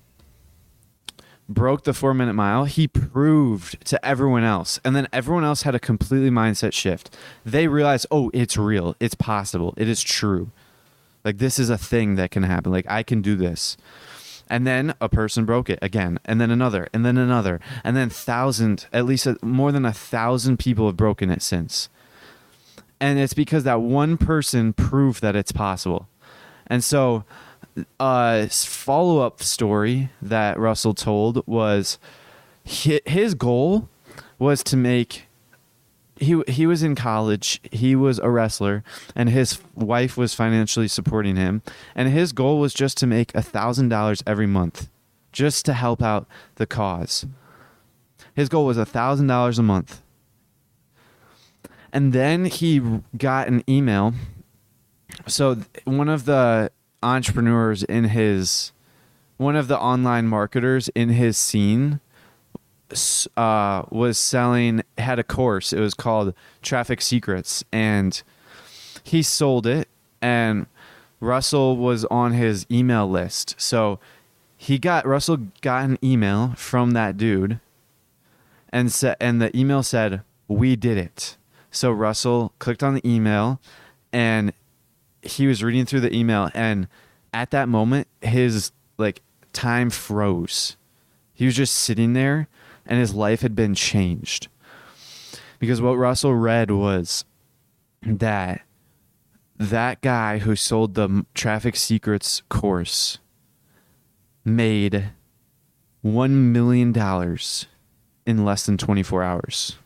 broke 1.48 1.84
the 1.84 1.94
four 1.94 2.14
minute 2.14 2.34
mile, 2.34 2.66
he 2.66 2.88
proved 2.88 3.86
to 3.86 4.04
everyone 4.06 4.44
else. 4.44 4.80
And 4.84 4.96
then 4.96 5.08
everyone 5.14 5.44
else 5.44 5.62
had 5.62 5.76
a 5.76 5.80
completely 5.80 6.30
mindset 6.30 6.74
shift. 6.74 7.16
They 7.46 7.68
realized, 7.68 8.08
oh, 8.12 8.32
it's 8.34 8.58
real. 8.58 8.96
It's 9.00 9.16
possible. 9.16 9.74
It 9.78 9.88
is 9.88 10.02
true. 10.02 10.52
Like, 11.24 11.38
this 11.38 11.58
is 11.58 11.70
a 11.70 11.78
thing 11.78 12.16
that 12.16 12.32
can 12.32 12.44
happen. 12.44 12.72
Like, 12.72 12.86
I 12.90 13.04
can 13.04 13.22
do 13.22 13.36
this. 13.36 13.78
And 14.50 14.68
then 14.68 14.94
a 15.02 15.10
person 15.10 15.46
broke 15.46 15.70
it 15.70 15.80
again, 15.82 16.20
and 16.24 16.40
then 16.40 16.52
another, 16.52 16.88
and 16.94 17.04
then 17.04 17.18
another, 17.18 17.60
and 17.84 17.98
then 17.98 18.10
thousand, 18.10 18.86
at 18.94 19.06
least 19.06 19.26
a, 19.26 19.38
more 19.42 19.72
than 19.72 19.86
a 19.86 19.94
thousand 19.94 20.58
people 20.58 20.86
have 20.86 20.98
broken 20.98 21.32
it 21.32 21.42
since. 21.42 21.90
And 23.00 23.18
it's 23.20 23.34
because 23.34 23.64
that 23.64 23.82
one 23.82 24.18
person 24.18 24.74
proved 24.74 25.22
that 25.22 25.36
it's 25.36 25.52
possible. 25.52 26.08
And 26.68 26.84
so 26.84 27.26
uh, 28.00 28.48
follow 28.48 29.20
up 29.20 29.42
story 29.42 30.10
that 30.22 30.60
Russell 30.60 30.94
told 30.94 31.46
was 31.48 31.98
his 32.64 33.36
goal 33.36 33.90
was 34.40 34.64
to 34.64 34.78
make 34.78 35.25
he 36.18 36.42
he 36.48 36.66
was 36.66 36.84
in 36.84 36.96
college. 36.96 37.60
He 37.72 37.96
was 37.96 38.20
a 38.20 38.30
wrestler 38.30 38.84
and 39.16 39.30
his 39.30 39.60
wife 39.74 40.18
was 40.18 40.34
financially 40.34 40.88
supporting 40.88 41.36
him. 41.36 41.62
And 41.96 42.10
his 42.10 42.32
goal 42.32 42.60
was 42.60 42.74
just 42.74 42.98
to 43.00 43.08
make 43.08 43.34
a 43.36 43.42
thousand 43.42 43.90
dollars 43.90 44.24
every 44.26 44.48
month 44.48 44.90
just 45.32 45.66
to 45.66 45.74
help 45.74 46.02
out 46.02 46.28
the 46.56 46.66
cause. 46.66 47.26
His 48.34 48.50
goal 48.50 48.66
was 48.66 48.78
a 48.78 48.86
thousand 48.86 49.28
dollars 49.28 49.60
a 49.60 49.64
month. 49.64 50.02
And 51.92 52.14
then 52.14 52.46
he 52.46 52.82
got 53.18 53.48
an 53.48 53.64
email. 53.70 54.14
So 55.28 55.58
one 55.84 56.10
of 56.10 56.26
the 56.26 56.72
entrepreneurs 57.04 57.84
in 57.84 58.06
his 58.06 58.72
one 59.38 59.56
of 59.56 59.68
the 59.68 59.78
online 59.78 60.28
marketers 60.28 60.88
in 60.90 61.10
his 61.10 61.38
scene 61.38 62.00
uh, 63.36 63.84
was 63.90 64.18
selling 64.18 64.84
had 64.98 65.20
a 65.20 65.24
course. 65.24 65.74
It 65.74 65.80
was 65.80 65.94
called 65.94 66.34
traffic 66.62 67.02
secrets. 67.02 67.64
And 67.72 68.22
he 69.04 69.22
sold 69.24 69.66
it. 69.66 69.88
And 70.22 70.68
russell 71.20 71.78
was 71.78 72.06
on 72.06 72.34
his 72.34 72.66
email 72.70 73.10
list. 73.10 73.56
So 73.58 74.00
he 74.58 74.78
got 74.78 75.06
russell 75.06 75.38
got 75.62 75.86
an 75.86 75.98
email 76.04 76.54
from 76.56 76.92
that 76.92 77.18
dude. 77.18 77.60
And 78.70 78.92
said 78.92 79.18
and 79.20 79.42
the 79.42 79.56
email 79.58 79.84
said 79.84 80.22
we 80.48 80.76
did 80.76 80.98
it. 80.98 81.38
So 81.72 81.92
russell 81.92 82.54
clicked 82.60 82.84
on 82.84 82.94
the 82.94 83.08
email. 83.08 83.60
And 84.14 84.54
he 85.22 85.48
was 85.48 85.64
reading 85.64 85.86
through 85.86 86.02
the 86.02 86.16
email. 86.16 86.50
And 86.54 86.88
at 87.34 87.52
that 87.52 87.68
moment 87.68 88.08
his 88.22 88.72
like 88.98 89.22
time 89.54 89.90
froze. 89.90 90.78
He 91.34 91.46
was 91.46 91.56
just 91.56 91.74
sitting 91.74 92.14
there 92.14 92.48
and 92.86 93.00
his 93.00 93.14
life 93.14 93.42
had 93.42 93.56
been 93.56 93.76
changed. 93.76 94.48
Because 95.60 95.82
what 95.82 95.98
Russell 95.98 96.36
read 96.36 96.72
was 96.72 97.26
that 98.02 98.62
that 99.58 100.02
guy 100.02 100.40
who 100.40 100.56
sold 100.56 100.96
the 100.96 101.26
traffic 101.34 101.76
secrets 101.76 102.42
course 102.50 103.20
made 104.44 105.12
1 106.02 106.52
million 106.52 106.92
dollars 106.92 107.68
in 108.26 108.44
less 108.46 108.66
than 108.66 108.78
24 108.78 109.24
hours 109.24 109.78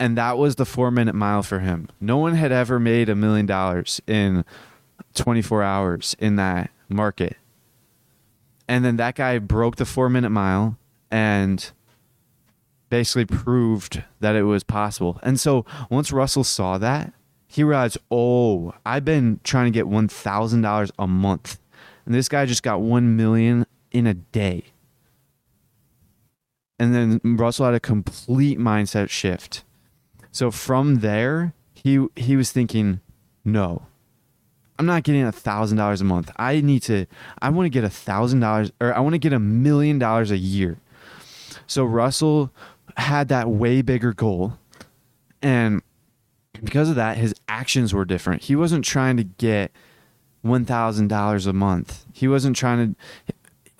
and 0.00 0.16
that 0.16 0.38
was 0.38 0.56
the 0.56 0.64
four 0.64 0.90
minute 0.90 1.14
mile 1.14 1.42
for 1.42 1.58
him. 1.60 1.86
No 2.00 2.16
one 2.16 2.34
had 2.34 2.50
ever 2.50 2.80
made 2.80 3.10
a 3.10 3.14
million 3.14 3.44
dollars 3.44 4.00
in 4.06 4.46
24 5.14 5.62
hours 5.62 6.16
in 6.18 6.36
that 6.36 6.70
market. 6.88 7.36
And 8.66 8.82
then 8.82 8.96
that 8.96 9.14
guy 9.14 9.38
broke 9.38 9.76
the 9.76 9.84
four 9.84 10.08
minute 10.08 10.30
mile 10.30 10.78
and 11.10 11.70
basically 12.90 13.24
proved 13.24 14.04
that 14.20 14.36
it 14.36 14.42
was 14.42 14.62
possible. 14.62 15.18
And 15.22 15.40
so 15.40 15.64
once 15.88 16.12
Russell 16.12 16.44
saw 16.44 16.76
that, 16.78 17.12
he 17.46 17.64
realized, 17.64 17.98
oh, 18.10 18.74
I've 18.84 19.04
been 19.04 19.40
trying 19.42 19.64
to 19.64 19.76
get 19.76 19.86
$1,000 19.86 20.90
a 20.98 21.06
month. 21.06 21.58
And 22.04 22.14
this 22.14 22.28
guy 22.28 22.44
just 22.44 22.62
got 22.62 22.82
1 22.82 23.16
million 23.16 23.66
in 23.90 24.06
a 24.06 24.14
day. 24.14 24.64
And 26.78 26.94
then 26.94 27.20
Russell 27.24 27.66
had 27.66 27.74
a 27.74 27.80
complete 27.80 28.58
mindset 28.58 29.08
shift 29.08 29.64
so 30.32 30.50
from 30.50 30.96
there, 30.96 31.54
he 31.74 32.06
he 32.16 32.36
was 32.36 32.52
thinking, 32.52 33.00
no, 33.44 33.86
I'm 34.78 34.86
not 34.86 35.02
getting 35.02 35.22
a 35.22 35.32
thousand 35.32 35.78
dollars 35.78 36.00
a 36.00 36.04
month. 36.04 36.30
I 36.36 36.60
need 36.60 36.82
to. 36.84 37.06
I 37.42 37.50
want 37.50 37.66
to 37.66 37.70
get 37.70 37.84
a 37.84 37.90
thousand 37.90 38.40
dollars, 38.40 38.70
or 38.80 38.94
I 38.94 39.00
want 39.00 39.14
to 39.14 39.18
get 39.18 39.32
a 39.32 39.40
million 39.40 39.98
dollars 39.98 40.30
a 40.30 40.36
year. 40.36 40.78
So 41.66 41.84
Russell 41.84 42.52
had 42.96 43.28
that 43.28 43.48
way 43.48 43.82
bigger 43.82 44.12
goal, 44.12 44.58
and 45.42 45.82
because 46.62 46.88
of 46.88 46.96
that, 46.96 47.16
his 47.16 47.34
actions 47.48 47.94
were 47.94 48.04
different. 48.04 48.42
He 48.42 48.56
wasn't 48.56 48.84
trying 48.84 49.16
to 49.16 49.24
get 49.24 49.72
one 50.42 50.64
thousand 50.64 51.08
dollars 51.08 51.46
a 51.46 51.52
month. 51.52 52.04
He 52.12 52.28
wasn't 52.28 52.56
trying 52.56 52.94
to. 52.94 53.34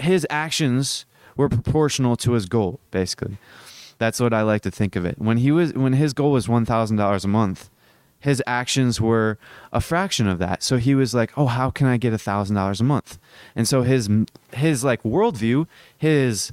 His 0.05 0.27
actions 0.31 1.05
were 1.37 1.49
proportional 1.49 2.17
to 2.17 2.33
his 2.33 2.47
goal, 2.47 2.81
basically. 2.91 3.39
That's 3.99 4.21
what 4.21 4.33
I 4.33 4.43
like 4.43 4.63
to 4.63 4.71
think 4.71 4.97
of 4.97 5.05
it. 5.05 5.19
When 5.19 5.39
he 5.39 5.51
was 5.51 5.75
when 5.75 5.93
his 5.93 6.13
goal 6.13 6.33
was 6.33 6.49
one 6.49 6.65
thousand 6.65 6.97
dollars 6.97 7.25
a 7.25 7.29
month, 7.29 7.71
his 8.19 8.43
actions 8.47 9.01
were 9.01 9.39
a 9.73 9.81
fraction 9.81 10.27
of 10.27 10.39
that. 10.39 10.63
So 10.63 10.77
he 10.79 10.95
was 10.95 11.15
like, 11.15 11.37
"Oh, 11.37 11.47
how 11.47 11.71
can 11.71 11.87
I 11.87 11.97
get 11.97 12.13
a 12.13 12.19
thousand 12.19 12.57
dollars 12.57 12.81
a 12.81 12.85
month?" 12.85 13.19
And 13.55 13.69
so 13.69 13.83
his 13.83 14.09
his 14.53 14.85
like 14.85 15.03
worldview, 15.03 15.67
his 15.97 16.53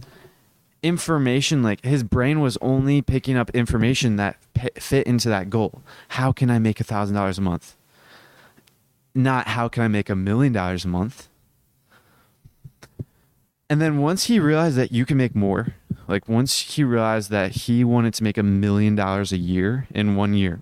information, 0.84 1.64
like 1.64 1.84
his 1.84 2.04
brain 2.04 2.40
was 2.40 2.58
only 2.62 3.02
picking 3.02 3.36
up 3.38 3.50
information 3.52 4.16
that 4.18 4.38
p- 4.54 4.70
fit 4.76 5.08
into 5.08 5.30
that 5.30 5.50
goal. 5.50 5.82
How 6.10 6.32
can 6.32 6.50
I 6.50 6.60
make 6.60 6.80
a 6.80 6.84
thousand 6.84 7.16
dollars 7.16 7.38
a 7.38 7.42
month? 7.42 7.76
Not 9.16 9.48
how 9.50 9.68
can 9.68 9.84
I 9.84 9.88
make 9.88 10.10
a 10.10 10.16
million 10.16 10.54
dollars 10.54 10.86
a 10.86 10.88
month. 10.88 11.30
And 13.70 13.82
then 13.82 13.98
once 13.98 14.26
he 14.26 14.40
realized 14.40 14.78
that 14.78 14.92
you 14.92 15.06
can 15.06 15.18
make 15.18 15.36
more, 15.36 15.76
like 16.08 16.30
once 16.30 16.58
he 16.76 16.84
realized 16.84 17.30
that 17.32 17.52
he 17.52 17.84
wanted 17.84 18.14
to 18.14 18.24
make 18.24 18.38
a 18.38 18.44
million 18.44 18.96
dollars 18.96 19.32
a 19.34 19.38
year 19.38 19.88
in 19.94 20.16
one 20.16 20.34
year, 20.34 20.62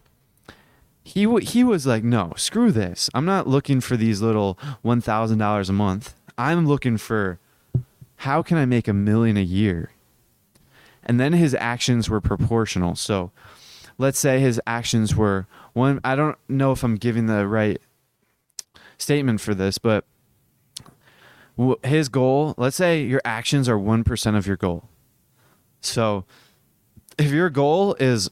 he 1.03 1.25
w- 1.25 1.45
he 1.45 1.63
was 1.63 1.85
like, 1.85 2.03
no, 2.03 2.33
screw 2.35 2.71
this. 2.71 3.09
I'm 3.13 3.25
not 3.25 3.47
looking 3.47 3.79
for 3.79 3.95
these 3.95 4.21
little 4.21 4.57
one 4.81 5.01
thousand 5.01 5.37
dollars 5.37 5.69
a 5.69 5.73
month. 5.73 6.15
I'm 6.37 6.65
looking 6.65 6.97
for 6.97 7.37
how 8.17 8.41
can 8.41 8.57
I 8.57 8.65
make 8.65 8.87
a 8.87 8.93
million 8.93 9.37
a 9.37 9.41
year. 9.41 9.91
And 11.05 11.19
then 11.19 11.33
his 11.33 11.53
actions 11.55 12.09
were 12.09 12.21
proportional. 12.21 12.95
So 12.95 13.31
let's 13.97 14.19
say 14.19 14.39
his 14.39 14.59
actions 14.65 15.15
were 15.15 15.47
one. 15.73 15.99
I 16.03 16.15
don't 16.15 16.37
know 16.49 16.71
if 16.71 16.83
I'm 16.83 16.95
giving 16.95 17.27
the 17.27 17.47
right 17.47 17.79
statement 18.97 19.41
for 19.41 19.53
this, 19.53 19.77
but 19.77 20.05
his 21.83 22.09
goal. 22.09 22.53
Let's 22.57 22.75
say 22.75 23.03
your 23.03 23.21
actions 23.23 23.69
are 23.69 23.77
one 23.77 24.03
percent 24.03 24.35
of 24.35 24.47
your 24.47 24.57
goal. 24.57 24.89
So 25.81 26.25
if 27.17 27.31
your 27.31 27.49
goal 27.49 27.95
is 27.99 28.29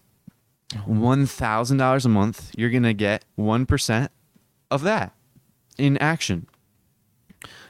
$1,000 0.74 2.06
a 2.06 2.10
month, 2.10 2.52
you're 2.58 2.70
going 2.70 2.84
to 2.84 2.94
get 2.94 3.26
1% 3.38 4.10
of 4.72 4.82
that 4.82 5.14
in 5.78 5.98
action. 5.98 6.48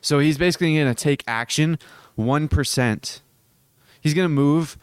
So 0.02 0.20
he's 0.20 0.38
basically 0.38 0.76
going 0.76 0.94
to 0.94 1.04
take 1.04 1.24
action 1.28 1.78
1%. 2.18 3.20
He's 4.02 4.14
going 4.14 4.26
to 4.26 4.30
move 4.30 4.78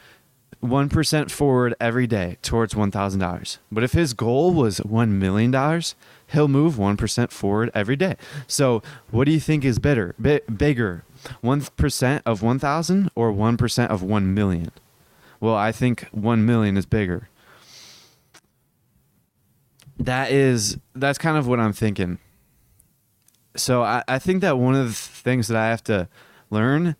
1% 0.62 1.30
forward 1.30 1.74
every 1.80 2.06
day 2.06 2.36
towards 2.42 2.74
$1,000. 2.74 3.58
But 3.72 3.84
if 3.84 3.92
his 3.92 4.12
goal 4.12 4.52
was 4.52 4.80
$1 4.80 5.08
million, 5.10 5.82
he'll 6.26 6.48
move 6.48 6.74
1% 6.74 7.30
forward 7.30 7.70
every 7.74 7.96
day. 7.96 8.16
So 8.46 8.82
what 9.10 9.24
do 9.24 9.32
you 9.32 9.40
think 9.40 9.64
is 9.64 9.78
better, 9.78 10.14
bigger? 10.18 11.04
1% 11.42 12.22
of 12.26 12.42
1,000 12.42 13.10
or 13.14 13.32
1% 13.32 13.88
of 13.88 14.02
1 14.02 14.34
million? 14.34 14.70
Well, 15.40 15.54
I 15.54 15.72
think 15.72 16.06
1 16.12 16.44
million 16.44 16.76
is 16.76 16.86
bigger. 16.86 17.28
That 19.98 20.30
is 20.30 20.78
that's 20.94 21.18
kind 21.18 21.36
of 21.36 21.46
what 21.46 21.60
I'm 21.60 21.74
thinking. 21.74 22.18
So 23.54 23.82
I, 23.82 24.02
I 24.08 24.18
think 24.18 24.40
that 24.40 24.56
one 24.56 24.74
of 24.74 24.86
the 24.86 24.94
things 24.94 25.48
that 25.48 25.58
I 25.58 25.68
have 25.68 25.84
to 25.84 26.08
learn 26.48 26.96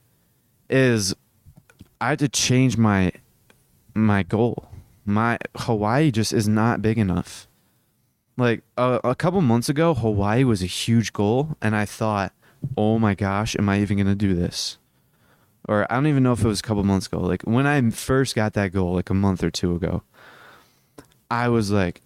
is 0.69 1.15
I 1.99 2.11
have 2.11 2.19
to 2.19 2.29
change 2.29 2.77
my 2.77 3.13
my 3.95 4.23
goal. 4.23 4.69
My 5.05 5.39
Hawaii 5.57 6.11
just 6.11 6.33
is 6.33 6.49
not 6.49 6.83
big 6.83 6.99
enough. 6.99 7.49
Like 8.37 8.63
a, 8.77 9.01
a 9.05 9.15
couple 9.15 9.41
months 9.41 9.69
ago, 9.69 9.95
Hawaii 9.95 10.45
was 10.45 10.63
a 10.63 10.67
huge 10.67 11.13
goal, 11.13 11.57
and 11.61 11.75
I 11.75 11.85
thought, 11.85 12.33
"Oh 12.77 12.99
my 12.99 13.15
gosh, 13.15 13.57
am 13.57 13.69
I 13.69 13.81
even 13.81 13.99
gonna 13.99 14.15
do 14.15 14.35
this?" 14.35 14.79
or 15.69 15.87
I 15.91 15.95
don't 15.95 16.07
even 16.07 16.23
know 16.23 16.33
if 16.33 16.43
it 16.43 16.49
was 16.49 16.61
a 16.61 16.65
couple 16.65 16.83
months 16.85 17.07
ago. 17.07 17.21
Like 17.21 17.43
when 17.43 17.67
I 17.67 17.91
first 17.91 18.35
got 18.35 18.55
that 18.55 18.73
goal, 18.73 18.95
like 18.95 19.11
a 19.11 19.15
month 19.15 19.45
or 19.45 19.51
two 19.51 19.75
ago, 19.75 20.03
I 21.31 21.49
was 21.49 21.71
like, 21.71 22.01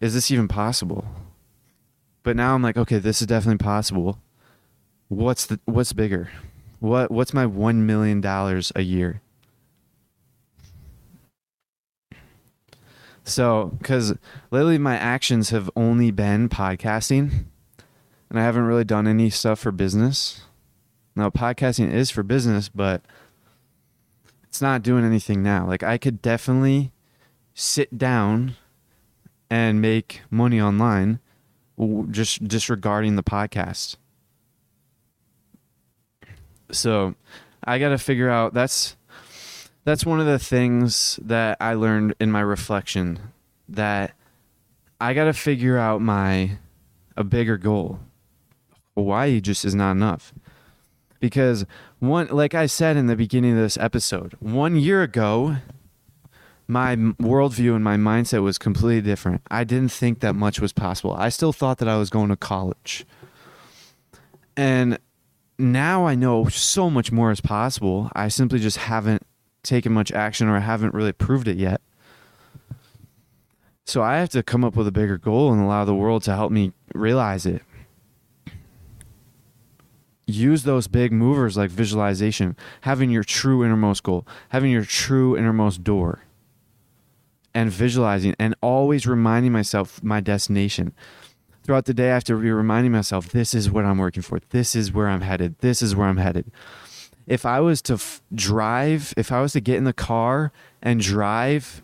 is 0.00 0.14
this 0.14 0.30
even 0.30 0.48
possible? 0.48 1.04
But 2.22 2.36
now 2.36 2.54
I'm 2.54 2.62
like, 2.62 2.76
okay, 2.76 2.98
this 2.98 3.20
is 3.20 3.26
definitely 3.26 3.62
possible. 3.62 4.20
What's 5.08 5.46
the 5.46 5.58
what's 5.64 5.92
bigger? 5.92 6.30
What 6.78 7.10
what's 7.10 7.34
my 7.34 7.46
1 7.46 7.84
million 7.84 8.20
dollars 8.20 8.70
a 8.76 8.82
year? 8.82 9.22
So, 13.24 13.78
cuz 13.82 14.14
lately 14.50 14.78
my 14.78 14.96
actions 14.96 15.50
have 15.50 15.70
only 15.76 16.10
been 16.10 16.48
podcasting 16.48 17.44
and 18.30 18.38
I 18.38 18.42
haven't 18.42 18.62
really 18.62 18.84
done 18.84 19.06
any 19.06 19.28
stuff 19.30 19.58
for 19.58 19.72
business. 19.72 20.42
Now, 21.16 21.30
podcasting 21.30 21.92
is 21.92 22.10
for 22.10 22.22
business, 22.22 22.68
but 22.68 23.02
it's 24.44 24.62
not 24.62 24.82
doing 24.82 25.04
anything 25.04 25.42
now. 25.42 25.66
Like 25.66 25.82
I 25.82 25.98
could 25.98 26.22
definitely 26.22 26.92
sit 27.54 27.98
down 27.98 28.56
and 29.50 29.80
make 29.80 30.22
money 30.30 30.60
online 30.60 31.18
just 32.10 32.46
disregarding 32.46 33.16
the 33.16 33.22
podcast. 33.22 33.96
So, 36.70 37.14
I 37.64 37.78
got 37.78 37.90
to 37.90 37.98
figure 37.98 38.30
out 38.30 38.54
that's 38.54 38.96
that's 39.84 40.04
one 40.04 40.20
of 40.20 40.26
the 40.26 40.38
things 40.38 41.18
that 41.22 41.56
I 41.60 41.74
learned 41.74 42.14
in 42.20 42.30
my 42.30 42.40
reflection 42.40 43.18
that 43.68 44.14
I 45.00 45.14
got 45.14 45.24
to 45.24 45.32
figure 45.32 45.78
out 45.78 46.02
my 46.02 46.58
a 47.16 47.24
bigger 47.24 47.56
goal. 47.56 48.00
Hawaii 48.94 49.40
just 49.40 49.64
is 49.64 49.74
not 49.74 49.92
enough. 49.92 50.32
Because 51.18 51.66
one 51.98 52.28
like 52.28 52.54
I 52.54 52.66
said 52.66 52.96
in 52.96 53.06
the 53.06 53.16
beginning 53.16 53.52
of 53.52 53.58
this 53.58 53.78
episode, 53.78 54.34
1 54.40 54.76
year 54.76 55.02
ago 55.02 55.56
my 56.66 56.94
worldview 56.94 57.74
and 57.74 57.82
my 57.82 57.96
mindset 57.96 58.42
was 58.42 58.56
completely 58.56 59.00
different. 59.00 59.42
I 59.50 59.64
didn't 59.64 59.90
think 59.90 60.20
that 60.20 60.34
much 60.34 60.60
was 60.60 60.72
possible. 60.72 61.12
I 61.14 61.28
still 61.28 61.52
thought 61.52 61.78
that 61.78 61.88
I 61.88 61.96
was 61.96 62.10
going 62.10 62.28
to 62.28 62.36
college. 62.36 63.04
And 64.56 64.98
now 65.58 66.06
I 66.06 66.14
know 66.14 66.48
so 66.48 66.88
much 66.88 67.10
more 67.10 67.32
is 67.32 67.40
possible. 67.40 68.08
I 68.14 68.28
simply 68.28 68.60
just 68.60 68.76
haven't 68.76 69.26
taken 69.62 69.92
much 69.92 70.12
action 70.12 70.48
or 70.48 70.56
I 70.56 70.60
haven't 70.60 70.94
really 70.94 71.12
proved 71.12 71.48
it 71.48 71.56
yet. 71.56 71.80
So 73.84 74.02
I 74.02 74.18
have 74.18 74.28
to 74.30 74.42
come 74.42 74.64
up 74.64 74.76
with 74.76 74.86
a 74.86 74.92
bigger 74.92 75.18
goal 75.18 75.52
and 75.52 75.60
allow 75.60 75.84
the 75.84 75.94
world 75.94 76.22
to 76.24 76.34
help 76.34 76.52
me 76.52 76.72
realize 76.94 77.44
it. 77.44 77.62
Use 80.26 80.62
those 80.62 80.86
big 80.86 81.12
movers 81.12 81.56
like 81.56 81.70
visualization, 81.70 82.56
having 82.82 83.10
your 83.10 83.24
true 83.24 83.64
innermost 83.64 84.04
goal, 84.04 84.26
having 84.50 84.70
your 84.70 84.84
true 84.84 85.36
innermost 85.36 85.82
door 85.82 86.22
and 87.52 87.70
visualizing 87.70 88.36
and 88.38 88.54
always 88.62 89.06
reminding 89.06 89.50
myself 89.50 90.02
my 90.04 90.20
destination. 90.20 90.92
Throughout 91.64 91.84
the 91.86 91.94
day, 91.94 92.10
I 92.10 92.14
have 92.14 92.24
to 92.24 92.40
be 92.40 92.50
reminding 92.50 92.92
myself, 92.92 93.28
this 93.28 93.54
is 93.54 93.70
what 93.70 93.84
I'm 93.84 93.98
working 93.98 94.22
for. 94.22 94.40
This 94.50 94.74
is 94.74 94.92
where 94.92 95.08
I'm 95.08 95.20
headed. 95.20 95.58
This 95.58 95.82
is 95.82 95.94
where 95.94 96.06
I'm 96.06 96.16
headed. 96.16 96.50
If 97.26 97.46
I 97.46 97.60
was 97.60 97.80
to 97.82 97.94
f- 97.94 98.22
drive, 98.34 99.14
if 99.16 99.30
I 99.30 99.40
was 99.40 99.52
to 99.52 99.60
get 99.60 99.76
in 99.76 99.84
the 99.84 99.92
car 99.92 100.52
and 100.82 101.00
drive, 101.00 101.80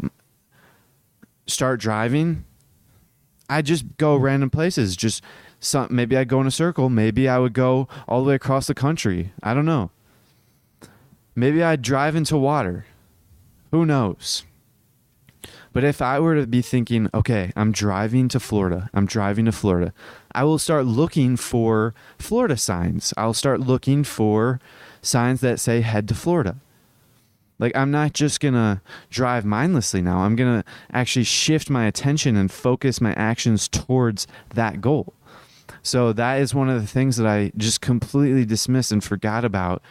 start 1.47 1.81
driving, 1.81 2.45
I'd 3.49 3.67
just 3.67 3.97
go 3.97 4.17
random 4.17 4.51
places. 4.51 4.97
Just 4.97 5.23
some, 5.61 5.89
maybe 5.91 6.17
I'd 6.17 6.29
go 6.29 6.41
in 6.41 6.47
a 6.47 6.51
circle. 6.51 6.89
Maybe 6.89 7.29
I 7.29 7.39
would 7.39 7.53
go 7.53 7.89
all 8.09 8.23
the 8.23 8.29
way 8.29 8.35
across 8.35 8.67
the 8.67 8.75
country. 8.75 9.33
I 9.43 9.55
don't 9.55 9.67
know. 9.67 9.91
Maybe 11.35 11.63
I'd 11.63 11.83
drive 11.83 12.17
into 12.17 12.37
water. 12.37 12.87
Who 13.71 13.85
knows? 13.85 14.45
But 15.73 15.85
if 15.85 16.01
I 16.01 16.19
were 16.19 16.35
to 16.37 16.47
be 16.47 16.63
thinking, 16.63 17.11
okay, 17.13 17.53
I'm 17.55 17.71
driving 17.71 18.29
to 18.29 18.41
Florida, 18.41 18.89
I'm 18.95 19.05
driving 19.05 19.45
to 19.45 19.53
Florida, 19.53 19.93
I 20.33 20.43
will 20.45 20.59
start 20.59 20.87
looking 20.87 21.37
for 21.37 21.95
Florida 22.19 22.57
signs. 22.57 23.13
I'll 23.19 23.35
start 23.35 23.61
looking 23.61 24.03
for 24.03 24.59
signs 25.07 25.41
that 25.41 25.61
say 25.61 25.81
head 25.81 26.09
to 26.09 26.15
Florida. 26.15 26.57
Like, 27.59 27.75
I'm 27.75 27.91
not 27.91 28.13
just 28.13 28.41
going 28.41 28.55
to 28.55 28.83
drive 29.09 29.47
mindlessly 29.47 30.03
now. 30.03 30.19
I'm 30.19 30.37
going 30.37 30.61
to 30.61 30.69
actually 30.93 31.25
shift 31.25 31.71
my 31.71 31.87
attention 31.87 32.37
and 32.37 32.51
focus 32.51 33.01
my 33.01 33.15
actions 33.15 33.67
towards 33.67 34.27
that 34.55 34.83
goal. 34.83 35.15
So, 35.83 36.13
that 36.13 36.41
is 36.41 36.55
one 36.55 36.69
of 36.69 36.81
the 36.81 36.87
things 36.87 37.17
that 37.17 37.27
I 37.27 37.53
just 37.57 37.81
completely 37.81 38.45
dismissed 38.45 38.93
and 38.93 39.03
forgot 39.03 39.45
about 39.45 39.83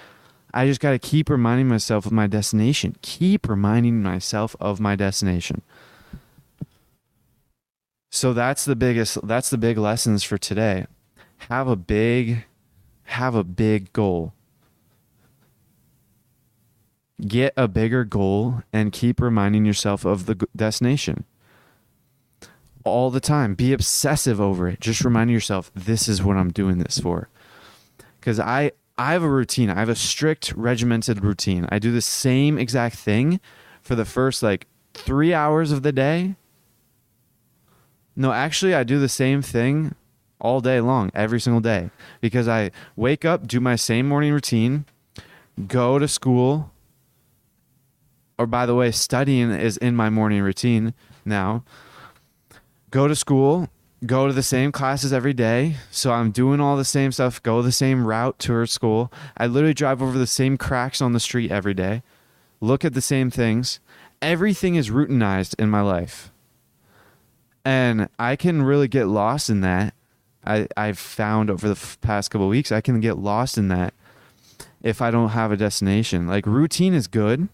I 0.56 0.66
just 0.68 0.80
got 0.80 0.92
to 0.92 1.00
keep 1.00 1.30
reminding 1.30 1.68
myself 1.68 2.06
of 2.06 2.14
my 2.14 2.28
destination. 2.28 2.96
Keep 3.02 3.50
reminding 3.50 4.02
myself 4.02 4.56
of 4.62 4.80
my 4.80 4.96
destination. 4.96 5.62
So 8.10 8.32
that's 8.32 8.64
the 8.64 8.78
biggest 8.78 9.28
that's 9.28 9.50
the 9.50 9.58
big 9.58 9.78
lessons 9.78 10.24
for 10.24 10.38
today. 10.38 10.86
Have 11.50 11.68
a 11.68 11.76
big 11.76 12.46
have 13.04 13.36
a 13.36 13.44
big 13.44 13.92
goal. 13.92 14.32
Get 17.22 17.54
a 17.56 17.68
bigger 17.68 18.04
goal 18.04 18.62
and 18.74 18.92
keep 18.92 19.22
reminding 19.22 19.66
yourself 19.66 20.04
of 20.06 20.26
the 20.26 20.48
destination. 20.56 21.24
All 22.84 23.10
the 23.10 23.22
time. 23.22 23.56
Be 23.56 23.72
obsessive 23.72 24.42
over 24.42 24.68
it. 24.68 24.82
Just 24.82 25.04
remind 25.04 25.32
yourself 25.32 25.72
this 25.74 26.08
is 26.08 26.22
what 26.22 26.38
I'm 26.38 26.52
doing 26.52 26.78
this 26.78 27.00
for. 27.00 27.30
Cuz 28.22 28.40
I 28.40 28.72
I 28.98 29.14
have 29.14 29.24
a 29.24 29.30
routine. 29.30 29.70
I 29.70 29.80
have 29.80 29.90
a 29.90 29.96
strict 29.96 30.54
regimented 30.56 31.24
routine. 31.24 31.68
I 31.70 31.80
do 31.80 31.92
the 31.92 32.02
same 32.02 32.58
exact 32.58 32.96
thing 32.96 33.40
for 33.82 33.96
the 33.96 34.06
first 34.06 34.44
like 34.44 34.68
3 34.94 35.34
hours 35.34 35.72
of 35.72 35.84
the 35.84 35.92
day. 35.92 36.36
No, 38.16 38.32
actually 38.32 38.74
I 38.74 38.84
do 38.84 39.00
the 39.00 39.10
same 39.10 39.42
thing 39.42 39.96
all 40.40 40.62
day 40.62 40.80
long, 40.80 41.12
every 41.14 41.40
single 41.40 41.62
day 41.62 41.90
because 42.22 42.48
I 42.48 42.72
wake 42.96 43.26
up, 43.26 43.48
do 43.48 43.60
my 43.60 43.76
same 43.76 44.08
morning 44.08 44.32
routine, 44.32 44.86
go 45.68 45.98
to 45.98 46.08
school, 46.08 46.72
or 48.38 48.46
by 48.46 48.66
the 48.66 48.76
way, 48.76 48.92
studying 48.92 49.52
is 49.52 49.78
in 49.78 49.96
my 49.96 50.10
morning 50.10 50.42
routine 50.42 50.94
now. 51.24 51.64
Go 52.92 53.08
to 53.08 53.16
school, 53.16 53.70
go 54.06 54.28
to 54.28 54.34
the 54.34 54.44
same 54.44 54.72
classes 54.72 55.14
every 55.14 55.34
day. 55.34 55.76
So 55.92 56.12
I'm 56.12 56.32
doing 56.32 56.60
all 56.60 56.78
the 56.78 56.86
same 56.86 57.12
stuff, 57.12 57.42
go 57.42 57.62
the 57.62 57.72
same 57.72 58.06
route 58.06 58.40
to 58.40 58.54
her 58.54 58.66
school. 58.66 59.12
I 59.38 59.48
literally 59.48 59.74
drive 59.74 60.02
over 60.02 60.18
the 60.18 60.28
same 60.28 60.58
cracks 60.58 61.02
on 61.02 61.14
the 61.14 61.20
street 61.20 61.52
every 61.52 61.74
day, 61.74 62.04
look 62.62 62.86
at 62.86 62.94
the 62.94 63.02
same 63.02 63.30
things. 63.30 63.80
Everything 64.22 64.76
is 64.76 64.90
routinized 64.90 65.56
in 65.60 65.70
my 65.70 65.82
life. 65.82 66.32
And 67.64 68.10
I 68.18 68.36
can 68.36 68.62
really 68.62 68.88
get 68.88 69.06
lost 69.08 69.50
in 69.50 69.62
that. 69.62 69.94
I, 70.46 70.68
I've 70.78 71.00
found 71.00 71.50
over 71.50 71.68
the 71.68 71.98
past 72.02 72.30
couple 72.30 72.48
weeks, 72.48 72.72
I 72.72 72.82
can 72.82 73.00
get 73.00 73.18
lost 73.18 73.58
in 73.58 73.68
that 73.70 73.94
if 74.84 75.02
I 75.02 75.10
don't 75.10 75.30
have 75.30 75.52
a 75.52 75.58
destination. 75.58 76.28
Like 76.28 76.46
routine 76.46 76.94
is 76.94 77.08
good, 77.08 77.50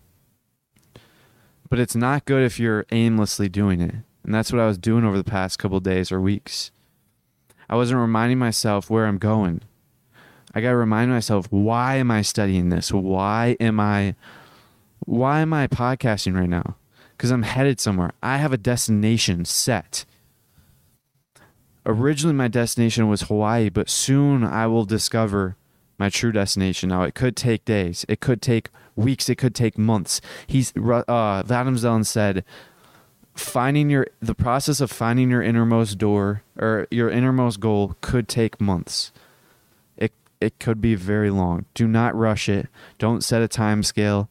but 1.71 1.79
it's 1.79 1.95
not 1.95 2.25
good 2.25 2.43
if 2.43 2.59
you're 2.59 2.85
aimlessly 2.91 3.47
doing 3.47 3.79
it. 3.79 3.95
And 4.25 4.35
that's 4.35 4.51
what 4.51 4.59
I 4.59 4.67
was 4.67 4.77
doing 4.77 5.05
over 5.05 5.17
the 5.17 5.23
past 5.23 5.57
couple 5.57 5.79
days 5.79 6.11
or 6.11 6.19
weeks. 6.19 6.69
I 7.69 7.77
wasn't 7.77 8.01
reminding 8.01 8.39
myself 8.39 8.89
where 8.89 9.05
I'm 9.05 9.17
going. 9.17 9.61
I 10.53 10.59
got 10.59 10.71
to 10.71 10.75
remind 10.75 11.11
myself 11.11 11.47
why 11.49 11.95
am 11.95 12.11
I 12.11 12.23
studying 12.23 12.67
this? 12.67 12.91
Why 12.91 13.55
am 13.61 13.79
I 13.79 14.15
why 15.05 15.39
am 15.39 15.53
I 15.53 15.67
podcasting 15.67 16.37
right 16.37 16.49
now? 16.49 16.75
Cuz 17.17 17.31
I'm 17.31 17.43
headed 17.43 17.79
somewhere. 17.79 18.11
I 18.21 18.35
have 18.35 18.51
a 18.51 18.57
destination 18.57 19.45
set. 19.45 20.03
Originally 21.85 22.35
my 22.35 22.49
destination 22.49 23.07
was 23.07 23.21
Hawaii, 23.21 23.69
but 23.69 23.89
soon 23.89 24.43
I 24.43 24.67
will 24.67 24.83
discover 24.83 25.55
my 25.97 26.09
true 26.09 26.31
destination. 26.31 26.89
Now 26.89 27.03
it 27.03 27.15
could 27.15 27.35
take 27.35 27.65
days, 27.65 28.05
it 28.07 28.19
could 28.19 28.41
take 28.41 28.69
weeks, 28.95 29.29
it 29.29 29.35
could 29.35 29.55
take 29.55 29.77
months. 29.77 30.21
He's 30.47 30.71
uh 30.75 31.43
Vadim 31.43 31.77
Zeland 31.77 32.07
said 32.07 32.43
finding 33.33 33.89
your 33.89 34.07
the 34.21 34.35
process 34.35 34.81
of 34.81 34.91
finding 34.91 35.29
your 35.29 35.41
innermost 35.41 35.97
door 35.97 36.43
or 36.57 36.87
your 36.91 37.09
innermost 37.09 37.59
goal 37.59 37.95
could 38.01 38.27
take 38.27 38.59
months. 38.59 39.11
It 39.97 40.13
it 40.39 40.59
could 40.59 40.81
be 40.81 40.95
very 40.95 41.29
long. 41.29 41.65
Do 41.73 41.87
not 41.87 42.15
rush 42.15 42.49
it. 42.49 42.67
Don't 42.97 43.23
set 43.23 43.41
a 43.41 43.47
time 43.47 43.83
scale. 43.83 44.29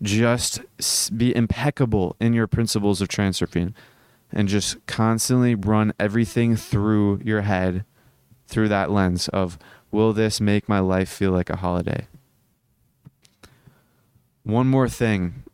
Just 0.00 0.60
be 1.16 1.34
impeccable 1.34 2.14
in 2.20 2.32
your 2.32 2.46
principles 2.46 3.00
of 3.00 3.08
transurfing 3.08 3.74
and 4.32 4.46
just 4.48 4.84
constantly 4.86 5.54
run 5.54 5.92
everything 5.98 6.54
through 6.54 7.20
your 7.24 7.40
head 7.40 7.84
through 8.46 8.68
that 8.68 8.90
lens 8.90 9.28
of 9.28 9.58
will 9.90 10.12
this 10.12 10.40
make 10.40 10.68
my 10.68 10.80
life 10.80 11.08
feel 11.08 11.32
like 11.32 11.50
a 11.50 11.56
holiday? 11.56 12.06
One 14.42 14.66
more 14.66 14.88
thing 14.88 15.44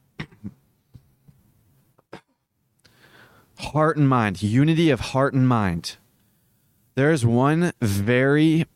heart 3.59 3.97
and 3.97 4.09
mind, 4.09 4.43
unity 4.43 4.91
of 4.91 5.01
heart 5.01 5.35
and 5.35 5.49
mind. 5.49 5.97
There's 6.95 7.25
one 7.27 7.73
very 7.81 8.67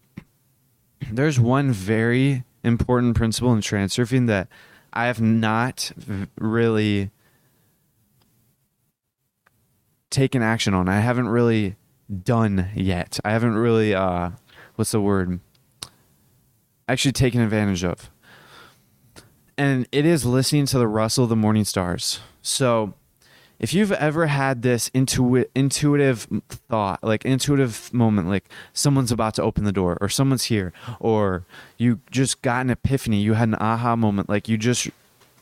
there's 1.11 1.38
one 1.38 1.70
very 1.70 2.44
important 2.64 3.16
principle 3.16 3.52
in 3.52 3.61
transurfing 3.61 4.26
that 4.26 4.48
I 4.92 5.06
have 5.06 5.20
not 5.20 5.92
really 6.38 7.11
taken 10.11 10.42
action 10.42 10.74
on. 10.74 10.88
I 10.88 11.00
haven't 11.00 11.28
really 11.28 11.76
done 12.24 12.70
yet. 12.74 13.20
I 13.24 13.30
haven't 13.30 13.54
really 13.54 13.94
uh 13.94 14.30
what's 14.74 14.90
the 14.90 15.00
word? 15.00 15.40
Actually 16.89 17.12
taken 17.12 17.41
advantage 17.41 17.84
of. 17.84 18.11
And 19.57 19.86
it 19.93 20.07
is 20.07 20.24
listening 20.24 20.66
to 20.66 20.78
the 20.78 20.89
rustle 20.89 21.24
of 21.24 21.30
the 21.30 21.36
morning 21.36 21.64
stars. 21.64 22.20
So 22.43 22.95
if 23.59 23.74
you've 23.74 23.93
ever 23.93 24.26
had 24.28 24.62
this 24.62 24.89
intu- 24.95 25.45
intuitive 25.55 26.28
thought, 26.49 27.03
like 27.03 27.24
intuitive 27.24 27.93
moment, 27.93 28.28
like 28.28 28.49
someone's 28.72 29.11
about 29.11 29.34
to 29.34 29.43
open 29.43 29.64
the 29.64 29.72
door 29.72 29.99
or 30.01 30.09
someone's 30.09 30.45
here, 30.45 30.72
or 31.01 31.45
you 31.76 32.01
just 32.11 32.41
got 32.41 32.61
an 32.61 32.70
epiphany, 32.70 33.20
you 33.20 33.34
had 33.34 33.49
an 33.49 33.57
aha 33.57 33.97
moment, 33.97 34.28
like 34.28 34.49
you 34.49 34.57
just 34.57 34.89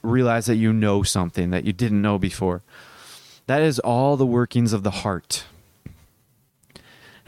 realized 0.03 0.49
that 0.49 0.57
you 0.57 0.73
know 0.73 1.03
something 1.03 1.51
that 1.51 1.65
you 1.65 1.73
didn't 1.73 2.01
know 2.01 2.19
before. 2.19 2.63
That 3.47 3.61
is 3.61 3.79
all 3.81 4.17
the 4.17 4.27
workings 4.27 4.73
of 4.73 4.83
the 4.83 4.91
heart. 4.91 5.45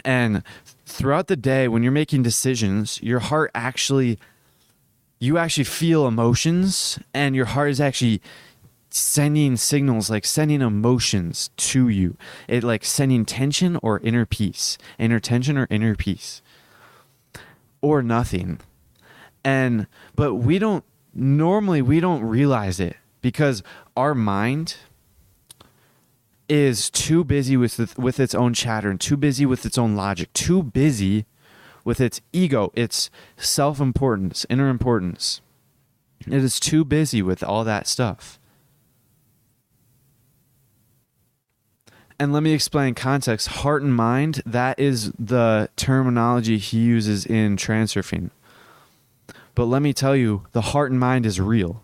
And 0.05 0.43
throughout 0.89 1.29
the 1.29 1.37
day, 1.37 1.69
when 1.69 1.83
you're 1.83 1.93
making 1.93 2.23
decisions, 2.23 3.01
your 3.03 3.21
heart 3.21 3.51
actually, 3.55 4.19
you 5.21 5.39
actually 5.39 5.65
feel 5.65 6.07
emotions, 6.07 6.99
and 7.13 7.37
your 7.37 7.47
heart 7.47 7.71
is 7.71 7.81
actually 7.81 8.23
sending 8.91 9.57
signals 9.57 10.09
like 10.09 10.25
sending 10.25 10.63
emotions 10.63 11.51
to 11.57 11.89
you. 11.89 12.17
It 12.49 12.65
like 12.65 12.85
sending 12.85 13.25
tension 13.25 13.79
or 13.83 14.01
inner 14.01 14.25
peace 14.25 14.79
inner 14.99 15.21
tension 15.21 15.59
or 15.59 15.67
inner 15.71 15.95
peace 15.95 16.43
or 17.81 18.03
nothing. 18.03 18.61
And 19.45 19.87
but 20.17 20.37
we 20.37 20.59
don't 20.59 20.85
normally 21.15 21.83
we 21.83 22.01
don't 22.01 22.23
realize 22.23 22.81
it 22.81 22.97
because 23.21 23.63
our 23.97 24.15
mind 24.15 24.77
is 26.49 26.91
too 26.91 27.25
busy 27.25 27.57
with 27.57 27.77
the, 27.77 28.01
with 28.01 28.19
its 28.19 28.35
own 28.35 28.55
chatter 28.55 28.91
and 28.91 29.01
too 29.01 29.17
busy 29.17 29.45
with 29.45 29.65
its 29.67 29.79
own 29.79 29.95
logic 29.95 30.33
too 30.33 30.63
busy 30.63 31.27
with 31.85 32.01
its 32.01 32.21
ego 32.33 32.73
its 32.75 33.11
self-importance 33.37 34.47
inner 34.49 34.69
importance 34.69 35.41
it 36.27 36.43
is 36.43 36.59
too 36.59 36.85
busy 36.85 37.23
with 37.23 37.43
all 37.43 37.65
that 37.65 37.87
stuff 37.87 38.39
And 42.21 42.33
let 42.33 42.43
me 42.43 42.53
explain 42.53 42.95
context. 42.95 43.47
Heart 43.49 43.83
and 43.83 43.95
mind, 43.95 44.43
that 44.45 44.79
is 44.79 45.13
the 45.19 45.71
terminology 45.77 46.59
he 46.59 46.79
uses 46.79 47.25
in 47.25 47.57
transurfing. 47.57 48.31
But 49.55 49.67
let 49.67 49.83
me 49.83 49.93
tell 49.93 50.17
you, 50.17 50.45
the 50.53 50.61
heart 50.61 50.91
and 50.91 50.99
mind 50.99 51.27
is 51.27 51.41
real. 51.41 51.83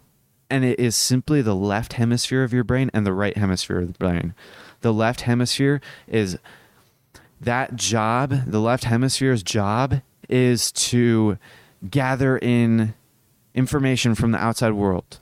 And 0.50 0.64
it 0.64 0.78
is 0.78 0.94
simply 0.94 1.42
the 1.42 1.54
left 1.54 1.94
hemisphere 1.94 2.44
of 2.44 2.52
your 2.52 2.64
brain 2.64 2.90
and 2.92 3.06
the 3.06 3.12
right 3.12 3.36
hemisphere 3.36 3.80
of 3.80 3.92
the 3.92 3.98
brain. 3.98 4.34
The 4.82 4.92
left 4.92 5.22
hemisphere 5.22 5.80
is 6.06 6.38
that 7.40 7.76
job, 7.76 8.44
the 8.46 8.60
left 8.60 8.84
hemisphere's 8.84 9.42
job 9.42 10.00
is 10.28 10.72
to 10.72 11.38
gather 11.90 12.38
in 12.38 12.94
information 13.54 14.14
from 14.14 14.32
the 14.32 14.38
outside 14.38 14.72
world. 14.72 15.20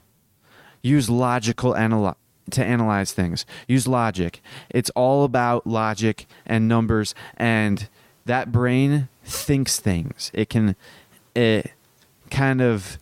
Use 0.81 1.09
logical 1.09 1.71
to 1.73 2.63
analyze 2.63 3.11
things. 3.13 3.45
Use 3.67 3.87
logic. 3.87 4.41
It's 4.69 4.89
all 4.91 5.23
about 5.23 5.65
logic 5.65 6.25
and 6.45 6.67
numbers 6.67 7.15
and 7.37 7.87
that 8.25 8.51
brain 8.51 9.09
thinks 9.23 9.79
things. 9.79 10.31
It 10.33 10.49
can 10.49 10.75
it 11.35 11.71
kind 12.29 12.61
of 12.61 12.97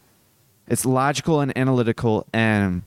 it's 0.71 0.85
logical 0.85 1.41
and 1.41 1.55
analytical 1.57 2.25
and 2.31 2.83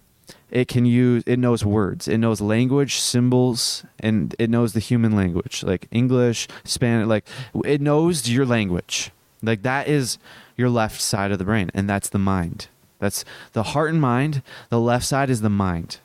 it 0.51 0.69
can 0.69 0.87
use 0.87 1.23
it 1.27 1.39
knows 1.39 1.67
words. 1.67 2.09
It 2.09 2.17
knows 2.17 2.41
language, 2.41 2.97
symbols 2.97 3.85
and 4.01 4.35
it 4.39 4.49
knows 4.49 4.73
the 4.73 4.81
human 4.81 5.15
language 5.15 5.63
like 5.63 5.87
English, 5.91 6.49
Spanish 6.65 7.07
like 7.07 7.27
it 7.63 7.83
knows 7.83 8.29
your 8.29 8.47
language. 8.47 9.11
Like 9.43 9.63
that 9.63 9.87
is 9.87 10.17
your 10.57 10.71
left 10.71 10.99
side 10.99 11.31
of 11.31 11.39
the 11.39 11.45
brain 11.45 11.71
and 11.75 11.89
that's 11.89 12.09
the 12.09 12.19
mind. 12.19 12.69
That's 13.01 13.23
the 13.53 13.63
heart 13.63 13.91
and 13.91 14.01
mind. 14.01 14.43
The 14.71 14.81
left 14.81 15.05
side 15.05 15.29
is 15.29 15.43
the 15.43 15.51
mind. 15.51 15.99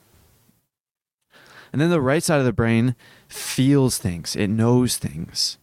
And 1.72 1.80
then 1.80 1.90
the 1.90 2.02
right 2.02 2.22
side 2.22 2.40
of 2.40 2.46
the 2.46 2.52
brain 2.52 2.96
feels 3.30 3.98
things, 3.98 4.36
it 4.36 4.48
knows 4.48 4.98
things. 4.98 5.58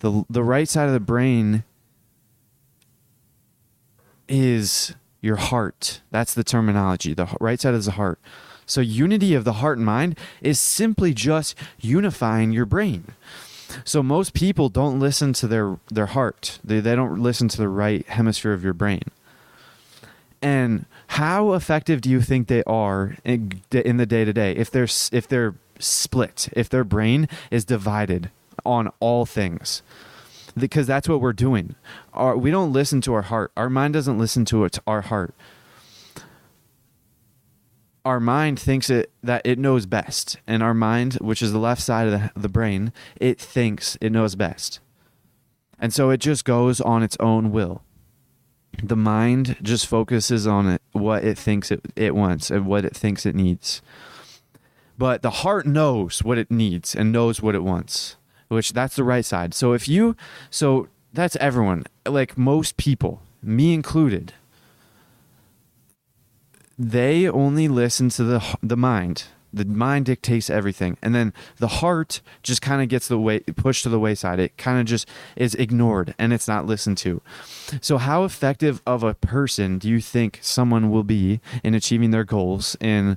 The, 0.00 0.24
the 0.28 0.44
right 0.44 0.68
side 0.68 0.88
of 0.88 0.92
the 0.92 1.00
brain 1.00 1.64
is 4.28 4.94
your 5.20 5.36
heart. 5.36 6.00
That's 6.10 6.34
the 6.34 6.44
terminology. 6.44 7.14
The 7.14 7.28
right 7.40 7.60
side 7.60 7.74
is 7.74 7.86
the 7.86 7.92
heart. 7.92 8.18
So, 8.66 8.80
unity 8.80 9.34
of 9.34 9.44
the 9.44 9.54
heart 9.54 9.78
and 9.78 9.86
mind 9.86 10.18
is 10.42 10.58
simply 10.58 11.14
just 11.14 11.56
unifying 11.80 12.52
your 12.52 12.66
brain. 12.66 13.04
So, 13.84 14.02
most 14.02 14.34
people 14.34 14.68
don't 14.68 14.98
listen 14.98 15.32
to 15.34 15.46
their, 15.46 15.78
their 15.90 16.06
heart, 16.06 16.58
they, 16.64 16.80
they 16.80 16.96
don't 16.96 17.20
listen 17.20 17.48
to 17.48 17.58
the 17.58 17.68
right 17.68 18.06
hemisphere 18.08 18.52
of 18.52 18.64
your 18.64 18.74
brain. 18.74 19.02
And 20.42 20.86
how 21.08 21.52
effective 21.52 22.00
do 22.00 22.10
you 22.10 22.20
think 22.20 22.48
they 22.48 22.62
are 22.64 23.16
in, 23.24 23.62
in 23.72 23.96
the 23.96 24.06
day 24.06 24.24
to 24.24 24.32
day 24.32 24.52
if 24.52 24.70
they're 24.70 24.88
if 25.12 25.26
they're 25.26 25.54
split, 25.78 26.48
if 26.52 26.68
their 26.68 26.84
brain 26.84 27.28
is 27.50 27.64
divided 27.64 28.30
on 28.64 28.90
all 29.00 29.24
things? 29.26 29.82
Because 30.56 30.86
that's 30.86 31.08
what 31.08 31.20
we're 31.20 31.32
doing. 31.32 31.74
Our, 32.14 32.36
we 32.36 32.50
don't 32.50 32.72
listen 32.72 33.00
to 33.02 33.14
our 33.14 33.22
heart. 33.22 33.52
Our 33.56 33.68
mind 33.68 33.94
doesn't 33.94 34.18
listen 34.18 34.44
to 34.46 34.64
it, 34.64 34.78
our 34.86 35.02
heart. 35.02 35.34
Our 38.04 38.20
mind 38.20 38.58
thinks 38.58 38.88
it 38.88 39.10
that 39.22 39.42
it 39.44 39.58
knows 39.58 39.84
best, 39.84 40.38
and 40.46 40.62
our 40.62 40.74
mind, 40.74 41.14
which 41.14 41.42
is 41.42 41.52
the 41.52 41.58
left 41.58 41.82
side 41.82 42.06
of 42.06 42.12
the, 42.12 42.40
the 42.40 42.48
brain, 42.48 42.92
it 43.16 43.40
thinks 43.40 43.98
it 44.00 44.10
knows 44.10 44.36
best, 44.36 44.78
and 45.78 45.92
so 45.92 46.10
it 46.10 46.18
just 46.18 46.44
goes 46.44 46.80
on 46.80 47.02
its 47.02 47.16
own 47.18 47.50
will 47.50 47.82
the 48.82 48.96
mind 48.96 49.56
just 49.62 49.86
focuses 49.86 50.46
on 50.46 50.68
it, 50.68 50.82
what 50.92 51.24
it 51.24 51.38
thinks 51.38 51.70
it, 51.70 51.80
it 51.96 52.14
wants 52.14 52.50
and 52.50 52.66
what 52.66 52.84
it 52.84 52.96
thinks 52.96 53.26
it 53.26 53.34
needs. 53.34 53.82
But 54.98 55.22
the 55.22 55.30
heart 55.30 55.66
knows 55.66 56.22
what 56.22 56.38
it 56.38 56.50
needs 56.50 56.94
and 56.94 57.12
knows 57.12 57.42
what 57.42 57.54
it 57.54 57.62
wants, 57.62 58.16
which 58.48 58.72
that's 58.72 58.96
the 58.96 59.04
right 59.04 59.24
side. 59.24 59.54
So 59.54 59.72
if 59.72 59.88
you, 59.88 60.16
so 60.50 60.88
that's 61.12 61.36
everyone, 61.36 61.84
like 62.06 62.36
most 62.38 62.76
people, 62.76 63.22
me 63.42 63.74
included, 63.74 64.32
they 66.78 67.28
only 67.28 67.68
listen 67.68 68.08
to 68.10 68.24
the 68.24 68.56
the 68.62 68.76
mind. 68.76 69.24
The 69.52 69.64
mind 69.64 70.04
dictates 70.04 70.50
everything. 70.50 70.98
And 71.00 71.14
then 71.14 71.32
the 71.56 71.68
heart 71.68 72.20
just 72.42 72.60
kind 72.60 72.82
of 72.82 72.90
gets 72.90 73.08
the 73.08 73.18
way 73.18 73.40
pushed 73.40 73.84
to 73.84 73.88
the 73.88 73.98
wayside. 73.98 74.38
It 74.38 74.58
kind 74.58 74.78
of 74.78 74.84
just 74.84 75.08
is 75.34 75.54
ignored 75.54 76.14
and 76.18 76.34
it's 76.34 76.46
not 76.46 76.66
listened 76.66 76.98
to. 76.98 77.22
So 77.80 77.96
how 77.96 78.24
effective 78.24 78.82
of 78.86 79.02
a 79.02 79.14
person 79.14 79.78
do 79.78 79.88
you 79.88 80.02
think 80.02 80.40
someone 80.42 80.90
will 80.90 81.04
be 81.04 81.40
in 81.64 81.74
achieving 81.74 82.10
their 82.10 82.24
goals 82.24 82.76
in 82.80 83.16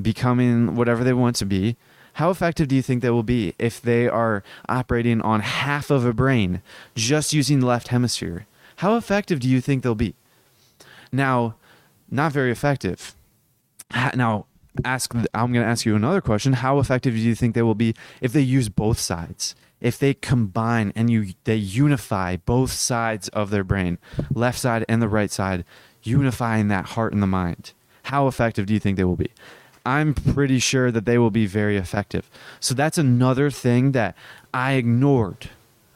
becoming 0.00 0.74
whatever 0.74 1.02
they 1.04 1.14
want 1.14 1.36
to 1.36 1.46
be 1.46 1.78
how 2.18 2.30
effective 2.30 2.68
do 2.68 2.76
you 2.76 2.82
think 2.82 3.02
they 3.02 3.10
will 3.10 3.22
be 3.22 3.54
if 3.58 3.80
they 3.80 4.08
are 4.08 4.42
operating 4.68 5.20
on 5.22 5.40
half 5.40 5.90
of 5.90 6.04
a 6.04 6.12
brain 6.12 6.62
just 6.94 7.32
using 7.32 7.60
the 7.60 7.66
left 7.66 7.88
hemisphere 7.88 8.46
how 8.76 8.96
effective 8.96 9.40
do 9.40 9.48
you 9.48 9.60
think 9.60 9.82
they'll 9.82 9.94
be 9.94 10.14
now 11.10 11.54
not 12.10 12.32
very 12.32 12.50
effective 12.50 13.14
now 14.14 14.46
ask 14.84 15.14
I'm 15.14 15.52
going 15.52 15.64
to 15.64 15.70
ask 15.70 15.86
you 15.86 15.96
another 15.96 16.20
question. 16.20 16.54
How 16.54 16.78
effective 16.78 17.14
do 17.14 17.20
you 17.20 17.34
think 17.34 17.54
they 17.54 17.62
will 17.62 17.74
be 17.74 17.94
if 18.20 18.32
they 18.32 18.40
use 18.40 18.68
both 18.68 18.98
sides? 18.98 19.54
If 19.80 19.98
they 19.98 20.14
combine 20.14 20.92
and 20.96 21.08
you 21.08 21.34
they 21.44 21.56
unify 21.56 22.36
both 22.36 22.72
sides 22.72 23.28
of 23.28 23.50
their 23.50 23.64
brain, 23.64 23.98
left 24.32 24.58
side 24.58 24.84
and 24.88 25.00
the 25.00 25.08
right 25.08 25.30
side, 25.30 25.64
unifying 26.02 26.68
that 26.68 26.86
heart 26.86 27.12
and 27.12 27.22
the 27.22 27.28
mind. 27.28 27.72
How 28.04 28.26
effective 28.26 28.66
do 28.66 28.74
you 28.74 28.80
think 28.80 28.96
they 28.96 29.04
will 29.04 29.16
be? 29.16 29.30
I'm 29.88 30.12
pretty 30.12 30.58
sure 30.58 30.90
that 30.90 31.06
they 31.06 31.16
will 31.16 31.30
be 31.30 31.46
very 31.46 31.78
effective. 31.78 32.28
So 32.60 32.74
that's 32.74 32.98
another 32.98 33.50
thing 33.50 33.92
that 33.92 34.14
I 34.52 34.72
ignored 34.72 35.48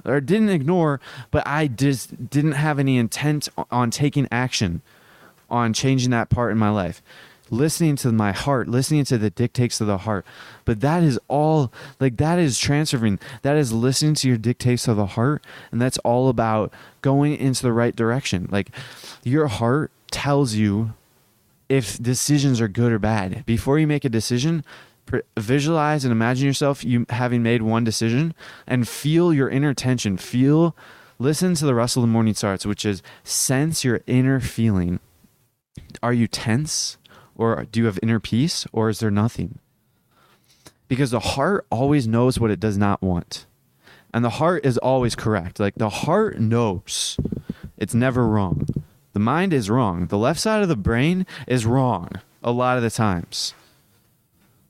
or 0.05 0.19
didn't 0.21 0.49
ignore, 0.49 0.99
but 1.31 1.47
I 1.47 1.67
just 1.67 2.31
didn't 2.31 2.53
have 2.53 2.79
any 2.79 2.97
intent 2.97 3.51
on 3.71 3.91
taking 3.91 4.27
action 4.33 4.81
on 5.51 5.75
changing 5.75 6.11
that 6.11 6.31
part 6.31 6.53
in 6.53 6.59
my 6.59 6.71
life 6.71 7.03
listening 7.51 7.97
to 7.97 8.11
my 8.11 8.33
heart, 8.33 8.67
listening 8.67 9.05
to 9.05 9.19
the 9.19 9.29
dictates 9.29 9.79
of 9.81 9.87
the 9.87 9.99
heart. 9.99 10.25
But 10.65 10.81
that 10.81 11.03
is 11.03 11.21
all 11.29 11.71
like 12.01 12.17
that 12.17 12.39
is 12.39 12.59
transurfing. 12.59 13.21
That 13.43 13.57
is 13.57 13.73
listening 13.73 14.15
to 14.15 14.29
your 14.29 14.39
dictates 14.39 14.89
of 14.89 14.97
the 14.97 15.07
heart. 15.07 15.45
And 15.71 15.81
that's 15.81 15.99
all 15.99 16.31
about 16.31 16.73
going 17.03 17.37
into 17.37 17.63
the 17.63 17.73
right 17.73 17.95
direction. 17.95 18.49
Like 18.51 18.71
your 19.23 19.49
heart 19.49 19.93
tells 20.11 20.55
you 20.55 20.95
if 21.73 21.97
decisions 21.97 22.61
are 22.61 22.69
good 22.69 22.93
or 22.93 22.99
bad. 22.99 23.47
Before 23.47 23.79
you 23.79 23.87
make 23.87 24.05
a 24.05 24.11
decision, 24.11 24.63
visualize 25.39 26.05
and 26.05 26.13
imagine 26.13 26.47
yourself 26.47 26.85
you 26.85 27.07
having 27.09 27.43
made 27.43 27.63
one 27.63 27.83
decision 27.83 28.35
and 28.67 28.87
feel 28.87 29.33
your 29.33 29.49
inner 29.49 29.73
tension. 29.73 30.19
Feel 30.19 30.77
listen 31.19 31.55
to 31.55 31.65
the 31.65 31.75
rustle 31.75 32.03
of 32.03 32.09
the 32.11 32.13
morning 32.13 32.35
stars, 32.35 32.67
which 32.67 32.85
is 32.85 33.03
sense 33.25 33.85
your 33.85 34.03
inner 34.07 34.39
feeling. 34.39 35.01
Are 36.03 36.13
you 36.13 36.29
tense 36.29 36.99
or 37.37 37.65
do 37.73 37.81
you 37.81 37.87
have 37.87 37.99
inner 38.03 38.21
peace 38.21 38.67
or 38.71 38.91
is 38.91 38.99
there 38.99 39.11
nothing? 39.11 39.59
Because 40.89 41.11
the 41.11 41.21
heart 41.21 41.67
always 41.71 42.07
knows 42.07 42.39
what 42.39 42.51
it 42.51 42.61
does 42.61 42.77
not 42.77 43.01
want. 43.01 43.47
And 44.13 44.23
the 44.23 44.29
heart 44.29 44.67
is 44.67 44.77
always 44.77 45.17
correct. 45.17 45.59
Like 45.59 45.77
the 45.77 45.89
heart 45.89 46.39
knows. 46.39 47.17
It's 47.79 47.95
never 47.95 48.27
wrong. 48.27 48.69
The 49.13 49.21
mind 49.21 49.53
is 49.53 49.69
wrong. 49.69 50.07
The 50.07 50.19
left 50.19 50.41
side 50.41 50.63
of 50.63 50.69
the 50.69 50.77
brain 50.77 51.27
is 51.47 51.67
wrong 51.67 52.11
a 52.43 52.51
lot 52.51 52.77
of 52.77 52.83
the 52.83 52.91
times. 52.91 53.55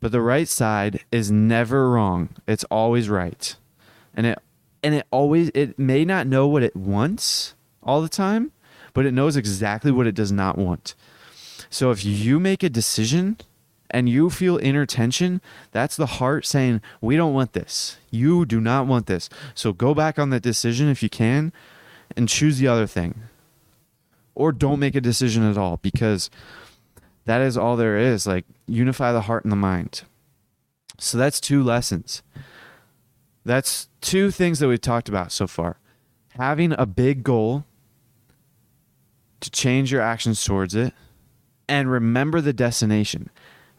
But 0.00 0.12
the 0.12 0.20
right 0.20 0.48
side 0.48 1.04
is 1.12 1.30
never 1.30 1.90
wrong. 1.90 2.30
It's 2.46 2.64
always 2.64 3.08
right. 3.08 3.54
And 4.14 4.26
it 4.26 4.38
and 4.82 4.94
it 4.94 5.06
always 5.10 5.50
it 5.54 5.78
may 5.78 6.04
not 6.04 6.26
know 6.26 6.48
what 6.48 6.64
it 6.64 6.74
wants 6.74 7.54
all 7.82 8.02
the 8.02 8.08
time, 8.08 8.50
but 8.94 9.06
it 9.06 9.14
knows 9.14 9.36
exactly 9.36 9.92
what 9.92 10.06
it 10.06 10.14
does 10.14 10.32
not 10.32 10.58
want. 10.58 10.94
So 11.70 11.90
if 11.90 12.04
you 12.04 12.40
make 12.40 12.62
a 12.62 12.68
decision 12.68 13.38
and 13.90 14.08
you 14.08 14.28
feel 14.28 14.58
inner 14.58 14.86
tension, 14.86 15.40
that's 15.70 15.96
the 15.96 16.06
heart 16.06 16.44
saying, 16.46 16.80
We 17.00 17.16
don't 17.16 17.34
want 17.34 17.52
this. 17.52 17.98
You 18.10 18.44
do 18.44 18.60
not 18.60 18.86
want 18.86 19.06
this. 19.06 19.30
So 19.54 19.72
go 19.72 19.94
back 19.94 20.18
on 20.18 20.30
that 20.30 20.42
decision 20.42 20.88
if 20.88 21.02
you 21.02 21.08
can 21.08 21.52
and 22.16 22.28
choose 22.28 22.58
the 22.58 22.68
other 22.68 22.86
thing. 22.86 23.22
Or 24.34 24.52
don't 24.52 24.80
make 24.80 24.94
a 24.94 25.00
decision 25.00 25.48
at 25.48 25.58
all 25.58 25.78
because 25.78 26.30
that 27.26 27.40
is 27.40 27.56
all 27.56 27.76
there 27.76 27.98
is. 27.98 28.26
Like, 28.26 28.46
unify 28.66 29.12
the 29.12 29.22
heart 29.22 29.44
and 29.44 29.52
the 29.52 29.56
mind. 29.56 30.02
So 30.98 31.18
that's 31.18 31.40
two 31.40 31.62
lessons. 31.62 32.22
That's 33.44 33.88
two 34.00 34.30
things 34.30 34.58
that 34.60 34.68
we've 34.68 34.80
talked 34.80 35.08
about 35.08 35.32
so 35.32 35.46
far. 35.46 35.78
Having 36.38 36.74
a 36.78 36.86
big 36.86 37.22
goal 37.22 37.64
to 39.40 39.50
change 39.50 39.92
your 39.92 40.00
actions 40.00 40.42
towards 40.44 40.74
it 40.74 40.94
and 41.68 41.90
remember 41.90 42.40
the 42.40 42.52
destination. 42.52 43.30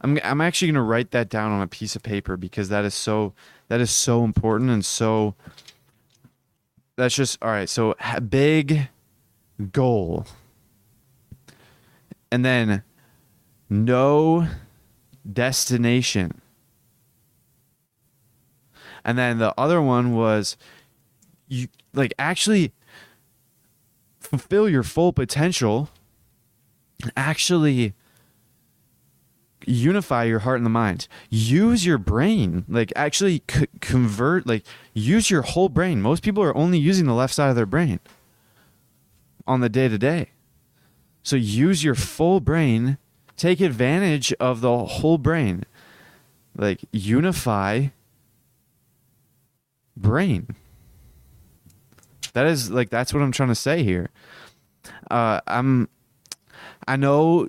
I'm 0.02 0.18
I'm 0.22 0.40
actually 0.40 0.68
going 0.68 0.74
to 0.74 0.82
write 0.82 1.12
that 1.12 1.30
down 1.30 1.50
on 1.50 1.62
a 1.62 1.66
piece 1.66 1.96
of 1.96 2.02
paper 2.02 2.36
because 2.36 2.68
that 2.68 2.84
is 2.84 2.94
so 2.94 3.32
that 3.68 3.80
is 3.80 3.90
so 3.90 4.22
important 4.22 4.70
and 4.70 4.84
so 4.84 5.34
that's 6.96 7.14
just 7.14 7.38
all 7.42 7.48
right. 7.48 7.68
So 7.68 7.94
big 8.28 8.88
goal. 9.72 10.26
And 12.34 12.44
then 12.44 12.82
no 13.70 14.48
destination. 15.32 16.40
And 19.04 19.16
then 19.16 19.38
the 19.38 19.54
other 19.56 19.80
one 19.80 20.16
was 20.16 20.56
you 21.46 21.68
like 21.92 22.12
actually 22.18 22.72
fulfill 24.18 24.68
your 24.68 24.82
full 24.82 25.12
potential. 25.12 25.90
Actually 27.16 27.94
unify 29.64 30.24
your 30.24 30.40
heart 30.40 30.56
and 30.56 30.66
the 30.66 30.70
mind. 30.70 31.06
Use 31.30 31.86
your 31.86 31.98
brain. 31.98 32.64
Like 32.66 32.92
actually 32.96 33.44
c- 33.48 33.68
convert 33.80 34.44
like 34.44 34.64
use 34.92 35.30
your 35.30 35.42
whole 35.42 35.68
brain. 35.68 36.02
Most 36.02 36.24
people 36.24 36.42
are 36.42 36.56
only 36.56 36.78
using 36.78 37.06
the 37.06 37.14
left 37.14 37.32
side 37.32 37.50
of 37.50 37.54
their 37.54 37.64
brain 37.64 38.00
on 39.46 39.60
the 39.60 39.68
day 39.68 39.86
to 39.86 39.98
day. 39.98 40.30
So 41.24 41.34
use 41.34 41.82
your 41.82 41.96
full 41.96 42.38
brain. 42.38 42.98
Take 43.36 43.60
advantage 43.60 44.32
of 44.34 44.60
the 44.60 44.84
whole 44.84 45.18
brain. 45.18 45.64
Like 46.56 46.82
unify 46.92 47.88
brain. 49.96 50.54
That 52.34 52.46
is 52.46 52.70
like 52.70 52.90
that's 52.90 53.12
what 53.12 53.22
I'm 53.22 53.32
trying 53.32 53.48
to 53.48 53.54
say 53.56 53.82
here. 53.82 54.10
Uh, 55.10 55.40
I'm. 55.46 55.88
I 56.86 56.96
know. 56.96 57.48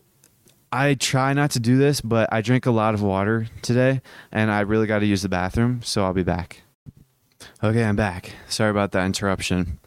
I 0.72 0.96
try 0.96 1.34
not 1.34 1.52
to 1.52 1.60
do 1.60 1.78
this, 1.78 2.02
but 2.02 2.32
I 2.34 2.42
drink 2.42 2.66
a 2.66 2.72
lot 2.72 2.94
of 2.96 3.02
water 3.02 3.48
today, 3.62 4.02
and 4.32 4.52
I 4.52 4.62
really 4.62 4.88
got 4.88 5.00
to 5.00 5.06
use 5.06 5.22
the 5.22 5.30
bathroom, 5.30 5.82
so 5.84 6.04
I'll 6.04 6.14
be 6.14 6.24
back. 6.24 6.64
Okay, 7.64 7.84
I'm 7.84 7.96
back. 7.96 8.32
Sorry 8.50 8.72
about 8.72 8.92
that 8.92 9.06
interruption. 9.06 9.80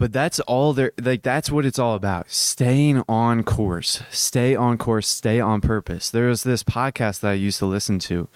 But 0.00 0.12
that's 0.14 0.40
all 0.40 0.72
there 0.72 0.92
like 1.00 1.22
that's 1.22 1.50
what 1.50 1.66
it's 1.66 1.78
all 1.78 1.94
about. 1.94 2.30
Staying 2.30 3.04
on 3.06 3.44
course. 3.44 4.02
Stay 4.10 4.56
on 4.56 4.78
course, 4.78 5.06
stay 5.06 5.40
on 5.40 5.60
purpose. 5.60 6.10
There 6.10 6.26
was 6.26 6.42
this 6.42 6.64
podcast 6.64 7.20
that 7.20 7.32
I 7.32 7.34
used 7.34 7.58
to 7.58 7.66
listen 7.66 7.98
to 8.00 8.26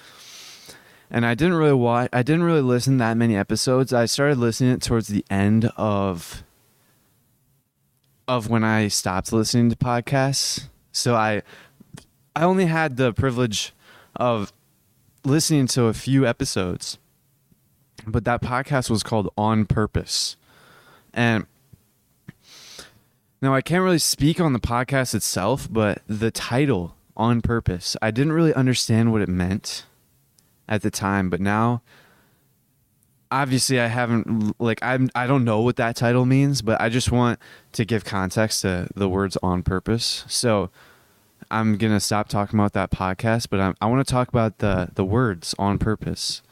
and 1.11 1.25
I 1.25 1.35
didn't 1.35 1.55
really 1.55 1.73
watch. 1.73 2.11
I 2.13 2.23
didn't 2.23 2.43
really 2.43 2.61
listen 2.61 2.99
that 2.99 3.17
many 3.17 3.37
episodes. 3.37 3.93
I 3.93 4.05
started 4.05 4.37
listening 4.37 4.73
it 4.73 4.83
towards 4.83 5.09
the 5.09 5.25
end 5.31 5.71
of 5.77 6.43
of 8.27 8.51
when 8.51 8.65
I 8.65 8.89
stopped 8.89 9.33
listening 9.33 9.71
to 9.71 9.77
podcasts. 9.77 10.69
So 10.93 11.15
I 11.15 11.43
I 12.37 12.43
only 12.43 12.67
had 12.67 12.97
the 12.97 13.13
privilege 13.13 13.73
of 14.17 14.53
listening 15.25 15.67
to 15.69 15.85
a 15.85 15.95
few 15.95 16.27
episodes. 16.27 16.99
But 18.07 18.25
that 18.25 18.43
podcast 18.43 18.91
was 18.91 19.03
called 19.03 19.33
On 19.39 19.65
Purpose. 19.65 20.37
And 21.13 21.47
now 23.45 23.55
I 23.55 23.61
can't 23.61 23.83
really 23.83 23.99
speak 23.99 24.41
on 24.41 24.53
the 24.53 24.59
podcast 24.59 25.15
itself, 25.15 25.69
but 25.71 26.03
the 26.07 26.31
title 26.31 26.97
On 27.17 27.43
Purpose, 27.43 27.97
I 28.03 28.11
didn't 28.11 28.33
really 28.33 28.55
understand 28.55 29.13
what 29.13 29.23
it 29.23 29.29
meant 29.29 29.85
at 30.69 30.83
the 30.83 30.91
time, 30.91 31.31
but 31.31 31.41
now 31.41 31.83
obviously 33.31 33.81
I 33.81 33.89
haven't 33.89 34.59
like 34.61 34.79
I'm 34.83 35.11
I 35.15 35.27
don't 35.27 35.45
know 35.45 35.61
what 35.61 35.77
that 35.77 35.97
title 35.97 36.25
means, 36.25 36.63
but 36.63 36.81
I 36.81 36.89
just 36.89 37.11
want 37.11 37.39
to 37.73 37.85
give 37.85 38.05
context 38.05 38.63
to 38.63 38.89
the 38.95 39.09
words 39.09 39.37
on 39.43 39.63
purpose. 39.63 40.25
So 40.29 40.71
I'm 41.51 41.77
gonna 41.77 42.01
stop 42.01 42.29
talking 42.29 42.59
about 42.59 42.73
that 42.73 42.91
podcast, 42.91 43.49
but 43.51 43.61
I'm, 43.61 43.75
i 43.81 43.87
want 43.87 44.07
to 44.07 44.11
talk 44.11 44.29
about 44.29 44.59
the 44.59 44.91
the 44.95 45.05
words 45.05 45.55
on 45.59 45.79
purpose. 45.79 46.43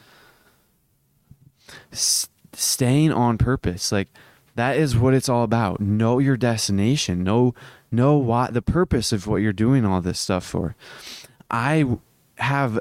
S- 1.93 2.29
staying 2.53 3.13
on 3.13 3.39
purpose, 3.39 3.93
like 3.93 4.09
that 4.55 4.77
is 4.77 4.97
what 4.97 5.15
it's 5.15 5.29
all 5.29 5.45
about. 5.45 5.81
Know 5.81 6.19
your 6.19 6.37
destination. 6.37 7.25
Know 7.25 7.55
know 7.91 8.17
what 8.17 8.55
the 8.55 8.63
purpose 8.63 9.13
of 9.13 9.27
what 9.27 9.37
you're 9.43 9.53
doing 9.53 9.85
all 9.85 10.01
this 10.01 10.21
stuff 10.21 10.45
for. 10.45 10.75
I 11.51 11.99
have 12.37 12.79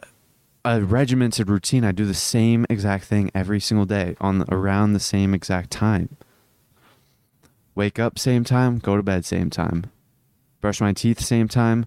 a 0.64 0.82
regimented 0.82 1.50
routine. 1.50 1.84
I 1.84 1.92
do 1.92 2.06
the 2.06 2.14
same 2.14 2.66
exact 2.70 3.06
thing 3.06 3.32
every 3.34 3.60
single 3.60 3.86
day 3.86 4.16
on 4.22 4.46
around 4.50 4.94
the 4.94 5.00
same 5.00 5.34
exact 5.34 5.72
time. 5.72 6.18
Wake 7.74 8.00
up 8.00 8.20
same 8.20 8.44
time, 8.44 8.80
go 8.80 8.98
to 8.98 9.04
bed 9.04 9.26
same 9.26 9.50
time. 9.50 9.86
Brush 10.60 10.82
my 10.82 10.94
teeth 10.94 11.20
same 11.20 11.48
time, 11.48 11.86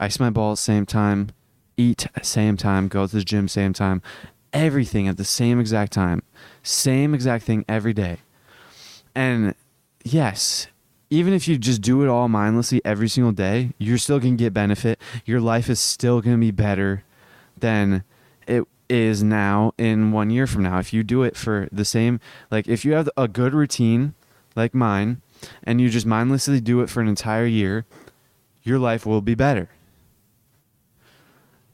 ice 0.00 0.18
my 0.18 0.30
balls 0.30 0.60
same 0.60 0.86
time, 0.86 1.30
eat 1.76 2.06
same 2.22 2.56
time, 2.56 2.88
go 2.88 3.06
to 3.06 3.16
the 3.16 3.24
gym 3.24 3.46
same 3.46 3.72
time. 3.72 4.02
Everything 4.52 5.06
at 5.06 5.16
the 5.16 5.24
same 5.24 5.60
exact 5.60 5.92
time. 5.92 6.22
Same 6.62 7.14
exact 7.14 7.44
thing 7.44 7.64
every 7.68 7.92
day. 7.92 8.18
And 9.14 9.54
yes, 10.04 10.68
even 11.10 11.32
if 11.32 11.48
you 11.48 11.58
just 11.58 11.82
do 11.82 12.02
it 12.02 12.08
all 12.08 12.28
mindlessly 12.28 12.80
every 12.84 13.08
single 13.08 13.32
day, 13.32 13.72
you're 13.78 13.98
still 13.98 14.20
going 14.20 14.36
to 14.36 14.44
get 14.44 14.54
benefit. 14.54 15.00
Your 15.24 15.40
life 15.40 15.68
is 15.68 15.80
still 15.80 16.20
going 16.20 16.36
to 16.36 16.40
be 16.40 16.52
better 16.52 17.04
than 17.58 18.04
it 18.46 18.64
is 18.88 19.22
now 19.22 19.72
in 19.76 20.12
one 20.12 20.30
year 20.30 20.46
from 20.46 20.62
now. 20.62 20.78
If 20.78 20.92
you 20.92 21.02
do 21.02 21.22
it 21.22 21.36
for 21.36 21.68
the 21.72 21.84
same, 21.84 22.20
like 22.50 22.68
if 22.68 22.84
you 22.84 22.92
have 22.92 23.08
a 23.16 23.28
good 23.28 23.54
routine 23.54 24.14
like 24.54 24.74
mine 24.74 25.20
and 25.64 25.80
you 25.80 25.90
just 25.90 26.06
mindlessly 26.06 26.60
do 26.60 26.80
it 26.80 26.90
for 26.90 27.00
an 27.00 27.08
entire 27.08 27.46
year, 27.46 27.86
your 28.62 28.78
life 28.78 29.04
will 29.04 29.20
be 29.20 29.34
better. 29.34 29.68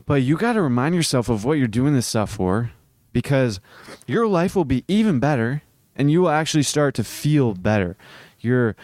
But 0.06 0.22
you 0.22 0.36
got 0.36 0.52
to 0.52 0.62
remind 0.62 0.94
yourself 0.94 1.28
of 1.28 1.44
what 1.44 1.54
you're 1.54 1.66
doing 1.66 1.92
this 1.92 2.06
stuff 2.06 2.30
for 2.30 2.70
because 3.12 3.60
your 4.06 4.26
life 4.26 4.54
will 4.54 4.64
be 4.64 4.84
even 4.86 5.18
better 5.18 5.62
and 5.96 6.10
you 6.10 6.22
will 6.22 6.30
actually 6.30 6.62
start 6.62 6.94
to 6.94 7.04
feel 7.04 7.54
better. 7.54 7.96
You're 8.40 8.76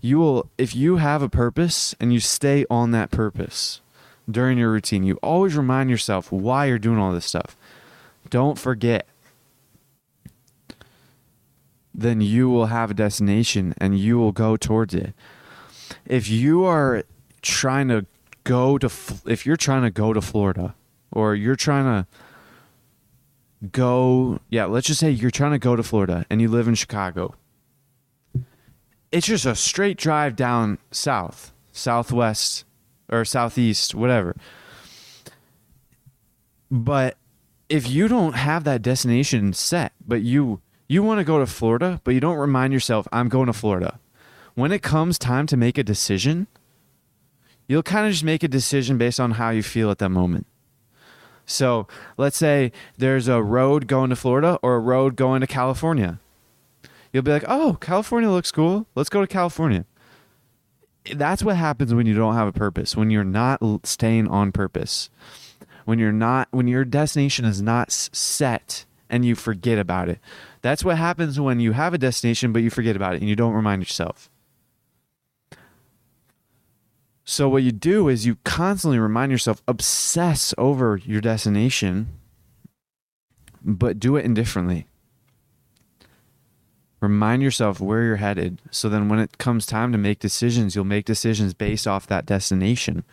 you 0.00 0.18
will 0.18 0.48
if 0.56 0.74
you 0.74 0.96
have 0.96 1.22
a 1.22 1.28
purpose 1.28 1.94
and 2.00 2.12
you 2.12 2.20
stay 2.20 2.64
on 2.70 2.90
that 2.92 3.10
purpose 3.10 3.80
during 4.30 4.58
your 4.58 4.70
routine. 4.70 5.04
You 5.04 5.18
always 5.22 5.56
remind 5.56 5.90
yourself 5.90 6.32
why 6.32 6.66
you're 6.66 6.78
doing 6.78 6.98
all 6.98 7.12
this 7.12 7.26
stuff. 7.26 7.56
Don't 8.28 8.58
forget. 8.58 9.06
Then 11.92 12.20
you 12.20 12.48
will 12.48 12.66
have 12.66 12.92
a 12.92 12.94
destination 12.94 13.74
and 13.78 13.98
you 13.98 14.18
will 14.18 14.32
go 14.32 14.56
towards 14.56 14.94
it. 14.94 15.12
If 16.06 16.30
you 16.30 16.64
are 16.64 17.04
trying 17.42 17.88
to 17.88 18.06
go 18.44 18.78
to 18.78 18.90
if 19.26 19.44
you're 19.44 19.56
trying 19.56 19.82
to 19.82 19.90
go 19.90 20.12
to 20.12 20.20
Florida 20.20 20.74
or 21.12 21.34
you're 21.34 21.56
trying 21.56 21.84
to 21.84 22.06
go 23.72 24.40
yeah, 24.48 24.64
let's 24.64 24.86
just 24.86 25.00
say 25.00 25.10
you're 25.10 25.30
trying 25.30 25.52
to 25.52 25.58
go 25.58 25.76
to 25.76 25.82
Florida 25.82 26.24
and 26.30 26.40
you 26.40 26.48
live 26.48 26.68
in 26.68 26.74
Chicago. 26.74 27.34
It's 29.12 29.26
just 29.26 29.44
a 29.46 29.54
straight 29.54 29.98
drive 29.98 30.36
down 30.36 30.78
south, 30.90 31.52
southwest 31.72 32.64
or 33.08 33.24
southeast, 33.24 33.94
whatever. 33.94 34.36
But 36.70 37.16
if 37.68 37.88
you 37.88 38.08
don't 38.08 38.34
have 38.34 38.64
that 38.64 38.82
destination 38.82 39.52
set, 39.52 39.92
but 40.06 40.22
you 40.22 40.60
You 40.90 41.04
want 41.04 41.20
to 41.20 41.24
go 41.24 41.38
to 41.38 41.46
Florida, 41.46 42.00
but 42.02 42.14
you 42.14 42.20
don't 42.20 42.36
remind 42.36 42.72
yourself, 42.72 43.06
I'm 43.12 43.28
going 43.28 43.46
to 43.46 43.52
Florida. 43.52 44.00
When 44.56 44.72
it 44.72 44.82
comes 44.82 45.20
time 45.20 45.46
to 45.46 45.56
make 45.56 45.78
a 45.78 45.84
decision, 45.84 46.48
you'll 47.68 47.84
kind 47.84 48.06
of 48.06 48.12
just 48.12 48.24
make 48.24 48.42
a 48.42 48.48
decision 48.48 48.98
based 48.98 49.20
on 49.20 49.38
how 49.38 49.50
you 49.50 49.62
feel 49.62 49.92
at 49.92 49.98
that 49.98 50.08
moment. 50.08 50.48
So 51.50 51.86
let's 52.16 52.36
say 52.36 52.72
there's 52.96 53.28
a 53.28 53.42
road 53.42 53.86
going 53.86 54.10
to 54.10 54.16
Florida 54.16 54.58
or 54.62 54.76
a 54.76 54.80
road 54.80 55.16
going 55.16 55.40
to 55.40 55.46
California. 55.46 56.20
You'll 57.12 57.24
be 57.24 57.32
like, 57.32 57.44
oh, 57.48 57.76
California 57.80 58.30
looks 58.30 58.52
cool. 58.52 58.86
Let's 58.94 59.08
go 59.08 59.20
to 59.20 59.26
California. 59.26 59.84
That's 61.12 61.42
what 61.42 61.56
happens 61.56 61.92
when 61.92 62.06
you 62.06 62.14
don't 62.14 62.34
have 62.34 62.46
a 62.46 62.52
purpose, 62.52 62.96
when 62.96 63.10
you're 63.10 63.24
not 63.24 63.60
staying 63.84 64.28
on 64.28 64.52
purpose, 64.52 65.10
when 65.86 65.98
you're 65.98 66.12
not, 66.12 66.46
when 66.52 66.68
your 66.68 66.84
destination 66.84 67.44
is 67.44 67.60
not 67.60 67.90
set 67.90 68.84
and 69.08 69.24
you 69.24 69.34
forget 69.34 69.78
about 69.78 70.08
it. 70.08 70.20
That's 70.62 70.84
what 70.84 70.98
happens 70.98 71.40
when 71.40 71.58
you 71.58 71.72
have 71.72 71.94
a 71.94 71.98
destination, 71.98 72.52
but 72.52 72.62
you 72.62 72.70
forget 72.70 72.94
about 72.94 73.14
it 73.14 73.22
and 73.22 73.28
you 73.28 73.34
don't 73.34 73.54
remind 73.54 73.82
yourself. 73.82 74.29
So 77.30 77.48
what 77.48 77.62
you 77.62 77.70
do 77.70 78.08
is 78.08 78.26
you 78.26 78.38
constantly 78.42 78.98
remind 78.98 79.30
yourself, 79.30 79.62
obsess 79.68 80.52
over 80.58 80.96
your 80.96 81.20
destination, 81.20 82.08
but 83.62 84.00
do 84.00 84.16
it 84.16 84.24
indifferently. 84.24 84.88
Remind 87.00 87.40
yourself 87.40 87.78
where 87.78 88.02
you're 88.02 88.16
headed. 88.16 88.60
So 88.72 88.88
then 88.88 89.08
when 89.08 89.20
it 89.20 89.38
comes 89.38 89.64
time 89.64 89.92
to 89.92 89.96
make 89.96 90.18
decisions, 90.18 90.74
you'll 90.74 90.84
make 90.84 91.04
decisions 91.04 91.54
based 91.54 91.86
off 91.86 92.04
that 92.08 92.26
destination. 92.26 93.04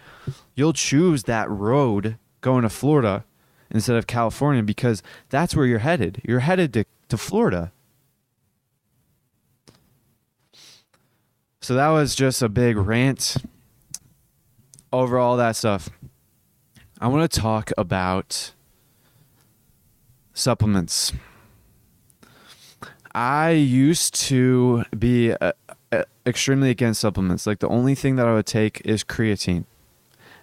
You'll 0.55 0.73
choose 0.73 1.25
that 1.25 1.47
road 1.47 2.17
going 2.41 2.63
to 2.63 2.69
Florida 2.69 3.23
instead 3.69 3.97
of 3.97 4.07
California 4.07 4.63
because 4.63 5.03
that's 5.29 5.55
where 5.55 5.67
you're 5.67 5.77
headed. 5.77 6.23
You're 6.23 6.39
headed 6.39 6.73
to, 6.73 6.85
to 7.09 7.17
Florida. 7.17 7.71
So 11.61 11.75
that 11.75 11.89
was 11.89 12.15
just 12.15 12.41
a 12.41 12.49
big 12.49 12.77
rant 12.77 13.37
over 14.91 15.17
all 15.17 15.37
that 15.37 15.55
stuff, 15.55 15.89
I 16.99 17.07
want 17.07 17.29
to 17.31 17.39
talk 17.39 17.71
about 17.77 18.53
supplements. 20.33 21.13
I 23.13 23.49
used 23.49 24.13
to 24.27 24.83
be 24.97 25.33
uh, 25.33 25.53
uh, 25.91 26.03
extremely 26.25 26.69
against 26.69 27.01
supplements. 27.01 27.47
Like 27.47 27.59
the 27.59 27.69
only 27.69 27.95
thing 27.95 28.15
that 28.17 28.27
I 28.27 28.33
would 28.33 28.45
take 28.45 28.81
is 28.85 29.03
creatine. 29.03 29.65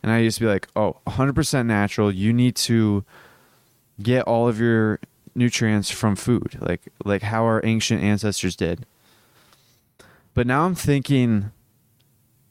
And 0.02 0.12
I 0.12 0.18
used 0.18 0.38
to 0.38 0.44
be 0.44 0.48
like, 0.48 0.68
"Oh, 0.76 0.96
100% 1.06 1.66
natural. 1.66 2.12
You 2.12 2.32
need 2.32 2.56
to 2.56 3.04
get 4.02 4.24
all 4.24 4.48
of 4.48 4.58
your 4.60 4.98
nutrients 5.34 5.90
from 5.90 6.16
food, 6.16 6.58
like 6.60 6.82
like 7.04 7.22
how 7.22 7.44
our 7.44 7.60
ancient 7.64 8.02
ancestors 8.02 8.56
did." 8.56 8.86
But 10.34 10.46
now 10.46 10.66
I'm 10.66 10.74
thinking 10.74 11.52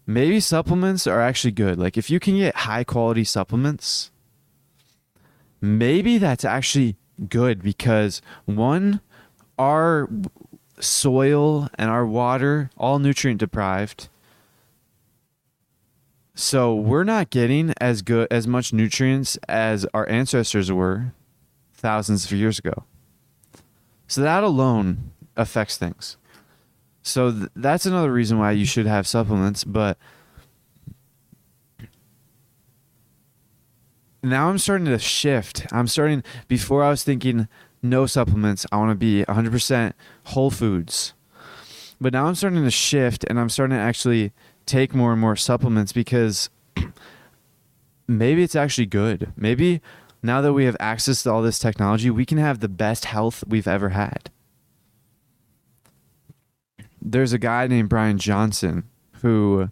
maybe 0.05 0.39
supplements 0.39 1.07
are 1.07 1.21
actually 1.21 1.51
good. 1.51 1.77
Like 1.77 1.97
if 1.97 2.09
you 2.09 2.19
can 2.19 2.37
get 2.37 2.55
high 2.55 2.83
quality 2.83 3.23
supplements, 3.23 4.11
maybe 5.61 6.17
that's 6.17 6.45
actually 6.45 6.95
good 7.29 7.61
because 7.61 8.21
one, 8.45 9.01
our 9.57 10.09
soil 10.79 11.69
and 11.75 11.89
our 11.89 12.05
water 12.05 12.69
all 12.77 12.99
nutrient 12.99 13.39
deprived. 13.39 14.09
So 16.35 16.73
we're 16.73 17.03
not 17.03 17.29
getting 17.29 17.73
as 17.79 18.01
good 18.01 18.27
as 18.31 18.47
much 18.47 18.73
nutrients 18.73 19.37
as 19.47 19.85
our 19.93 20.09
ancestors 20.09 20.71
were 20.71 21.13
thousands 21.73 22.25
of 22.25 22.31
years 22.31 22.57
ago. 22.57 22.85
So 24.07 24.21
that 24.21 24.43
alone 24.43 25.11
affects 25.35 25.77
things. 25.77 26.17
So 27.03 27.31
th- 27.31 27.49
that's 27.55 27.85
another 27.85 28.11
reason 28.11 28.39
why 28.39 28.51
you 28.53 28.65
should 28.65 28.87
have 28.87 29.05
supplements. 29.05 29.63
But 29.65 29.97
now 34.23 34.49
I'm 34.49 34.57
starting 34.57 34.85
to 34.85 34.97
shift. 34.97 35.67
I'm 35.71 35.87
starting, 35.87 36.23
before 36.47 36.81
I 36.81 36.89
was 36.89 37.03
thinking 37.03 37.47
no 37.81 38.05
supplements, 38.05 38.65
I 38.71 38.77
want 38.77 38.91
to 38.91 38.95
be 38.95 39.25
100% 39.25 39.93
whole 40.27 40.49
foods. 40.49 41.13
But 41.99 42.13
now 42.13 42.25
I'm 42.25 42.35
starting 42.35 42.63
to 42.63 42.71
shift 42.71 43.25
and 43.29 43.39
I'm 43.39 43.49
starting 43.49 43.77
to 43.77 43.81
actually 43.81 44.31
take 44.65 44.95
more 44.95 45.11
and 45.11 45.19
more 45.19 45.35
supplements 45.35 45.91
because 45.91 46.49
maybe 48.07 48.43
it's 48.43 48.55
actually 48.55 48.85
good. 48.85 49.33
Maybe 49.35 49.81
now 50.21 50.39
that 50.39 50.53
we 50.53 50.63
have 50.65 50.77
access 50.79 51.23
to 51.23 51.31
all 51.31 51.41
this 51.41 51.59
technology, 51.59 52.09
we 52.09 52.25
can 52.25 52.37
have 52.37 52.61
the 52.61 52.69
best 52.69 53.05
health 53.05 53.43
we've 53.45 53.67
ever 53.67 53.89
had 53.89 54.29
there's 57.03 57.33
a 57.33 57.37
guy 57.37 57.67
named 57.67 57.89
Brian 57.89 58.17
Johnson 58.17 58.85
who 59.21 59.69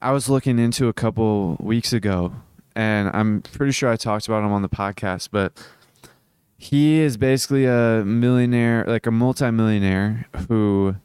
I 0.00 0.10
was 0.10 0.28
looking 0.28 0.58
into 0.58 0.88
a 0.88 0.92
couple 0.92 1.56
weeks 1.60 1.92
ago, 1.92 2.34
and 2.74 3.08
I'm 3.14 3.42
pretty 3.42 3.72
sure 3.72 3.90
I 3.90 3.96
talked 3.96 4.26
about 4.26 4.44
him 4.44 4.52
on 4.52 4.62
the 4.62 4.68
podcast, 4.68 5.28
but 5.30 5.52
he 6.58 6.98
is 6.98 7.16
basically 7.16 7.66
a 7.66 8.02
millionaire, 8.04 8.84
like 8.86 9.06
a 9.06 9.10
multimillionaire 9.10 10.26
who 10.48 10.96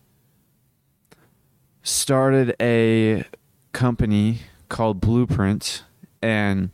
started 1.83 2.55
a 2.59 3.23
company 3.71 4.39
called 4.69 4.99
Blueprint 4.99 5.83
and 6.21 6.71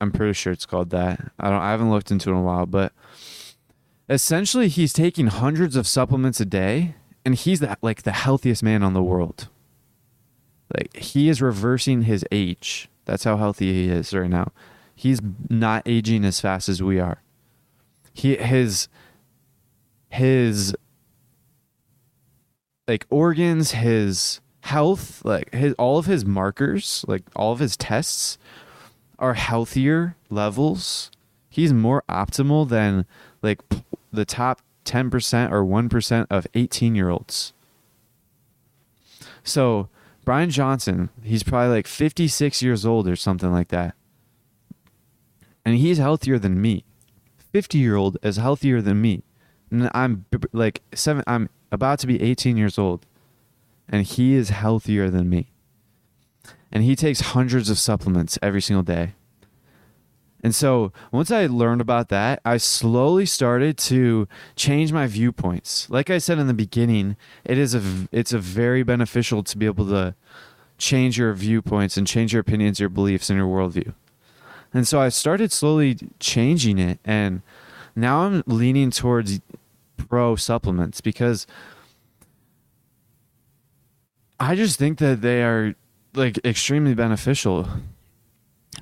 I'm 0.00 0.12
pretty 0.12 0.32
sure 0.32 0.52
it's 0.52 0.66
called 0.66 0.90
that. 0.90 1.32
I 1.38 1.50
don't 1.50 1.60
I 1.60 1.70
haven't 1.70 1.90
looked 1.90 2.10
into 2.10 2.30
it 2.30 2.32
in 2.32 2.38
a 2.38 2.42
while, 2.42 2.66
but 2.66 2.92
essentially 4.10 4.68
he's 4.68 4.92
taking 4.92 5.28
hundreds 5.28 5.76
of 5.76 5.86
supplements 5.86 6.40
a 6.40 6.44
day 6.44 6.96
and 7.24 7.36
he's 7.36 7.60
that 7.60 7.78
like 7.80 8.02
the 8.02 8.12
healthiest 8.12 8.62
man 8.62 8.82
on 8.82 8.92
the 8.92 9.02
world. 9.02 9.48
Like 10.76 10.94
he 10.96 11.28
is 11.28 11.40
reversing 11.40 12.02
his 12.02 12.24
age. 12.32 12.88
That's 13.04 13.24
how 13.24 13.36
healthy 13.36 13.72
he 13.72 13.88
is 13.88 14.12
right 14.12 14.28
now. 14.28 14.52
He's 14.94 15.20
not 15.48 15.84
aging 15.86 16.24
as 16.24 16.40
fast 16.40 16.68
as 16.68 16.82
we 16.82 16.98
are. 16.98 17.22
He 18.12 18.36
his 18.36 18.88
his 20.08 20.74
like 22.88 23.06
organs 23.08 23.70
his 23.70 24.40
health 24.62 25.24
like 25.24 25.54
his 25.54 25.72
all 25.74 25.98
of 25.98 26.06
his 26.06 26.26
markers 26.26 27.04
like 27.08 27.22
all 27.34 27.52
of 27.52 27.60
his 27.60 27.76
tests 27.76 28.36
are 29.18 29.34
healthier 29.34 30.16
levels. 30.28 31.10
He's 31.48 31.72
more 31.72 32.02
optimal 32.08 32.68
than 32.68 33.06
like 33.42 33.60
the 34.12 34.24
top 34.24 34.62
10% 34.84 35.50
or 35.50 35.62
1% 35.64 36.26
of 36.30 36.46
18 36.54 36.94
year 36.94 37.08
olds. 37.08 37.52
So, 39.42 39.88
Brian 40.24 40.50
Johnson, 40.50 41.10
he's 41.22 41.42
probably 41.42 41.74
like 41.74 41.86
56 41.86 42.62
years 42.62 42.84
old 42.84 43.08
or 43.08 43.16
something 43.16 43.52
like 43.52 43.68
that. 43.68 43.94
And 45.64 45.76
he's 45.76 45.98
healthier 45.98 46.38
than 46.38 46.60
me. 46.60 46.84
50 47.52 47.78
year 47.78 47.96
old 47.96 48.16
is 48.22 48.36
healthier 48.36 48.80
than 48.80 49.00
me. 49.00 49.22
And 49.70 49.90
I'm 49.94 50.24
like 50.52 50.82
seven, 50.94 51.24
I'm 51.26 51.48
about 51.72 51.98
to 52.00 52.06
be 52.06 52.20
18 52.22 52.56
years 52.56 52.78
old. 52.78 53.06
And 53.88 54.06
he 54.06 54.34
is 54.34 54.50
healthier 54.50 55.10
than 55.10 55.28
me. 55.28 55.50
And 56.70 56.84
he 56.84 56.94
takes 56.94 57.20
hundreds 57.20 57.70
of 57.70 57.78
supplements 57.78 58.38
every 58.42 58.62
single 58.62 58.84
day. 58.84 59.14
And 60.42 60.54
so 60.54 60.92
once 61.12 61.30
I 61.30 61.46
learned 61.46 61.80
about 61.80 62.08
that, 62.08 62.40
I 62.44 62.56
slowly 62.56 63.26
started 63.26 63.76
to 63.78 64.26
change 64.56 64.92
my 64.92 65.06
viewpoints. 65.06 65.88
Like 65.90 66.08
I 66.08 66.18
said 66.18 66.38
in 66.38 66.46
the 66.46 66.54
beginning, 66.54 67.16
it 67.44 67.58
is 67.58 67.74
a 67.74 67.82
it's 68.10 68.32
a 68.32 68.38
very 68.38 68.82
beneficial 68.82 69.42
to 69.42 69.58
be 69.58 69.66
able 69.66 69.86
to 69.88 70.14
change 70.78 71.18
your 71.18 71.34
viewpoints 71.34 71.96
and 71.96 72.06
change 72.06 72.32
your 72.32 72.40
opinions, 72.40 72.80
your 72.80 72.88
beliefs, 72.88 73.28
and 73.28 73.38
your 73.38 73.48
worldview. 73.48 73.92
And 74.72 74.88
so 74.88 75.00
I 75.00 75.10
started 75.10 75.52
slowly 75.52 75.98
changing 76.20 76.78
it, 76.78 77.00
and 77.04 77.42
now 77.94 78.20
I'm 78.20 78.42
leaning 78.46 78.90
towards 78.90 79.40
pro 79.96 80.36
supplements 80.36 81.00
because 81.00 81.46
I 84.38 84.54
just 84.54 84.78
think 84.78 84.98
that 84.98 85.20
they 85.20 85.42
are 85.42 85.74
like 86.14 86.38
extremely 86.44 86.94
beneficial 86.94 87.68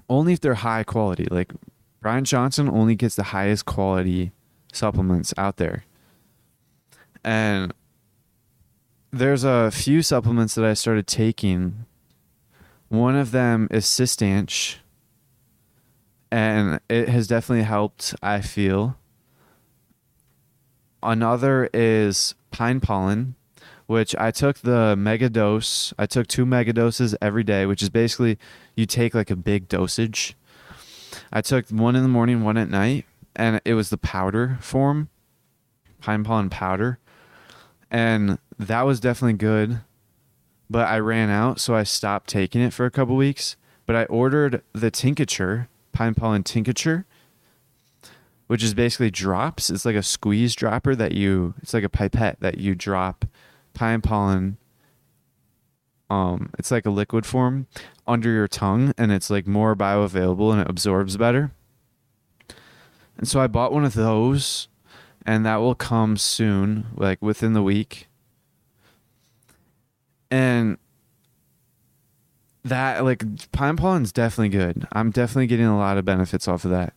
only 0.08 0.32
if 0.32 0.40
they're 0.40 0.54
high 0.54 0.84
quality. 0.84 1.26
Like 1.30 1.52
Brian 2.00 2.24
Johnson 2.24 2.68
only 2.68 2.94
gets 2.94 3.16
the 3.16 3.24
highest 3.24 3.66
quality 3.66 4.32
supplements 4.72 5.34
out 5.36 5.56
there. 5.56 5.84
And 7.24 7.72
there's 9.10 9.44
a 9.44 9.70
few 9.70 10.02
supplements 10.02 10.54
that 10.54 10.64
I 10.64 10.74
started 10.74 11.06
taking. 11.06 11.86
One 12.88 13.16
of 13.16 13.32
them 13.32 13.68
is 13.70 13.84
Cistanche. 13.84 14.76
And 16.30 16.80
it 16.88 17.08
has 17.08 17.26
definitely 17.26 17.64
helped, 17.64 18.14
I 18.22 18.42
feel. 18.42 18.96
Another 21.02 21.70
is 21.72 22.34
pine 22.50 22.80
pollen 22.80 23.34
which 23.88 24.14
I 24.16 24.30
took 24.30 24.58
the 24.58 24.94
mega 24.96 25.30
dose. 25.30 25.94
I 25.98 26.04
took 26.04 26.26
two 26.26 26.44
mega 26.44 26.74
doses 26.74 27.16
every 27.22 27.42
day, 27.42 27.64
which 27.64 27.82
is 27.82 27.88
basically 27.88 28.38
you 28.78 28.86
take 28.86 29.12
like 29.12 29.30
a 29.30 29.36
big 29.36 29.66
dosage. 29.66 30.36
I 31.32 31.40
took 31.40 31.68
one 31.68 31.96
in 31.96 32.04
the 32.04 32.08
morning, 32.08 32.44
one 32.44 32.56
at 32.56 32.70
night, 32.70 33.06
and 33.34 33.60
it 33.64 33.74
was 33.74 33.90
the 33.90 33.98
powder 33.98 34.56
form, 34.60 35.08
pine 36.00 36.22
pollen 36.22 36.48
powder, 36.48 37.00
and 37.90 38.38
that 38.56 38.82
was 38.82 39.00
definitely 39.00 39.36
good. 39.36 39.80
But 40.70 40.86
I 40.86 41.00
ran 41.00 41.28
out, 41.28 41.58
so 41.58 41.74
I 41.74 41.82
stopped 41.82 42.28
taking 42.28 42.60
it 42.60 42.72
for 42.72 42.86
a 42.86 42.90
couple 42.90 43.16
weeks. 43.16 43.56
But 43.84 43.96
I 43.96 44.04
ordered 44.04 44.62
the 44.74 44.90
tincture, 44.90 45.68
pine 45.92 46.14
pollen 46.14 46.44
tincture, 46.44 47.04
which 48.46 48.62
is 48.62 48.74
basically 48.74 49.10
drops. 49.10 49.70
It's 49.70 49.86
like 49.86 49.96
a 49.96 50.02
squeeze 50.02 50.54
dropper 50.54 50.94
that 50.94 51.12
you. 51.12 51.54
It's 51.62 51.74
like 51.74 51.84
a 51.84 51.88
pipette 51.88 52.38
that 52.40 52.58
you 52.58 52.76
drop 52.76 53.24
pine 53.74 54.02
pollen. 54.02 54.58
Um, 56.10 56.50
it's 56.58 56.70
like 56.70 56.86
a 56.86 56.90
liquid 56.90 57.26
form 57.26 57.66
under 58.08 58.30
your 58.30 58.48
tongue, 58.48 58.92
and 58.98 59.12
it's 59.12 59.30
like 59.30 59.46
more 59.46 59.76
bioavailable 59.76 60.50
and 60.50 60.62
it 60.62 60.70
absorbs 60.70 61.16
better. 61.16 61.52
And 63.16 63.28
so 63.28 63.40
I 63.40 63.46
bought 63.46 63.72
one 63.72 63.84
of 63.84 63.94
those, 63.94 64.68
and 65.26 65.44
that 65.44 65.56
will 65.56 65.74
come 65.74 66.16
soon, 66.16 66.86
like 66.96 67.20
within 67.20 67.52
the 67.52 67.62
week. 67.62 68.08
And 70.30 70.78
that 72.64 73.04
like 73.04 73.24
pine 73.52 73.76
pollen's 73.76 74.12
definitely 74.12 74.50
good. 74.50 74.86
I'm 74.92 75.10
definitely 75.10 75.46
getting 75.46 75.66
a 75.66 75.78
lot 75.78 75.98
of 75.98 76.04
benefits 76.04 76.48
off 76.48 76.64
of 76.64 76.70
that. 76.70 76.94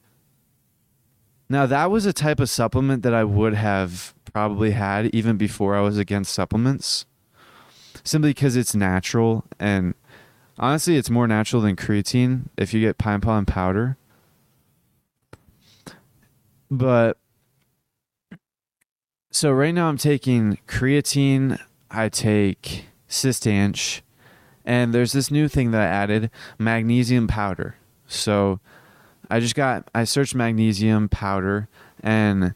Now 1.49 1.65
that 1.65 1.91
was 1.91 2.05
a 2.05 2.13
type 2.13 2.39
of 2.39 2.49
supplement 2.49 3.03
that 3.03 3.13
I 3.13 3.23
would 3.23 3.53
have 3.53 4.13
probably 4.33 4.71
had 4.71 5.07
even 5.13 5.37
before 5.37 5.75
I 5.75 5.81
was 5.81 5.97
against 5.97 6.33
supplements. 6.33 7.05
Simply 8.03 8.31
because 8.31 8.55
it's 8.55 8.73
natural 8.73 9.45
and 9.59 9.93
honestly 10.61 10.95
it's 10.95 11.09
more 11.09 11.27
natural 11.27 11.61
than 11.61 11.75
creatine 11.75 12.43
if 12.57 12.73
you 12.73 12.79
get 12.79 12.97
pine 12.97 13.19
pollen 13.19 13.45
powder. 13.45 13.97
But 16.69 17.17
so 19.31 19.51
right 19.51 19.73
now 19.73 19.89
I'm 19.89 19.97
taking 19.97 20.59
creatine, 20.67 21.59
I 21.89 22.07
take 22.07 22.85
Cistanche, 23.09 24.01
and 24.63 24.93
there's 24.93 25.11
this 25.11 25.31
new 25.31 25.47
thing 25.49 25.71
that 25.71 25.81
I 25.81 25.85
added, 25.85 26.29
magnesium 26.57 27.27
powder. 27.27 27.75
So 28.07 28.59
I 29.29 29.39
just 29.39 29.55
got 29.55 29.89
I 29.95 30.03
searched 30.05 30.35
magnesium 30.35 31.09
powder 31.09 31.67
and 32.01 32.53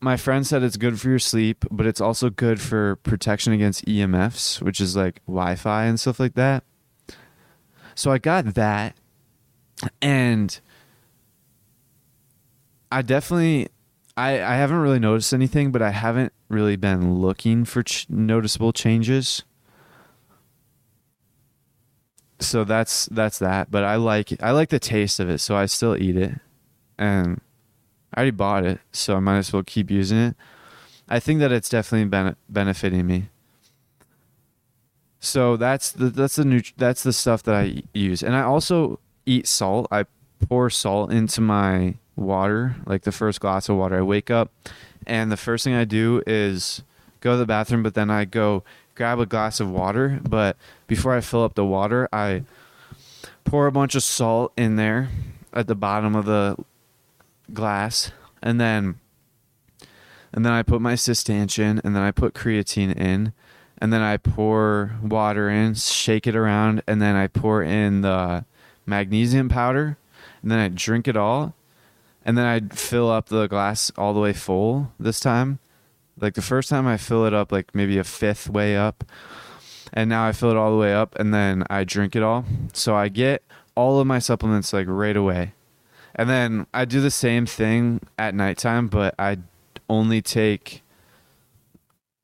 my 0.00 0.16
friend 0.16 0.46
said 0.46 0.62
it's 0.62 0.78
good 0.78 0.98
for 0.98 1.10
your 1.10 1.18
sleep, 1.18 1.66
but 1.70 1.86
it's 1.86 2.00
also 2.00 2.30
good 2.30 2.58
for 2.58 2.96
protection 2.96 3.52
against 3.52 3.84
EMFs, 3.84 4.62
which 4.62 4.80
is 4.80 4.96
like 4.96 5.20
Wi-Fi 5.26 5.84
and 5.84 6.00
stuff 6.00 6.18
like 6.18 6.34
that. 6.34 6.64
So 8.00 8.10
I 8.10 8.16
got 8.16 8.54
that 8.54 8.96
and 10.00 10.58
I 12.90 13.02
definitely 13.02 13.68
I 14.16 14.42
I 14.42 14.54
haven't 14.54 14.78
really 14.78 14.98
noticed 14.98 15.34
anything, 15.34 15.70
but 15.70 15.82
I 15.82 15.90
haven't 15.90 16.32
really 16.48 16.76
been 16.76 17.16
looking 17.16 17.66
for 17.66 17.82
ch- 17.82 18.08
noticeable 18.08 18.72
changes 18.72 19.44
so 22.38 22.64
that's 22.64 23.04
that's 23.12 23.38
that. 23.38 23.70
But 23.70 23.84
I 23.84 23.96
like 23.96 24.32
I 24.42 24.52
like 24.52 24.70
the 24.70 24.78
taste 24.78 25.20
of 25.20 25.28
it, 25.28 25.36
so 25.36 25.54
I 25.54 25.66
still 25.66 25.94
eat 25.94 26.16
it, 26.16 26.40
and 26.96 27.42
I 28.14 28.20
already 28.20 28.30
bought 28.30 28.64
it, 28.64 28.80
so 28.92 29.16
I 29.16 29.20
might 29.20 29.36
as 29.36 29.52
well 29.52 29.62
keep 29.62 29.90
using 29.90 30.16
it. 30.16 30.36
I 31.06 31.20
think 31.20 31.40
that 31.40 31.52
it's 31.52 31.68
definitely 31.68 32.08
benefiting 32.48 33.06
me. 33.06 33.28
So 35.20 35.56
that's 35.56 35.92
the 35.92 36.08
that's 36.08 36.36
the 36.36 36.46
new 36.46 36.62
that's 36.78 37.02
the 37.02 37.12
stuff 37.12 37.42
that 37.42 37.54
I 37.54 37.82
use, 37.92 38.22
and 38.22 38.34
I 38.34 38.40
also 38.40 38.98
eat 39.26 39.46
salt. 39.46 39.86
I 39.90 40.06
pour 40.48 40.70
salt 40.70 41.12
into 41.12 41.42
my 41.42 41.94
water, 42.16 42.76
like 42.86 43.02
the 43.02 43.12
first 43.12 43.40
glass 43.40 43.68
of 43.68 43.76
water. 43.76 43.98
I 43.98 44.02
wake 44.02 44.30
up, 44.30 44.50
and 45.06 45.30
the 45.30 45.36
first 45.36 45.62
thing 45.64 45.74
I 45.74 45.84
do 45.84 46.22
is 46.26 46.82
go 47.20 47.32
to 47.32 47.36
the 47.36 47.46
bathroom, 47.46 47.82
but 47.82 47.92
then 47.92 48.10
I 48.10 48.24
go 48.24 48.64
grab 48.94 49.18
a 49.18 49.26
glass 49.26 49.60
of 49.60 49.70
water, 49.70 50.20
but 50.26 50.56
before 50.86 51.14
I 51.14 51.20
fill 51.20 51.44
up 51.44 51.54
the 51.54 51.64
water, 51.64 52.08
I 52.12 52.44
pour 53.44 53.66
a 53.66 53.72
bunch 53.72 53.94
of 53.94 54.02
salt 54.02 54.52
in 54.56 54.76
there 54.76 55.10
at 55.52 55.66
the 55.66 55.74
bottom 55.74 56.14
of 56.14 56.24
the 56.24 56.56
glass, 57.52 58.10
and 58.42 58.58
then 58.58 58.96
and 60.32 60.46
then 60.46 60.52
I 60.52 60.62
put 60.62 60.80
my 60.80 60.94
Cistanche 60.94 61.58
and 61.84 61.96
then 61.96 62.02
I 62.02 62.10
put 62.10 62.34
creatine 62.34 62.96
in, 62.96 63.32
and 63.80 63.92
then 63.92 64.02
I 64.02 64.16
pour 64.16 64.92
water 65.02 65.48
in, 65.48 65.74
shake 65.74 66.26
it 66.26 66.36
around, 66.36 66.82
and 66.86 67.00
then 67.00 67.16
I 67.16 67.26
pour 67.26 67.62
in 67.62 68.02
the 68.02 68.44
magnesium 68.86 69.48
powder, 69.48 69.96
and 70.42 70.50
then 70.50 70.58
I 70.58 70.68
drink 70.68 71.08
it 71.08 71.16
all, 71.16 71.54
and 72.24 72.36
then 72.36 72.46
I 72.46 72.74
fill 72.74 73.10
up 73.10 73.28
the 73.28 73.46
glass 73.46 73.90
all 73.96 74.12
the 74.12 74.20
way 74.20 74.32
full 74.32 74.92
this 74.98 75.20
time 75.20 75.58
like 76.20 76.34
the 76.34 76.42
first 76.42 76.68
time 76.68 76.86
I 76.86 76.96
fill 76.96 77.24
it 77.26 77.34
up 77.34 77.50
like 77.50 77.74
maybe 77.74 77.98
a 77.98 78.04
fifth 78.04 78.48
way 78.48 78.76
up, 78.76 79.04
and 79.92 80.08
now 80.08 80.26
I 80.26 80.32
fill 80.32 80.50
it 80.50 80.56
all 80.56 80.70
the 80.70 80.76
way 80.76 80.94
up, 80.94 81.18
and 81.18 81.32
then 81.32 81.64
I 81.70 81.84
drink 81.84 82.14
it 82.14 82.22
all. 82.22 82.44
So 82.72 82.94
I 82.94 83.08
get 83.08 83.42
all 83.74 83.98
of 84.00 84.06
my 84.06 84.18
supplements 84.18 84.72
like 84.72 84.86
right 84.88 85.16
away, 85.16 85.54
and 86.14 86.28
then 86.28 86.66
I 86.74 86.84
do 86.84 87.00
the 87.00 87.10
same 87.10 87.46
thing 87.46 88.00
at 88.18 88.34
nighttime, 88.34 88.88
but 88.88 89.14
I 89.18 89.38
only 89.88 90.22
take 90.22 90.82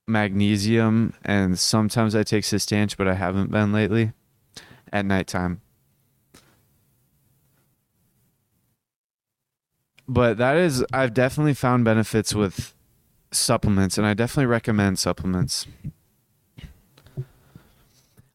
magnesium 0.06 1.14
and 1.24 1.58
sometimes 1.58 2.14
I 2.14 2.22
take 2.22 2.44
Cistanche, 2.44 2.96
but 2.96 3.08
I 3.08 3.14
haven't 3.14 3.50
been 3.50 3.72
lately 3.72 4.12
at 4.92 5.04
nighttime. 5.04 5.60
But 10.08 10.38
that 10.38 10.56
is 10.56 10.84
I've 10.92 11.14
definitely 11.14 11.54
found 11.54 11.84
benefits 11.84 12.34
with 12.34 12.74
supplements, 13.32 13.98
and 13.98 14.06
I 14.06 14.14
definitely 14.14 14.46
recommend 14.46 14.98
supplements. 14.98 15.66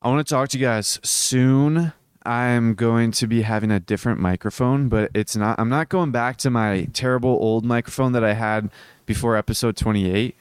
I 0.02 0.10
want 0.10 0.26
to 0.26 0.34
talk 0.34 0.50
to 0.50 0.58
you 0.58 0.66
guys 0.66 1.00
soon. 1.04 1.94
I'm 2.24 2.76
going 2.76 3.12
to 3.12 3.28
be 3.28 3.44
having 3.44 3.72
a 3.72 3.80
different 3.80 4.20
microphone, 4.20 4.90
but 4.90 5.10
it's 5.14 5.36
not, 5.36 5.60
I'm 5.60 5.70
not 5.70 5.90
going 5.90 6.12
back 6.12 6.38
to 6.38 6.50
my 6.52 6.88
terrible 6.94 7.32
old 7.32 7.66
microphone 7.66 8.12
that 8.12 8.24
I 8.24 8.34
had 8.34 8.70
before 9.06 9.36
episode 9.36 9.76
28. 9.76 10.36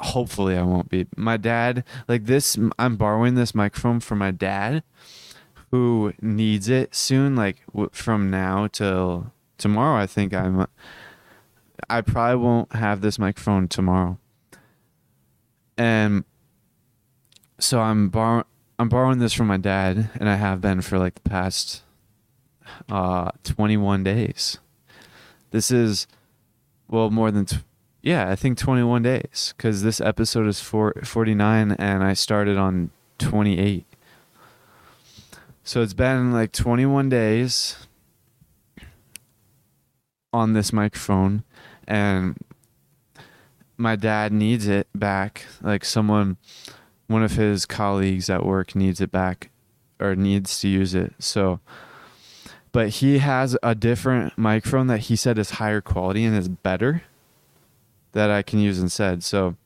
Hopefully, 0.00 0.56
I 0.56 0.62
won't 0.62 0.88
be. 0.88 1.06
My 1.16 1.36
dad, 1.36 1.84
like 2.06 2.26
this, 2.26 2.56
I'm 2.78 2.96
borrowing 2.96 3.34
this 3.34 3.54
microphone 3.54 4.00
from 4.00 4.18
my 4.18 4.30
dad 4.30 4.82
who 5.70 6.12
needs 6.20 6.68
it 6.68 6.94
soon, 6.94 7.36
like 7.36 7.62
from 7.92 8.30
now 8.30 8.68
till 8.68 9.32
tomorrow. 9.58 10.00
I 10.00 10.06
think 10.06 10.32
I'm 10.32 10.66
I 11.88 12.00
probably 12.00 12.36
won't 12.36 12.72
have 12.74 13.00
this 13.00 13.18
microphone 13.18 13.68
tomorrow. 13.68 14.18
And 15.76 16.24
so 17.58 17.80
I'm 17.80 18.08
bar- 18.08 18.46
I'm 18.78 18.88
borrowing 18.88 19.18
this 19.18 19.32
from 19.32 19.46
my 19.46 19.56
dad 19.56 20.10
and 20.18 20.28
I 20.28 20.36
have 20.36 20.60
been 20.60 20.80
for 20.80 20.98
like 20.98 21.14
the 21.14 21.28
past 21.28 21.82
uh 22.90 23.30
21 23.44 24.04
days. 24.04 24.58
This 25.50 25.70
is 25.70 26.06
well 26.88 27.10
more 27.10 27.30
than 27.30 27.46
t- 27.46 27.58
yeah, 28.02 28.30
I 28.30 28.36
think 28.36 28.58
21 28.58 29.02
days 29.02 29.54
cuz 29.58 29.82
this 29.82 30.00
episode 30.00 30.46
is 30.46 30.60
for 30.60 30.94
49 31.04 31.72
and 31.72 32.04
I 32.04 32.14
started 32.14 32.56
on 32.56 32.90
28. 33.18 33.86
So 35.64 35.82
it's 35.82 35.94
been 35.94 36.32
like 36.32 36.52
21 36.52 37.08
days 37.08 37.86
on 40.32 40.52
this 40.52 40.72
microphone 40.72 41.42
and 41.86 42.36
my 43.76 43.96
dad 43.96 44.32
needs 44.32 44.66
it 44.66 44.88
back. 44.94 45.44
Like 45.62 45.84
someone, 45.84 46.36
one 47.06 47.22
of 47.22 47.32
his 47.32 47.66
colleagues 47.66 48.30
at 48.30 48.44
work 48.44 48.74
needs 48.74 49.00
it 49.00 49.10
back 49.10 49.50
or 50.00 50.14
needs 50.14 50.60
to 50.60 50.68
use 50.68 50.94
it. 50.94 51.14
So, 51.18 51.60
but 52.72 52.88
he 52.88 53.18
has 53.18 53.56
a 53.62 53.74
different 53.74 54.36
microphone 54.36 54.86
that 54.88 55.00
he 55.00 55.16
said 55.16 55.38
is 55.38 55.52
higher 55.52 55.80
quality 55.80 56.24
and 56.24 56.36
is 56.36 56.48
better 56.48 57.02
that 58.12 58.30
I 58.30 58.42
can 58.42 58.58
use 58.58 58.78
instead. 58.78 59.22
So, 59.22 59.56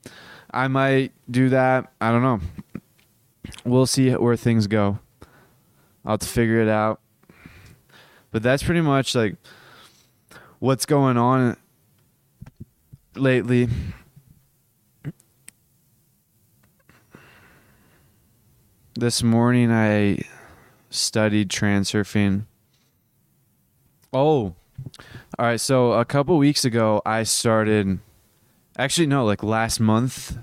I 0.55 0.69
might 0.69 1.13
do 1.31 1.49
that. 1.49 1.91
I 2.01 2.11
don't 2.11 2.23
know. 2.23 2.41
We'll 3.65 3.87
see 3.87 4.11
where 4.11 4.37
things 4.37 4.67
go. 4.67 4.99
I'll 6.05 6.13
have 6.13 6.21
to 6.21 6.27
figure 6.27 6.61
it 6.61 6.69
out. 6.69 7.01
But 8.31 8.43
that's 8.43 8.63
pretty 8.63 8.83
much 8.83 9.15
like 9.15 9.37
what's 10.59 10.85
going 10.85 11.17
on 11.17 11.57
lately. 13.15 13.69
This 18.95 19.23
morning 19.23 19.71
I 19.73 20.23
studied 20.91 21.49
transurfing. 21.49 22.45
Oh, 24.13 24.55
all 25.39 25.47
right. 25.47 25.61
So 25.61 25.93
a 25.93 26.05
couple 26.05 26.37
weeks 26.37 26.67
ago, 26.67 27.01
I 27.07 27.23
started. 27.23 28.01
Actually, 28.79 29.07
no, 29.07 29.25
like 29.25 29.43
last 29.43 29.81
month. 29.81 30.39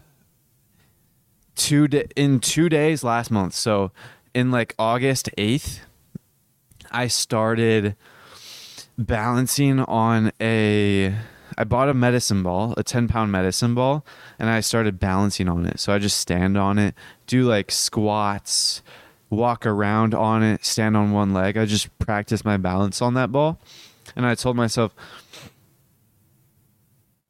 Two 1.56 1.88
in 2.16 2.40
two 2.40 2.70
days 2.70 3.04
last 3.04 3.32
month. 3.32 3.54
So 3.54 3.92
in 4.34 4.52
like 4.52 4.76
August 4.80 5.30
eighth, 5.38 5.82
I 6.92 7.08
started 7.08 7.96
balancing 8.98 9.80
on 9.80 10.32
a 10.40 11.16
I 11.58 11.64
bought 11.66 11.90
a 11.90 11.94
medicine 11.94 12.42
ball, 12.42 12.74
a 12.78 12.84
10 12.84 13.10
pound 13.10 13.32
medicine 13.32 13.76
ball, 13.76 14.06
and 14.38 14.50
I 14.50 14.62
started 14.62 15.00
balancing 15.00 15.50
on 15.50 15.66
it. 15.66 15.80
So 15.80 15.94
I 15.94 16.00
just 16.00 16.18
stand 16.18 16.58
on 16.58 16.80
it, 16.80 16.96
do 17.28 17.44
like 17.44 17.72
squats, 17.72 18.82
walk 19.30 19.66
around 19.66 20.14
on 20.14 20.42
it, 20.42 20.64
stand 20.64 20.96
on 20.96 21.12
one 21.12 21.34
leg. 21.34 21.58
I 21.58 21.66
just 21.66 21.98
practice 22.00 22.46
my 22.46 22.56
balance 22.56 23.02
on 23.02 23.14
that 23.16 23.32
ball. 23.32 23.60
And 24.16 24.26
I 24.26 24.36
told 24.36 24.56
myself, 24.56 24.96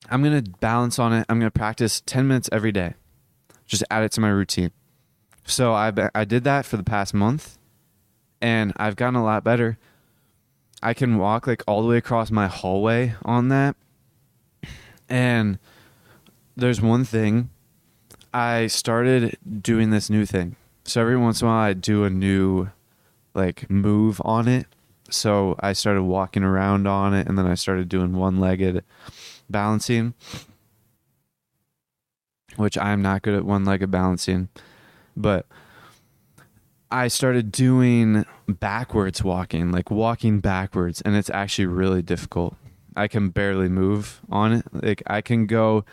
I'm 0.09 0.23
to 0.23 0.51
balance 0.59 0.99
on 0.99 1.13
it. 1.13 1.25
I'm 1.29 1.39
to 1.41 1.51
practice 1.51 2.01
10 2.05 2.27
minutes 2.27 2.49
every 2.51 2.71
day. 2.71 2.95
Just 3.65 3.83
add 3.91 4.03
it 4.03 4.11
to 4.13 4.21
my 4.21 4.29
routine. 4.29 4.71
So 5.45 5.73
I, 5.73 5.91
I 6.13 6.25
did 6.25 6.43
that 6.43 6.65
for 6.65 6.77
the 6.77 6.83
past 6.83 7.13
month 7.13 7.57
and 8.41 8.73
I've 8.77 8.95
gotten 8.95 9.15
a 9.15 9.23
lot 9.23 9.43
better. 9.43 9.77
I 10.81 10.93
can 10.93 11.17
walk 11.17 11.47
like 11.47 11.63
all 11.67 11.81
the 11.81 11.87
way 11.87 11.97
across 11.97 12.31
my 12.31 12.47
hallway 12.47 13.15
on 13.23 13.49
that. 13.49 13.75
And 15.07 15.59
there's 16.55 16.81
one 16.81 17.03
thing 17.03 17.49
I 18.33 18.67
started 18.67 19.37
doing 19.61 19.89
this 19.89 20.09
new 20.09 20.25
thing. 20.25 20.55
So 20.83 21.01
every 21.01 21.17
once 21.17 21.41
in 21.41 21.47
a 21.47 21.51
while 21.51 21.59
I 21.59 21.73
do 21.73 22.03
a 22.03 22.09
new 22.09 22.69
like 23.33 23.69
move 23.69 24.21
on 24.23 24.47
it. 24.47 24.67
So 25.09 25.55
I 25.59 25.73
started 25.73 26.03
walking 26.03 26.43
around 26.43 26.87
on 26.87 27.13
it 27.13 27.27
and 27.27 27.37
then 27.37 27.47
I 27.47 27.55
started 27.55 27.89
doing 27.89 28.13
one-legged 28.13 28.83
balancing 29.49 30.13
which 32.59 32.77
I'm 32.77 33.01
not 33.01 33.21
good 33.21 33.33
at 33.33 33.45
one-legged 33.45 33.89
balancing. 33.89 34.49
But 35.15 35.45
I 36.91 37.07
started 37.07 37.51
doing 37.51 38.25
backwards 38.47 39.23
walking, 39.23 39.71
like 39.71 39.89
walking 39.89 40.39
backwards, 40.39 41.01
and 41.01 41.15
it's 41.15 41.29
actually 41.29 41.67
really 41.67 42.01
difficult. 42.01 42.55
I 42.95 43.07
can 43.07 43.29
barely 43.29 43.69
move 43.69 44.21
on 44.29 44.53
it. 44.53 44.65
Like 44.71 45.03
I 45.07 45.21
can 45.21 45.45
go 45.45 45.85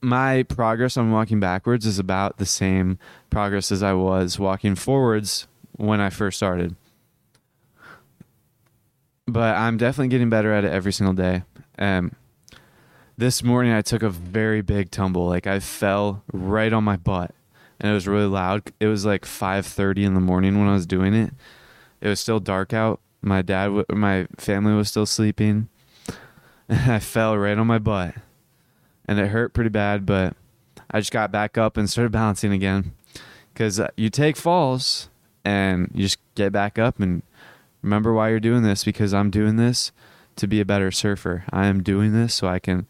my 0.00 0.42
progress 0.44 0.98
on 0.98 1.10
walking 1.10 1.40
backwards 1.40 1.86
is 1.86 1.98
about 1.98 2.36
the 2.36 2.46
same 2.46 2.98
progress 3.30 3.72
as 3.72 3.82
I 3.82 3.94
was 3.94 4.38
walking 4.38 4.74
forwards 4.74 5.48
when 5.72 5.98
I 5.98 6.10
first 6.10 6.36
started. 6.36 6.76
But 9.26 9.56
I'm 9.56 9.78
definitely 9.78 10.08
getting 10.08 10.28
better 10.28 10.52
at 10.52 10.64
it 10.64 10.70
every 10.70 10.92
single 10.92 11.14
day. 11.14 11.42
Um 11.78 12.12
this 13.16 13.42
morning 13.42 13.72
I 13.72 13.82
took 13.82 14.02
a 14.02 14.10
very 14.10 14.60
big 14.60 14.90
tumble. 14.90 15.26
Like 15.26 15.46
I 15.46 15.60
fell 15.60 16.22
right 16.32 16.72
on 16.72 16.84
my 16.84 16.96
butt 16.96 17.34
and 17.80 17.90
it 17.90 17.94
was 17.94 18.08
really 18.08 18.26
loud. 18.26 18.72
It 18.80 18.86
was 18.86 19.04
like 19.04 19.24
5:30 19.24 20.04
in 20.04 20.14
the 20.14 20.20
morning 20.20 20.58
when 20.58 20.68
I 20.68 20.72
was 20.72 20.86
doing 20.86 21.14
it. 21.14 21.32
It 22.00 22.08
was 22.08 22.20
still 22.20 22.40
dark 22.40 22.72
out. 22.72 23.00
My 23.22 23.42
dad, 23.42 23.66
w- 23.66 23.84
my 23.92 24.26
family 24.36 24.74
was 24.74 24.88
still 24.88 25.06
sleeping, 25.06 25.68
and 26.68 26.92
I 26.92 26.98
fell 26.98 27.36
right 27.36 27.56
on 27.56 27.66
my 27.66 27.78
butt, 27.78 28.14
and 29.06 29.18
it 29.18 29.28
hurt 29.28 29.54
pretty 29.54 29.70
bad. 29.70 30.04
But 30.06 30.36
I 30.90 31.00
just 31.00 31.12
got 31.12 31.32
back 31.32 31.56
up 31.56 31.76
and 31.76 31.88
started 31.88 32.12
balancing 32.12 32.52
again, 32.52 32.92
because 33.52 33.80
uh, 33.80 33.88
you 33.96 34.10
take 34.10 34.36
falls 34.36 35.08
and 35.44 35.90
you 35.94 36.04
just 36.04 36.18
get 36.34 36.52
back 36.52 36.78
up 36.78 36.98
and 37.00 37.22
remember 37.82 38.12
why 38.12 38.30
you're 38.30 38.40
doing 38.40 38.62
this. 38.62 38.84
Because 38.84 39.14
I'm 39.14 39.30
doing 39.30 39.56
this 39.56 39.90
to 40.36 40.46
be 40.46 40.60
a 40.60 40.64
better 40.64 40.90
surfer. 40.90 41.44
I 41.50 41.66
am 41.66 41.82
doing 41.82 42.12
this 42.12 42.34
so 42.34 42.46
I 42.46 42.58
can. 42.58 42.86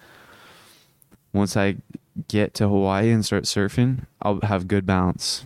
Once 1.35 1.57
I 1.57 1.77
get 2.29 2.55
to 2.55 2.69
Hawaii 2.69 3.11
and 3.11 3.27
start 3.27 3.43
surfing, 3.43 4.07
I'll 4.23 4.41
have 4.43 4.69
good 4.69 4.87
balance. 4.87 5.45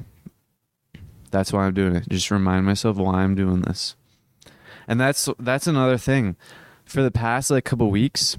That's 1.31 1.53
why 1.53 1.65
I'm 1.65 1.75
doing 1.75 1.97
it. 1.97 2.09
Just 2.09 2.31
remind 2.31 2.67
myself 2.67 2.99
why 2.99 3.23
I'm 3.23 3.35
doing 3.35 3.63
this. 3.63 3.97
And 4.87 5.01
that's 5.01 5.29
that's 5.39 5.67
another 5.67 5.99
thing. 5.99 6.37
For 6.85 7.03
the 7.03 7.11
past 7.11 7.51
like 7.51 7.65
couple 7.65 7.91
weeks, 7.91 8.37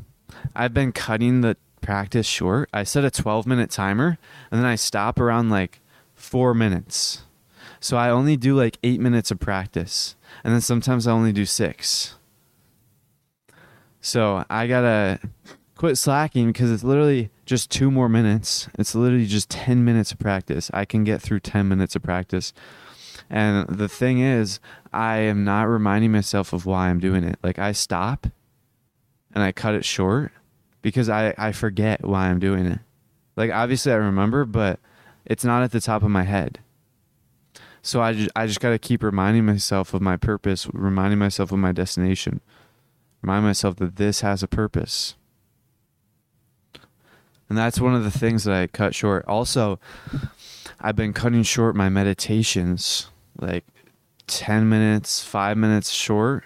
I've 0.56 0.74
been 0.74 0.92
cutting 0.92 1.42
the 1.42 1.58
practice 1.82 2.28
short. 2.28 2.70
I 2.72 2.84
set 2.84 3.04
a 3.04 3.12
12 3.12 3.48
minute 3.48 3.72
timer 3.72 4.18
and 4.52 4.60
then 4.60 4.66
I 4.66 4.76
stop 4.76 5.20
around 5.20 5.50
like 5.50 5.82
4 6.14 6.54
minutes. 6.54 7.24
So 7.80 7.98
I 7.98 8.10
only 8.10 8.38
do 8.38 8.56
like 8.56 8.78
8 8.84 9.00
minutes 9.00 9.32
of 9.32 9.40
practice. 9.40 10.16
And 10.44 10.54
then 10.54 10.62
sometimes 10.62 11.08
I 11.08 11.12
only 11.12 11.32
do 11.32 11.46
6. 11.46 12.16
So 14.02 14.46
I 14.50 14.68
got 14.68 14.82
to 14.82 15.20
quit 15.80 15.98
slacking 15.98 16.48
because 16.48 16.70
it's 16.70 16.84
literally 16.84 17.30
just 17.46 17.72
two 17.72 17.90
more 17.90 18.10
minutes. 18.10 18.68
It's 18.78 18.96
literally 18.96 19.26
just 19.26 19.50
10 19.50 19.86
minutes 19.86 20.12
of 20.12 20.20
practice. 20.20 20.70
I 20.74 20.84
can 20.84 21.06
get 21.06 21.22
through 21.22 21.40
10 21.40 21.70
minutes 21.70 21.96
of 21.96 22.04
practice. 22.04 22.52
And 23.30 23.66
the 23.70 23.88
thing 23.88 24.20
is, 24.20 24.60
I 24.92 25.20
am 25.20 25.46
not 25.46 25.70
reminding 25.70 26.12
myself 26.12 26.52
of 26.52 26.66
why 26.66 26.90
I'm 26.90 27.00
doing 27.00 27.24
it. 27.24 27.40
Like 27.42 27.60
I 27.60 27.72
stop 27.72 28.28
and 29.34 29.42
I 29.42 29.54
cut 29.54 29.74
it 29.74 29.86
short 29.86 30.34
because 30.82 31.08
I, 31.08 31.34
I 31.38 31.54
forget 31.54 32.04
why 32.04 32.28
I'm 32.28 32.40
doing 32.40 32.66
it. 32.66 32.80
Like 33.38 33.50
obviously 33.50 33.94
I 33.94 33.96
remember, 33.96 34.44
but 34.44 34.82
it's 35.26 35.46
not 35.46 35.64
at 35.64 35.72
the 35.72 35.80
top 35.80 36.04
of 36.04 36.12
my 36.12 36.24
head. 36.24 36.60
So 37.82 38.02
I 38.02 38.12
just, 38.12 38.32
I 38.36 38.48
just 38.48 38.60
got 38.60 38.72
to 38.72 38.80
keep 38.80 39.02
reminding 39.02 39.46
myself 39.46 39.94
of 39.94 40.02
my 40.02 40.18
purpose, 40.18 40.68
reminding 40.74 41.20
myself 41.20 41.54
of 41.54 41.60
my 41.60 41.72
destination, 41.72 42.42
remind 43.22 43.46
myself 43.46 43.78
that 43.78 43.96
this 43.96 44.20
has 44.20 44.44
a 44.44 44.48
purpose. 44.48 45.16
And 47.50 47.58
that's 47.58 47.82
one 47.82 47.96
of 47.96 48.04
the 48.04 48.12
things 48.12 48.44
that 48.44 48.56
I 48.56 48.68
cut 48.68 48.94
short. 48.94 49.26
Also, 49.28 49.80
I've 50.80 50.96
been 50.96 51.14
cutting 51.14 51.44
short 51.44 51.76
my 51.76 51.90
meditations 51.90 53.10
like 53.40 53.66
10 54.28 54.70
minutes, 54.70 55.24
5 55.24 55.58
minutes 55.58 55.90
short. 55.90 56.44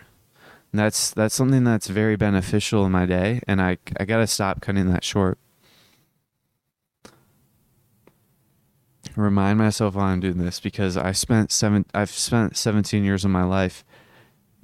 And 0.71 0.79
that's 0.79 1.11
that's 1.11 1.35
something 1.35 1.63
that's 1.63 1.87
very 1.87 2.15
beneficial 2.15 2.83
in 2.85 2.91
my 2.91 3.05
day 3.05 3.41
and 3.47 3.61
I 3.61 3.77
I 3.99 4.05
got 4.05 4.17
to 4.17 4.27
stop 4.27 4.59
cutting 4.59 4.91
that 4.91 5.03
short. 5.03 5.37
Remind 9.15 9.59
myself 9.59 9.93
why 9.93 10.05
I'm 10.05 10.19
doing 10.19 10.39
this 10.39 10.59
because 10.59 10.97
I 10.97 11.11
spent 11.11 11.51
7 11.51 11.85
I've 11.93 12.09
spent 12.09 12.57
17 12.57 13.03
years 13.03 13.23
of 13.23 13.29
my 13.29 13.43
life 13.43 13.85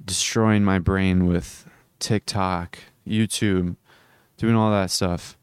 destroying 0.04 0.64
my 0.64 0.80
brain 0.80 1.26
with 1.26 1.68
TikTok, 2.00 2.78
YouTube, 3.06 3.76
doing 4.36 4.56
all 4.56 4.72
that 4.72 4.90
stuff 4.90 5.36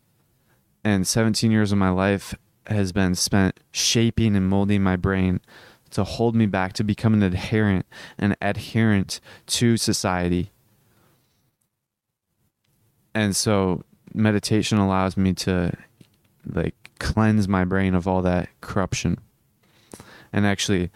and 0.87 1.05
17 1.05 1.51
years 1.51 1.73
of 1.73 1.77
my 1.77 1.89
life 1.89 2.33
has 2.67 2.93
been 2.93 3.13
spent 3.13 3.59
shaping 3.73 4.37
and 4.37 4.47
molding 4.47 4.81
my 4.81 4.95
brain 4.95 5.41
to 5.89 6.05
hold 6.05 6.33
me 6.33 6.45
back 6.45 6.71
to 6.71 6.83
become 6.83 7.13
an 7.13 7.21
adherent 7.21 7.85
and 8.17 8.37
adherent 8.41 9.19
to 9.47 9.75
society. 9.75 10.49
And 13.13 13.35
so 13.35 13.83
meditation 14.13 14.77
allows 14.77 15.17
me 15.17 15.33
to 15.33 15.73
like 16.45 16.91
cleanse 16.99 17.49
my 17.49 17.65
brain 17.65 17.93
of 17.93 18.07
all 18.07 18.21
that 18.21 18.47
corruption 18.61 19.19
and 20.31 20.45
actually 20.45 20.89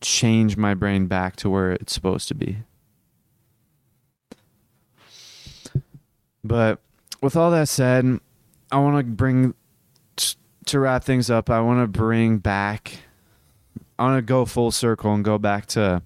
change 0.00 0.56
my 0.56 0.74
brain 0.74 1.08
back 1.08 1.34
to 1.34 1.50
where 1.50 1.72
it's 1.72 1.92
supposed 1.92 2.28
to 2.28 2.34
be. 2.34 2.58
But 6.44 6.78
with 7.20 7.34
all 7.34 7.50
that 7.50 7.68
said, 7.68 8.20
I 8.72 8.78
want 8.78 8.96
to 8.96 9.04
bring 9.04 9.54
to 10.64 10.80
wrap 10.80 11.04
things 11.04 11.30
up. 11.30 11.50
I 11.50 11.60
want 11.60 11.82
to 11.82 11.86
bring 11.86 12.38
back. 12.38 13.00
I 13.98 14.04
want 14.04 14.18
to 14.18 14.22
go 14.22 14.46
full 14.46 14.70
circle 14.70 15.12
and 15.12 15.22
go 15.22 15.36
back 15.36 15.66
to 15.66 16.02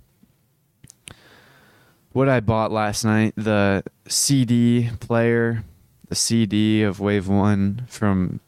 what 2.10 2.28
I 2.28 2.40
bought 2.40 2.72
last 2.72 3.04
night. 3.04 3.34
The 3.36 3.84
CD 4.08 4.90
player, 4.98 5.62
the 6.08 6.16
CD 6.16 6.82
of 6.82 6.98
Wave 6.98 7.28
One 7.28 7.86
from 7.88 8.40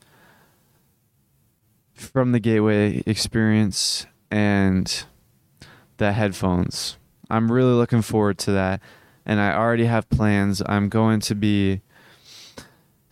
from 1.95 2.33
the 2.33 2.41
Gateway 2.41 3.03
Experience, 3.07 4.07
and 4.33 5.05
the 5.99 6.12
headphones. 6.12 6.97
I'm 7.31 7.53
really 7.53 7.73
looking 7.73 8.03
forward 8.03 8.39
to 8.39 8.53
that, 8.53 8.81
and 9.25 9.39
I 9.39 9.55
already 9.55 9.85
have 9.85 10.09
plans. 10.11 10.61
I'm 10.66 10.89
going 10.89 11.21
to 11.21 11.37
be 11.37 11.83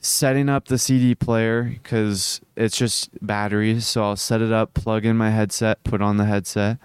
setting 0.06 0.48
up 0.48 0.66
the 0.66 0.78
CD 0.78 1.14
player 1.14 1.64
because 1.64 2.40
it's 2.56 2.76
just 2.76 3.10
batteries. 3.24 3.86
So 3.86 4.02
I'll 4.02 4.16
set 4.16 4.40
it 4.40 4.52
up, 4.52 4.74
plug 4.74 5.04
in 5.04 5.16
my 5.16 5.30
headset, 5.30 5.82
put 5.84 6.00
on 6.00 6.16
the 6.16 6.24
headset, 6.24 6.78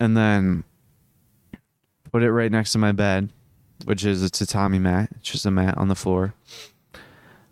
and 0.00 0.16
then 0.16 0.64
put 2.10 2.22
it 2.22 2.32
right 2.32 2.50
next 2.50 2.72
to 2.72 2.78
my 2.78 2.92
bed, 2.92 3.30
which 3.84 4.04
is 4.04 4.22
a 4.22 4.30
tatami 4.30 4.78
mat. 4.78 5.10
It's 5.16 5.30
just 5.30 5.46
a 5.46 5.50
mat 5.50 5.78
on 5.78 5.88
the 5.88 5.94
floor. 5.94 6.34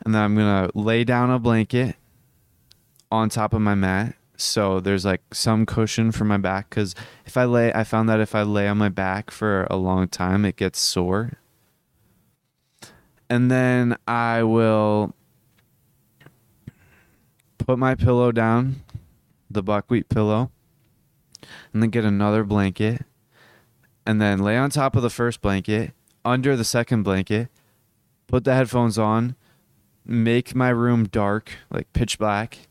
And 0.04 0.14
then 0.14 0.22
I'm 0.22 0.34
going 0.34 0.68
to 0.68 0.78
lay 0.78 1.04
down 1.04 1.30
a 1.30 1.38
blanket 1.38 1.96
on 3.10 3.28
top 3.28 3.54
of 3.54 3.60
my 3.60 3.74
mat. 3.74 4.14
So 4.36 4.80
there's 4.80 5.04
like 5.04 5.22
some 5.32 5.66
cushion 5.66 6.12
for 6.12 6.24
my 6.24 6.38
back 6.38 6.70
because 6.70 6.94
if 7.26 7.36
I 7.36 7.44
lay, 7.44 7.72
I 7.74 7.84
found 7.84 8.08
that 8.08 8.20
if 8.20 8.34
I 8.34 8.42
lay 8.42 8.66
on 8.66 8.78
my 8.78 8.88
back 8.88 9.30
for 9.30 9.66
a 9.70 9.76
long 9.76 10.08
time, 10.08 10.46
it 10.46 10.56
gets 10.56 10.80
sore 10.80 11.39
and 13.30 13.48
then 13.48 13.96
I 14.08 14.42
will 14.42 15.14
put 17.58 17.78
my 17.78 17.94
pillow 17.94 18.32
down, 18.32 18.82
the 19.48 19.62
buckwheat 19.62 20.08
pillow, 20.08 20.50
and 21.72 21.80
then 21.80 21.90
get 21.90 22.04
another 22.04 22.42
blanket, 22.42 23.04
and 24.04 24.20
then 24.20 24.40
lay 24.40 24.56
on 24.56 24.70
top 24.70 24.96
of 24.96 25.02
the 25.02 25.10
first 25.10 25.40
blanket, 25.40 25.92
under 26.24 26.56
the 26.56 26.64
second 26.64 27.04
blanket, 27.04 27.48
put 28.26 28.42
the 28.42 28.54
headphones 28.54 28.98
on, 28.98 29.36
make 30.04 30.54
my 30.54 30.68
room 30.68 31.04
dark, 31.04 31.52
like 31.70 31.92
pitch 31.92 32.18
black, 32.18 32.66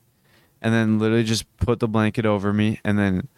and 0.62 0.74
then 0.74 0.99
literally 0.99 1.24
just 1.24 1.45
put 1.57 1.80
the 1.80 1.88
blanket 1.88 2.26
over 2.26 2.51
me 2.51 2.82
and 2.84 2.99
then 2.99 3.30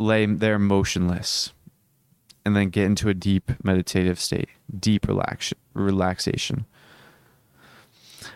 lay 0.00 0.26
there 0.26 0.58
motionless 0.58 1.52
and 2.44 2.56
then 2.56 2.70
get 2.70 2.84
into 2.84 3.08
a 3.08 3.14
deep 3.14 3.52
meditative 3.62 4.18
state, 4.18 4.48
deep 4.78 5.06
relax 5.06 5.52
relaxation. 5.74 6.66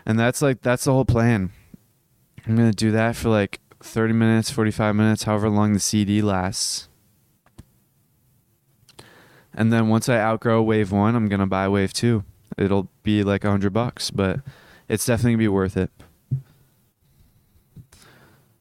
And 0.05 0.19
that's 0.19 0.43
like 0.43 0.63
that's 0.63 0.85
the 0.85 0.93
whole 0.93 1.05
plan. 1.05 1.51
I'm 2.47 2.57
going 2.57 2.71
to 2.71 2.77
do 2.77 2.93
that 2.93 3.17
for 3.17 3.29
like 3.29 3.61
30 3.81 4.13
minutes, 4.13 4.51
45 4.51 4.95
minutes, 4.95 5.25
however 5.25 5.49
long 5.49 5.73
the 5.73 5.81
CD 5.81 6.23
lasts. 6.23 6.89
And 9.53 9.73
then 9.73 9.89
once 9.89 10.09
I 10.09 10.19
outgrow 10.19 10.63
wave 10.63 10.93
1, 10.93 11.17
I'm 11.17 11.29
going 11.29 11.41
to 11.41 11.47
buy 11.47 11.67
wave 11.67 11.93
2. 11.93 12.23
It'll 12.59 12.89
be 13.03 13.25
like 13.25 13.43
100 13.43 13.73
bucks, 13.73 14.11
but 14.11 14.41
it's 14.89 15.07
definitely 15.07 15.33
going 15.33 15.39
to 15.39 15.45
be 15.45 15.49
worth 15.49 15.77
it. 15.77 15.91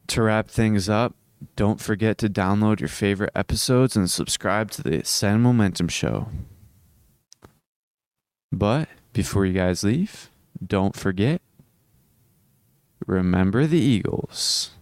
To 0.08 0.22
wrap 0.24 0.48
things 0.48 0.88
up, 0.88 1.16
don't 1.56 1.82
forget 1.82 2.18
to 2.20 2.30
download 2.30 2.80
your 2.80 2.90
favorite 2.90 3.32
episodes 3.36 3.96
and 3.96 4.10
subscribe 4.10 4.72
to 4.72 4.84
the 4.84 5.00
Ascend 5.00 5.42
Momentum 5.42 5.88
Show. 5.88 6.30
But 8.52 8.90
before 9.14 9.46
you 9.46 9.54
guys 9.54 9.84
leave, 9.84 10.30
don't 10.66 10.96
forget 10.96 11.42
remember 13.08 13.66
the 13.66 13.80
Eagles. 13.80 14.75